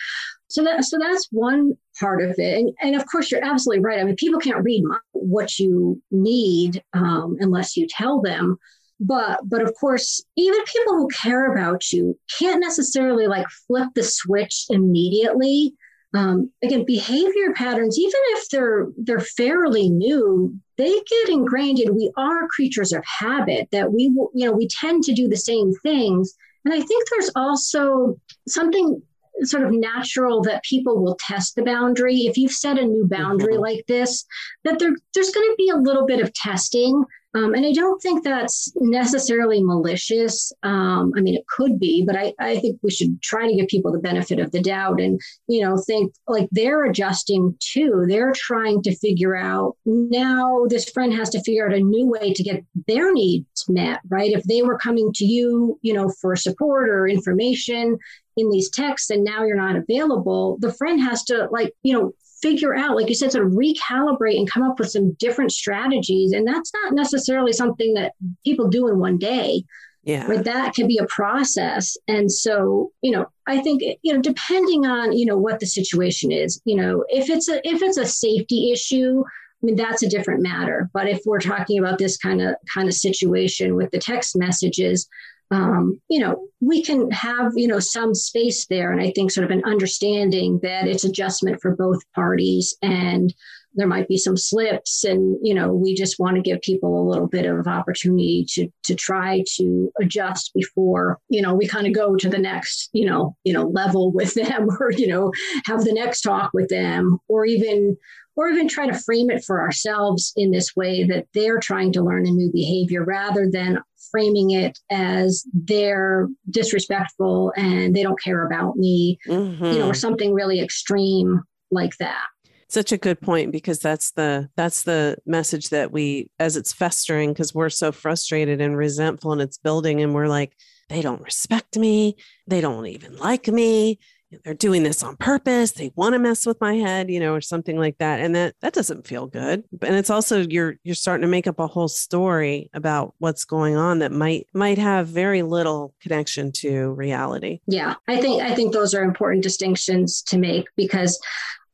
So 0.49 0.65
that 0.65 0.85
so 0.85 0.99
that's 0.99 1.29
one 1.31 1.75
part 2.01 2.23
of 2.23 2.35
it, 2.39 2.59
and 2.59 2.71
and 2.83 2.97
of 2.97 3.07
course 3.07 3.31
you're 3.31 3.45
absolutely 3.45 3.85
right. 3.85 4.01
I 4.01 4.05
mean, 4.05 4.17
people 4.17 4.41
can't 4.41 4.65
read 4.65 4.83
what 5.13 5.61
you 5.61 6.03
need 6.11 6.83
um, 6.93 7.37
unless 7.39 7.77
you 7.77 7.87
tell 7.89 8.21
them 8.21 8.59
but 9.01 9.41
but 9.45 9.63
of 9.63 9.75
course 9.75 10.25
even 10.37 10.65
people 10.65 10.95
who 10.95 11.09
care 11.09 11.53
about 11.53 11.93
you 11.93 12.19
can't 12.39 12.61
necessarily 12.61 13.27
like 13.27 13.47
flip 13.67 13.89
the 13.95 14.03
switch 14.03 14.67
immediately. 14.71 15.75
Um, 16.15 16.51
again 16.63 16.87
behavior 16.87 17.53
patterns 17.55 17.99
even 17.99 18.21
if 18.29 18.49
they're 18.49 18.87
they're 18.97 19.21
fairly 19.21 19.91
new 19.91 20.55
they 20.79 20.89
get 20.89 21.29
ingrained 21.29 21.79
in 21.79 21.95
we 21.95 22.11
are 22.17 22.47
creatures 22.49 22.93
of 22.93 23.05
habit 23.05 23.69
that 23.73 23.93
we 23.93 24.05
you 24.05 24.47
know 24.47 24.53
we 24.53 24.69
tend 24.69 25.03
to 25.05 25.13
do 25.13 25.29
the 25.29 25.37
same 25.37 25.73
things. 25.83 26.35
And 26.65 26.73
i 26.73 26.81
think 26.81 27.05
there's 27.11 27.31
also 27.35 28.19
something 28.49 29.03
sort 29.43 29.65
of 29.65 29.73
natural 29.73 30.41
that 30.43 30.63
people 30.63 31.03
will 31.03 31.17
test 31.21 31.55
the 31.55 31.63
boundary. 31.63 32.21
If 32.21 32.37
you've 32.39 32.53
set 32.53 32.79
a 32.79 32.85
new 32.85 33.07
boundary 33.07 33.55
mm-hmm. 33.55 33.63
like 33.63 33.85
this 33.87 34.25
that 34.65 34.79
there, 34.79 34.95
there's 35.15 35.31
going 35.31 35.47
to 35.47 35.55
be 35.59 35.69
a 35.69 35.77
little 35.77 36.07
bit 36.07 36.21
of 36.21 36.33
testing 36.33 37.05
um, 37.37 37.53
and 37.53 37.67
I 37.67 37.73
don't 37.73 38.01
think 38.01 38.25
that's 38.25 38.73
necessarily 38.77 39.63
malicious. 39.63 40.55
Um, 40.63 41.13
I 41.15 41.21
mean, 41.21 41.35
it 41.35 41.47
could 41.47 41.79
be, 41.79 42.03
but 42.03 42.17
I, 42.17 42.33
I 42.41 42.59
think 42.61 42.79
we 42.83 42.91
should 42.91 43.21
try 43.21 43.47
to 43.47 43.55
give 43.55 43.69
people 43.69 43.93
the 43.93 43.99
benefit 43.99 44.39
of 44.39 44.53
the 44.53 44.63
doubt 44.63 45.03
and, 45.03 45.21
you 45.47 45.61
know, 45.61 45.77
think 45.77 46.15
like 46.27 46.49
they're 46.51 46.87
adjusting 46.87 47.55
too. 47.61 48.07
They're 48.09 48.33
trying 48.35 48.81
to 48.85 48.97
figure 48.97 49.37
out 49.37 49.77
now 49.85 50.65
this 50.71 50.89
friend 50.89 51.13
has 51.13 51.29
to 51.31 51.43
figure 51.43 51.67
out 51.67 51.75
a 51.75 51.81
new 51.81 52.07
way 52.09 52.33
to 52.33 52.43
get 52.43 52.65
their 52.87 53.13
needs 53.13 53.67
met, 53.69 54.01
right? 54.09 54.31
If 54.33 54.45
they 54.45 54.63
were 54.63 54.79
coming 54.79 55.13
to 55.17 55.27
you, 55.27 55.79
you 55.83 55.93
know, 55.93 56.09
for 56.23 56.37
support 56.37 56.89
or 56.89 57.07
information 57.07 57.99
in 58.39 58.49
these 58.49 58.71
texts 58.71 59.11
and 59.11 59.25
now 59.25 59.45
you're 59.45 59.57
not 59.57 59.77
available, 59.77 60.57
the 60.61 60.73
friend 60.73 61.03
has 61.03 61.23
to 61.25 61.49
like, 61.51 61.75
you 61.83 61.93
know, 61.93 62.13
figure 62.43 62.75
out, 62.77 62.97
like 62.97 63.09
you 63.09 63.15
said, 63.15 63.33
sort 63.33 63.47
of 63.47 63.53
recalibrate 63.53 64.37
and 64.37 64.51
come 64.51 64.63
up 64.63 64.79
with 64.79 64.91
some 64.91 65.13
different 65.15 65.53
strategies. 65.53 66.33
And 66.33 66.47
that's 66.47 66.73
not 66.83 66.95
necessarily 66.95 67.53
something 67.53 67.95
that 67.95 68.13
people 68.45 68.69
do 68.69 68.89
in 68.89 68.99
one 68.99 69.19
day. 69.19 69.65
Yeah. 70.03 70.29
But 70.29 70.45
that 70.45 70.75
can 70.75 70.87
be 70.87 70.99
a 70.99 71.07
process. 71.07 71.97
And 72.07 72.31
so, 72.31 72.93
you 73.03 73.11
know, 73.11 73.27
I 73.49 73.61
think, 73.61 73.83
you 74.03 74.15
know, 74.15 74.21
depending 74.21 74.87
on, 74.87 75.13
you 75.13 75.27
know, 75.27 75.37
what 75.37 75.59
the 75.59 75.67
situation 75.67 76.31
is, 76.31 76.63
you 76.65 76.77
know, 76.77 77.05
if 77.09 77.29
it's 77.29 77.49
a 77.49 77.67
if 77.69 77.83
it's 77.83 77.97
a 77.97 78.07
safety 78.07 78.71
issue, 78.71 79.25
I 79.27 79.67
mean, 79.67 79.75
that's 79.75 80.05
a 80.05 80.09
different 80.09 80.43
matter. 80.43 80.89
But 80.93 81.09
if 81.09 81.23
we're 81.27 81.41
talking 81.41 81.81
about 81.81 81.99
this 81.99 82.17
kind 82.17 82.41
of 82.41 82.55
kind 82.73 82.87
of 82.87 82.95
situation 82.95 83.75
with 83.75 83.91
the 83.91 83.99
text 83.99 84.37
messages, 84.37 85.09
um, 85.51 86.01
you 86.09 86.21
know, 86.21 86.49
we 86.61 86.83
can 86.83 87.11
have, 87.11 87.53
you 87.55 87.69
know, 87.69 87.79
some 87.79 88.15
space 88.15 88.67
there. 88.67 88.91
And 88.91 89.01
I 89.01 89.13
think 89.15 89.31
sort 89.31 89.45
of 89.45 89.51
an 89.51 89.65
understanding 89.65 90.59
that 90.63 90.89
it's 90.89 91.05
adjustment 91.05 91.61
for 91.61 91.77
both 91.77 92.01
parties 92.15 92.77
and 92.83 93.33
there 93.77 93.87
might 93.87 94.09
be 94.09 94.17
some 94.17 94.39
slips 94.39 95.05
and, 95.05 95.37
you 95.43 95.53
know, 95.55 95.73
we 95.73 95.95
just 95.95 96.19
want 96.19 96.35
to 96.37 96.43
give 96.43 96.61
people 96.63 96.99
a 96.99 97.09
little 97.09 97.27
bit 97.29 97.45
of 97.45 97.67
opportunity 97.67 98.45
to, 98.49 98.69
to 98.85 98.95
try 98.95 99.45
to 99.57 99.93
adjust 100.01 100.53
before, 100.55 101.19
you 101.29 101.43
know, 101.43 101.55
we 101.55 101.69
kind 101.69 101.87
of 101.87 101.93
go 101.93 102.17
to 102.17 102.29
the 102.29 102.39
next, 102.39 102.89
you 102.95 103.05
know, 103.05 103.37
you 103.45 103.53
know, 103.53 103.65
level 103.69 104.11
with 104.13 104.33
them 104.35 104.69
or, 104.81 104.91
you 104.93 105.07
know, 105.07 105.31
have 105.67 105.85
the 105.85 105.93
next 105.93 106.23
talk 106.23 106.51
with 106.55 106.69
them 106.69 107.19
or 107.29 107.45
even 107.45 107.97
or 108.37 108.49
even 108.49 108.69
try 108.69 108.87
to 108.87 108.99
frame 108.99 109.31
it 109.31 109.43
for 109.45 109.61
ourselves 109.61 110.33
in 110.37 110.51
this 110.51 110.77
way 110.77 111.05
that 111.05 111.27
they're 111.33 111.59
trying 111.59 111.93
to 111.93 112.03
learn 112.03 112.27
a 112.27 112.31
new 112.31 112.53
behavior 112.53 113.03
rather 113.03 113.49
than 113.51 113.81
framing 114.11 114.51
it 114.51 114.79
as 114.91 115.45
they're 115.53 116.29
disrespectful 116.51 117.53
and 117.57 117.97
they 117.97 118.03
don't 118.03 118.23
care 118.23 118.47
about 118.47 118.77
me, 118.77 119.19
mm-hmm. 119.27 119.65
you 119.65 119.79
know, 119.79 119.89
or 119.89 119.95
something 119.95 120.33
really 120.33 120.61
extreme 120.61 121.43
like 121.71 121.97
that. 121.99 122.27
Such 122.69 122.93
a 122.93 122.99
good 122.99 123.21
point 123.21 123.53
because 123.53 123.79
that's 123.79 124.11
the 124.13 124.51
that's 124.57 124.83
the 124.83 125.17
message 125.25 125.69
that 125.69 125.93
we 125.93 126.31
as 126.41 126.57
it's 126.57 126.73
festering 126.73 127.33
because 127.33 127.55
we're 127.55 127.71
so 127.71 127.93
frustrated 127.93 128.61
and 128.61 128.77
resentful 128.77 129.33
and 129.33 129.41
it's 129.41 129.57
building 129.57 130.03
and 130.03 130.15
we're 130.15 130.27
like 130.27 130.53
they 130.89 131.03
don't 131.03 131.23
respect 131.23 131.77
me. 131.77 132.17
They 132.47 132.61
don't 132.61 132.87
even 132.87 133.17
like 133.17 133.49
me 133.49 133.99
they're 134.45 134.55
doing 134.55 134.83
this 134.83 135.03
on 135.03 135.17
purpose. 135.17 135.73
They 135.73 135.93
want 135.95 136.15
to 136.15 136.19
mess 136.19 136.47
with 136.47 136.61
my 136.61 136.75
head, 136.75 137.11
you 137.11 137.21
know, 137.21 137.35
or 137.35 137.41
something 137.41 137.79
like 137.79 137.99
that. 137.99 138.21
And 138.21 138.35
that 138.35 138.55
that 138.61 138.73
doesn't 138.73 139.07
feel 139.07 139.27
good. 139.27 139.65
And 139.83 139.95
it's 139.95 140.11
also 140.11 140.41
you're 140.41 140.77
you're 140.83 140.95
starting 140.95 141.23
to 141.23 141.29
make 141.29 141.47
up 141.47 141.59
a 141.59 141.67
whole 141.67 141.89
story 141.89 142.71
about 142.75 143.15
what's 143.19 143.45
going 143.45 143.77
on 143.77 144.01
that 144.01 144.13
might 144.13 144.47
might 144.53 144.79
have 144.79 145.09
very 145.09 145.43
little 145.43 145.95
connection 146.01 146.53
to 146.53 146.91
reality. 146.93 147.61
Yeah. 147.67 147.95
I 148.09 148.21
think 148.21 148.43
I 148.43 148.55
think 148.55 148.73
those 148.73 148.95
are 148.95 149.03
important 149.03 149.43
distinctions 149.43 150.23
to 150.23 150.39
make 150.39 150.67
because 150.77 151.21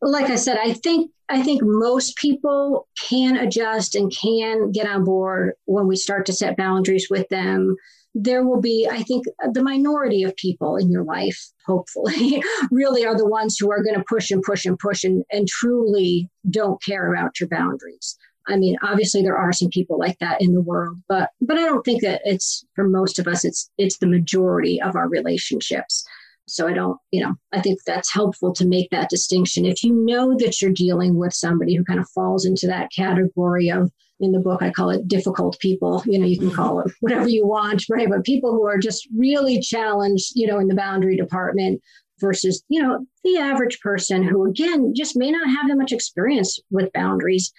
like 0.03 0.31
I 0.31 0.37
said, 0.37 0.59
I 0.59 0.73
think 0.73 1.11
I 1.29 1.43
think 1.43 1.63
most 1.65 2.17
people 2.17 2.89
can 3.01 3.37
adjust 3.37 3.95
and 3.95 4.15
can 4.15 4.71
get 4.73 4.87
on 4.87 5.05
board 5.05 5.55
when 5.65 5.87
we 5.87 5.97
start 5.97 6.27
to 6.27 6.33
set 6.33 6.57
boundaries 6.57 7.09
with 7.09 7.29
them 7.29 7.77
there 8.15 8.47
will 8.47 8.61
be, 8.61 8.89
I 8.91 9.03
think, 9.03 9.25
the 9.53 9.63
minority 9.63 10.23
of 10.23 10.37
people 10.37 10.77
in 10.77 10.91
your 10.91 11.05
life, 11.05 11.41
hopefully, 11.67 12.43
really 12.71 13.07
are 13.07 13.17
the 13.17 13.29
ones 13.29 13.57
who 13.59 13.71
are 13.71 13.83
going 13.83 13.97
to 13.97 14.05
push 14.09 14.31
and 14.31 14.43
push 14.43 14.67
and 14.67 14.79
push 14.79 15.05
and, 15.05 15.25
and 15.33 15.49
truly 15.49 16.29
don't 16.51 16.83
care 16.83 17.13
about 17.13 17.41
your 17.41 17.49
boundaries. 17.49 18.17
I 18.49 18.57
mean, 18.57 18.77
obviously 18.83 19.23
there 19.23 19.37
are 19.37 19.53
some 19.53 19.69
people 19.69 19.99
like 19.99 20.19
that 20.19 20.41
in 20.41 20.53
the 20.53 20.61
world, 20.61 20.99
but 21.09 21.31
but 21.41 21.59
I 21.59 21.63
don't 21.63 21.85
think 21.85 22.03
that 22.03 22.23
it's 22.25 22.65
for 22.75 22.89
most 22.89 23.21
of 23.21 23.29
us 23.29 23.45
it's 23.45 23.71
it's 23.79 23.99
the 23.99 24.09
majority 24.09 24.83
of 24.83 24.97
our 24.97 25.09
relationships. 25.09 26.05
So 26.49 26.67
I 26.67 26.73
don't, 26.73 26.99
you 27.13 27.23
know, 27.23 27.35
I 27.53 27.61
think 27.61 27.79
that's 27.87 28.13
helpful 28.13 28.53
to 28.55 28.67
make 28.67 28.91
that 28.91 29.09
distinction. 29.09 29.65
If 29.65 29.85
you 29.85 29.95
know 29.95 30.37
that 30.39 30.61
you're 30.61 30.73
dealing 30.73 31.17
with 31.17 31.33
somebody 31.33 31.77
who 31.77 31.85
kind 31.85 32.01
of 32.01 32.09
falls 32.11 32.45
into 32.45 32.67
that 32.67 32.91
category 32.95 33.69
of 33.69 33.93
in 34.23 34.33
the 34.33 34.41
book, 34.41 34.63
I 34.63 34.71
call 34.71 34.91
it 34.91 35.09
difficult 35.09 35.59
people. 35.59 36.03
You 36.07 36.19
know, 36.19 36.27
you 36.27 36.39
can 36.39 36.49
mm-hmm. 36.49 36.57
call 36.57 36.81
it 36.81 36.93
whatever 37.01 37.29
you 37.29 37.47
want, 37.47 37.85
right? 37.91 38.09
But 38.09 38.25
people 38.25 38.53
who 38.53 38.67
are 38.67 38.79
just 38.79 39.09
really 39.17 39.61
challenged, 39.61 40.33
you 40.35 40.47
know, 40.47 40.59
in 40.59 40.69
the 40.69 40.75
boundary 40.75 41.17
department 41.17 41.83
versus, 42.21 42.63
you 42.69 42.83
know, 42.83 43.05
the 43.25 43.39
average 43.39 43.81
person 43.81 44.23
who, 44.23 44.47
again, 44.47 44.95
just 44.95 45.17
may 45.17 45.31
not 45.31 45.49
have 45.49 45.69
that 45.69 45.77
much 45.77 45.93
experience 45.93 46.59
with 46.71 46.93
boundaries 46.93 47.53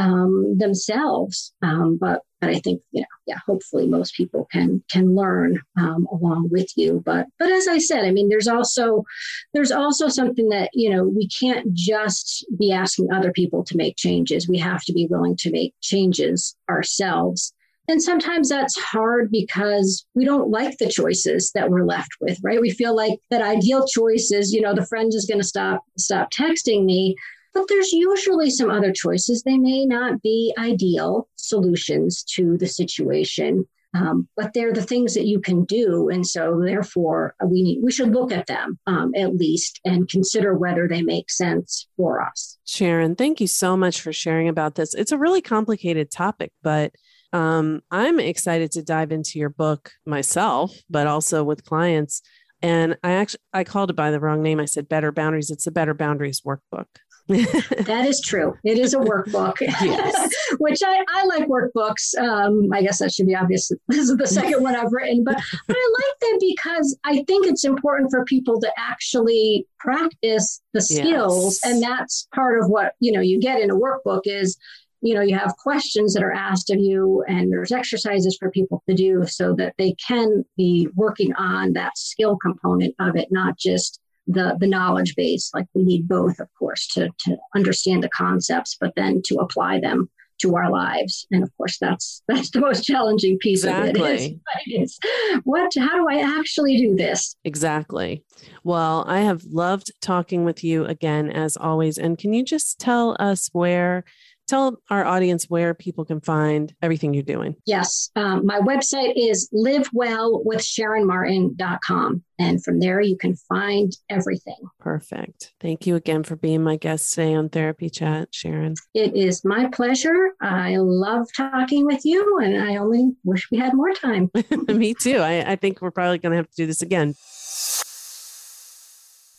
um, 0.00 0.56
themselves. 0.56 1.52
Um, 1.62 1.98
but 2.00 2.22
but 2.40 2.48
I 2.48 2.58
think 2.58 2.80
you 2.90 3.02
know, 3.02 3.06
yeah, 3.26 3.38
hopefully 3.46 3.86
most 3.86 4.14
people 4.14 4.48
can 4.50 4.82
can 4.90 5.14
learn 5.14 5.60
um, 5.78 6.08
along 6.10 6.48
with 6.50 6.68
you. 6.76 7.02
But 7.04 7.26
but 7.38 7.50
as 7.50 7.68
I 7.68 7.78
said, 7.78 8.04
I 8.04 8.10
mean, 8.10 8.28
there's 8.28 8.48
also 8.48 9.04
there's 9.52 9.70
also 9.70 10.08
something 10.08 10.48
that 10.48 10.70
you 10.72 10.90
know 10.90 11.04
we 11.04 11.28
can't 11.28 11.72
just 11.74 12.46
be 12.58 12.72
asking 12.72 13.12
other 13.12 13.30
people 13.30 13.62
to 13.64 13.76
make 13.76 13.96
changes. 13.96 14.48
We 14.48 14.58
have 14.58 14.82
to 14.84 14.92
be 14.92 15.06
willing 15.06 15.36
to 15.36 15.50
make 15.50 15.74
changes 15.82 16.56
ourselves. 16.68 17.52
And 17.88 18.00
sometimes 18.00 18.48
that's 18.48 18.78
hard 18.78 19.32
because 19.32 20.06
we 20.14 20.24
don't 20.24 20.48
like 20.48 20.78
the 20.78 20.88
choices 20.88 21.50
that 21.56 21.70
we're 21.70 21.84
left 21.84 22.10
with, 22.20 22.38
right? 22.40 22.60
We 22.60 22.70
feel 22.70 22.94
like 22.94 23.18
that 23.30 23.42
ideal 23.42 23.84
choice 23.84 24.30
is, 24.30 24.52
you 24.52 24.60
know, 24.60 24.74
the 24.74 24.86
friend 24.86 25.12
is 25.12 25.26
going 25.26 25.40
to 25.40 25.46
stop 25.46 25.82
stop 25.98 26.30
texting 26.30 26.84
me, 26.84 27.16
but 27.54 27.64
there's 27.68 27.92
usually 27.92 28.50
some 28.50 28.70
other 28.70 28.92
choices. 28.92 29.42
They 29.42 29.58
may 29.58 29.84
not 29.86 30.22
be 30.22 30.54
ideal 30.58 31.28
solutions 31.36 32.22
to 32.34 32.56
the 32.56 32.66
situation. 32.66 33.66
Um, 33.92 34.28
but 34.36 34.52
they're 34.54 34.72
the 34.72 34.82
things 34.82 35.14
that 35.14 35.26
you 35.26 35.40
can 35.40 35.64
do, 35.64 36.10
and 36.10 36.24
so 36.24 36.62
therefore 36.64 37.34
uh, 37.42 37.46
we 37.46 37.60
need 37.60 37.80
we 37.82 37.90
should 37.90 38.12
look 38.12 38.30
at 38.30 38.46
them 38.46 38.78
um, 38.86 39.12
at 39.16 39.34
least 39.34 39.80
and 39.84 40.08
consider 40.08 40.56
whether 40.56 40.86
they 40.86 41.02
make 41.02 41.28
sense 41.28 41.88
for 41.96 42.22
us. 42.22 42.56
Sharon, 42.64 43.16
thank 43.16 43.40
you 43.40 43.48
so 43.48 43.76
much 43.76 44.00
for 44.00 44.12
sharing 44.12 44.48
about 44.48 44.76
this. 44.76 44.94
It's 44.94 45.10
a 45.10 45.18
really 45.18 45.42
complicated 45.42 46.12
topic, 46.12 46.52
but 46.62 46.92
um, 47.32 47.82
I'm 47.90 48.20
excited 48.20 48.70
to 48.72 48.82
dive 48.82 49.10
into 49.10 49.40
your 49.40 49.50
book 49.50 49.90
myself, 50.06 50.72
but 50.88 51.08
also 51.08 51.42
with 51.42 51.64
clients. 51.64 52.22
And 52.62 52.96
I 53.02 53.12
actually 53.12 53.40
I 53.52 53.64
called 53.64 53.90
it 53.90 53.96
by 53.96 54.10
the 54.10 54.20
wrong 54.20 54.40
name. 54.40 54.60
I 54.60 54.66
said 54.66 54.88
Better 54.88 55.10
Boundaries. 55.10 55.50
It's 55.50 55.66
a 55.66 55.72
Better 55.72 55.94
Boundaries 55.94 56.42
workbook. 56.42 56.86
That 57.30 58.04
is 58.06 58.20
true. 58.20 58.56
It 58.64 58.78
is 58.78 58.94
a 58.94 58.98
workbook, 58.98 59.58
which 60.58 60.80
I, 60.84 61.04
I 61.08 61.24
like 61.24 61.46
workbooks. 61.46 62.16
Um, 62.18 62.68
I 62.72 62.82
guess 62.82 62.98
that 62.98 63.12
should 63.12 63.26
be 63.26 63.34
obvious. 63.34 63.70
This 63.88 64.08
is 64.08 64.16
the 64.16 64.26
second 64.26 64.62
one 64.62 64.76
I've 64.76 64.92
written, 64.92 65.24
but, 65.24 65.36
but 65.66 65.76
I 65.76 65.92
like 65.98 66.20
them 66.20 66.38
because 66.40 66.96
I 67.04 67.24
think 67.24 67.46
it's 67.46 67.64
important 67.64 68.10
for 68.10 68.24
people 68.24 68.60
to 68.60 68.70
actually 68.78 69.66
practice 69.78 70.60
the 70.72 70.80
skills. 70.80 71.60
Yes. 71.62 71.72
And 71.72 71.82
that's 71.82 72.28
part 72.34 72.60
of 72.60 72.70
what, 72.70 72.94
you 73.00 73.12
know, 73.12 73.20
you 73.20 73.40
get 73.40 73.60
in 73.60 73.70
a 73.70 73.76
workbook 73.76 74.22
is 74.24 74.56
you 75.02 75.14
know 75.14 75.22
you 75.22 75.36
have 75.36 75.56
questions 75.56 76.14
that 76.14 76.22
are 76.22 76.32
asked 76.32 76.70
of 76.70 76.78
you 76.78 77.24
and 77.26 77.52
there's 77.52 77.72
exercises 77.72 78.36
for 78.38 78.50
people 78.50 78.82
to 78.88 78.94
do 78.94 79.24
so 79.26 79.54
that 79.54 79.74
they 79.78 79.94
can 79.94 80.44
be 80.56 80.88
working 80.94 81.34
on 81.34 81.72
that 81.72 81.96
skill 81.96 82.36
component 82.36 82.94
of 82.98 83.16
it 83.16 83.28
not 83.30 83.56
just 83.58 83.99
the 84.32 84.56
the 84.60 84.66
knowledge 84.66 85.14
base 85.16 85.50
like 85.54 85.66
we 85.74 85.82
need 85.82 86.08
both 86.08 86.38
of 86.38 86.48
course 86.58 86.86
to 86.88 87.10
to 87.18 87.36
understand 87.54 88.02
the 88.02 88.08
concepts 88.10 88.76
but 88.80 88.92
then 88.96 89.20
to 89.24 89.36
apply 89.36 89.80
them 89.80 90.08
to 90.40 90.56
our 90.56 90.70
lives. 90.70 91.26
And 91.30 91.42
of 91.42 91.50
course 91.56 91.78
that's 91.78 92.22
that's 92.28 92.50
the 92.50 92.60
most 92.60 92.84
challenging 92.84 93.38
piece 93.38 93.64
exactly. 93.64 94.00
of 94.00 94.06
it 94.06 94.20
is, 94.20 94.26
it 94.66 94.82
is 94.82 94.98
what 95.44 95.72
how 95.78 95.96
do 95.96 96.06
i 96.10 96.38
actually 96.38 96.76
do 96.76 96.96
this? 96.96 97.36
Exactly. 97.44 98.24
Well 98.64 99.04
i 99.06 99.20
have 99.20 99.44
loved 99.44 99.92
talking 100.00 100.44
with 100.44 100.64
you 100.64 100.84
again 100.84 101.30
as 101.30 101.56
always. 101.56 101.98
And 101.98 102.18
can 102.18 102.32
you 102.32 102.44
just 102.44 102.78
tell 102.78 103.16
us 103.20 103.50
where 103.52 104.04
tell 104.50 104.82
our 104.90 105.04
audience 105.04 105.48
where 105.48 105.72
people 105.74 106.04
can 106.04 106.20
find 106.20 106.74
everything 106.82 107.14
you're 107.14 107.22
doing. 107.22 107.54
Yes. 107.66 108.10
Um, 108.16 108.44
my 108.44 108.58
website 108.60 109.12
is 109.16 109.48
livewellwithsharonmartin.com. 109.54 112.24
And 112.38 112.62
from 112.64 112.80
there, 112.80 113.00
you 113.02 113.18
can 113.18 113.36
find 113.36 113.92
everything. 114.08 114.56
Perfect. 114.78 115.52
Thank 115.60 115.86
you 115.86 115.94
again 115.94 116.22
for 116.22 116.36
being 116.36 116.62
my 116.62 116.76
guest 116.76 117.12
today 117.12 117.34
on 117.34 117.50
Therapy 117.50 117.90
Chat, 117.90 118.28
Sharon. 118.32 118.76
It 118.94 119.14
is 119.14 119.44
my 119.44 119.68
pleasure. 119.68 120.30
I 120.40 120.78
love 120.78 121.26
talking 121.36 121.84
with 121.84 122.00
you, 122.04 122.38
and 122.42 122.62
I 122.62 122.76
only 122.76 123.10
wish 123.24 123.50
we 123.50 123.58
had 123.58 123.74
more 123.74 123.92
time. 123.92 124.30
Me 124.68 124.94
too. 124.94 125.18
I, 125.18 125.52
I 125.52 125.56
think 125.56 125.82
we're 125.82 125.90
probably 125.90 126.16
going 126.16 126.32
to 126.32 126.38
have 126.38 126.48
to 126.48 126.56
do 126.56 126.66
this 126.66 126.80
again. 126.80 127.14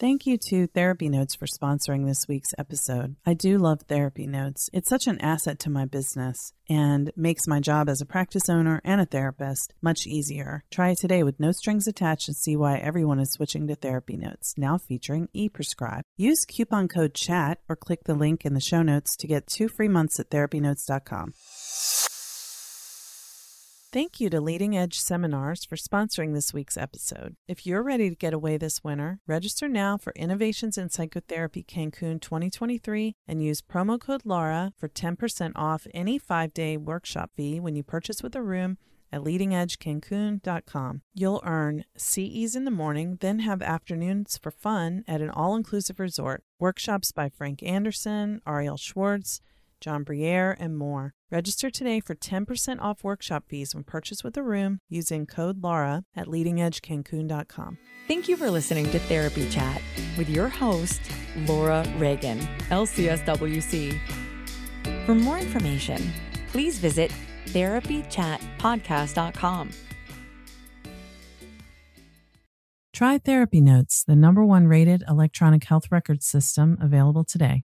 Thank 0.02 0.26
you 0.26 0.36
to 0.50 0.66
Therapy 0.66 1.10
Notes 1.10 1.36
for 1.36 1.46
sponsoring 1.46 2.08
this 2.08 2.28
week's 2.28 2.56
episode. 2.58 3.18
I 3.24 3.36
do 3.36 3.60
love 3.60 3.82
Therapy 3.84 4.26
Notes. 4.26 4.68
It's 4.74 4.90
such 4.90 5.06
an 5.06 5.22
asset 5.22 5.60
to 5.60 5.70
my 5.70 5.86
business 5.86 6.54
and 6.68 7.12
makes 7.16 7.46
my 7.46 7.60
job 7.60 7.88
as 7.88 8.02
a 8.02 8.06
practice 8.08 8.50
owner 8.50 8.82
and 8.84 9.00
a 9.00 9.06
therapist 9.06 9.76
much 9.80 10.08
easier. 10.08 10.64
Try 10.72 10.90
it 10.90 10.98
today 10.98 11.22
with 11.22 11.40
no 11.40 11.52
strings 11.52 11.88
attached 11.88 12.28
and 12.28 12.36
see 12.36 12.56
why 12.56 12.80
everyone 12.80 13.20
is 13.20 13.32
switching 13.34 13.68
to 13.68 13.76
Therapy 13.76 14.18
Notes, 14.18 14.56
now 14.58 14.80
featuring 14.80 15.30
ePrescribe. 15.36 16.02
Use 16.18 16.46
coupon 16.46 16.88
code 16.88 17.14
CHAT 17.14 17.60
or 17.70 17.76
click 17.76 18.06
the 18.06 18.16
link 18.16 18.44
in 18.44 18.56
the 18.56 18.60
show 18.60 18.82
notes 18.82 19.16
to 19.18 19.28
get 19.28 19.46
two 19.46 19.68
free 19.68 19.88
months 19.88 20.20
at 20.20 20.32
therapynotes.com. 20.32 21.34
Thank 23.94 24.22
you 24.22 24.30
to 24.30 24.40
Leading 24.40 24.78
Edge 24.78 24.98
Seminars 24.98 25.66
for 25.66 25.76
sponsoring 25.76 26.34
this 26.34 26.54
week's 26.54 26.78
episode. 26.78 27.36
If 27.46 27.66
you're 27.66 27.84
ready 27.84 28.10
to 28.10 28.16
get 28.16 28.34
away 28.34 28.56
this 28.56 28.86
winter, 28.86 29.20
register 29.28 29.68
now 29.68 29.98
for 29.98 30.14
Innovations 30.16 30.78
in 30.78 30.90
Psychotherapy 30.90 31.62
Cancun 31.62 32.22
2023 32.22 33.16
and 33.28 33.44
use 33.44 33.62
promo 33.62 34.00
code 34.00 34.24
LAURA 34.24 34.72
for 34.78 34.88
10% 34.88 35.52
off 35.58 35.88
any 35.94 36.18
five 36.18 36.54
day 36.54 36.78
workshop 36.78 37.32
fee 37.36 37.60
when 37.60 37.76
you 37.76 37.84
purchase 37.84 38.24
with 38.24 38.34
a 38.34 38.42
room 38.42 38.78
at 39.12 39.24
leadingedgecancun.com. 39.24 41.02
You'll 41.14 41.44
earn 41.46 41.84
CEs 41.98 42.56
in 42.56 42.64
the 42.64 42.72
morning, 42.72 43.18
then 43.20 43.40
have 43.40 43.62
afternoons 43.62 44.38
for 44.38 44.52
fun 44.52 45.04
at 45.06 45.20
an 45.20 45.30
all 45.30 45.54
inclusive 45.54 46.00
resort. 46.00 46.46
Workshops 46.62 47.12
by 47.12 47.28
Frank 47.28 47.62
Anderson, 47.62 48.40
Arielle 48.48 48.80
Schwartz, 48.80 49.42
John 49.82 50.04
Briere, 50.04 50.56
and 50.60 50.78
more. 50.78 51.16
Register 51.30 51.70
today 51.70 52.00
for 52.00 52.16
10% 52.16 52.80
off 52.80 53.04
workshop 53.04 53.44
fees 53.50 53.76
when 53.76 53.84
purchased 53.84 54.24
with 54.24 54.38
a 54.38 54.44
room 54.44 54.80
using 54.88 55.26
code 55.26 55.62
LAURA 55.62 56.04
at 56.16 56.28
leadingedgecancun.com. 56.28 57.78
Thank 58.08 58.30
you 58.30 58.38
for 58.38 58.50
listening 58.50 58.90
to 58.92 59.00
Therapy 59.00 59.50
Chat 59.50 59.82
with 60.18 60.30
your 60.30 60.48
host, 60.48 61.02
Laura 61.48 61.86
Reagan, 61.98 62.40
LCSWC. 62.70 64.00
For 65.06 65.16
more 65.16 65.40
information, 65.40 66.14
please 66.48 66.80
visit 66.80 67.12
therapychatpodcast.com. 67.48 69.70
Try 72.94 73.18
Therapy 73.18 73.62
Notes, 73.62 74.04
the 74.04 74.16
number 74.16 74.46
one 74.46 74.68
rated 74.68 75.04
electronic 75.08 75.64
health 75.64 75.92
record 75.92 76.22
system 76.22 76.78
available 76.80 77.24
today. 77.24 77.64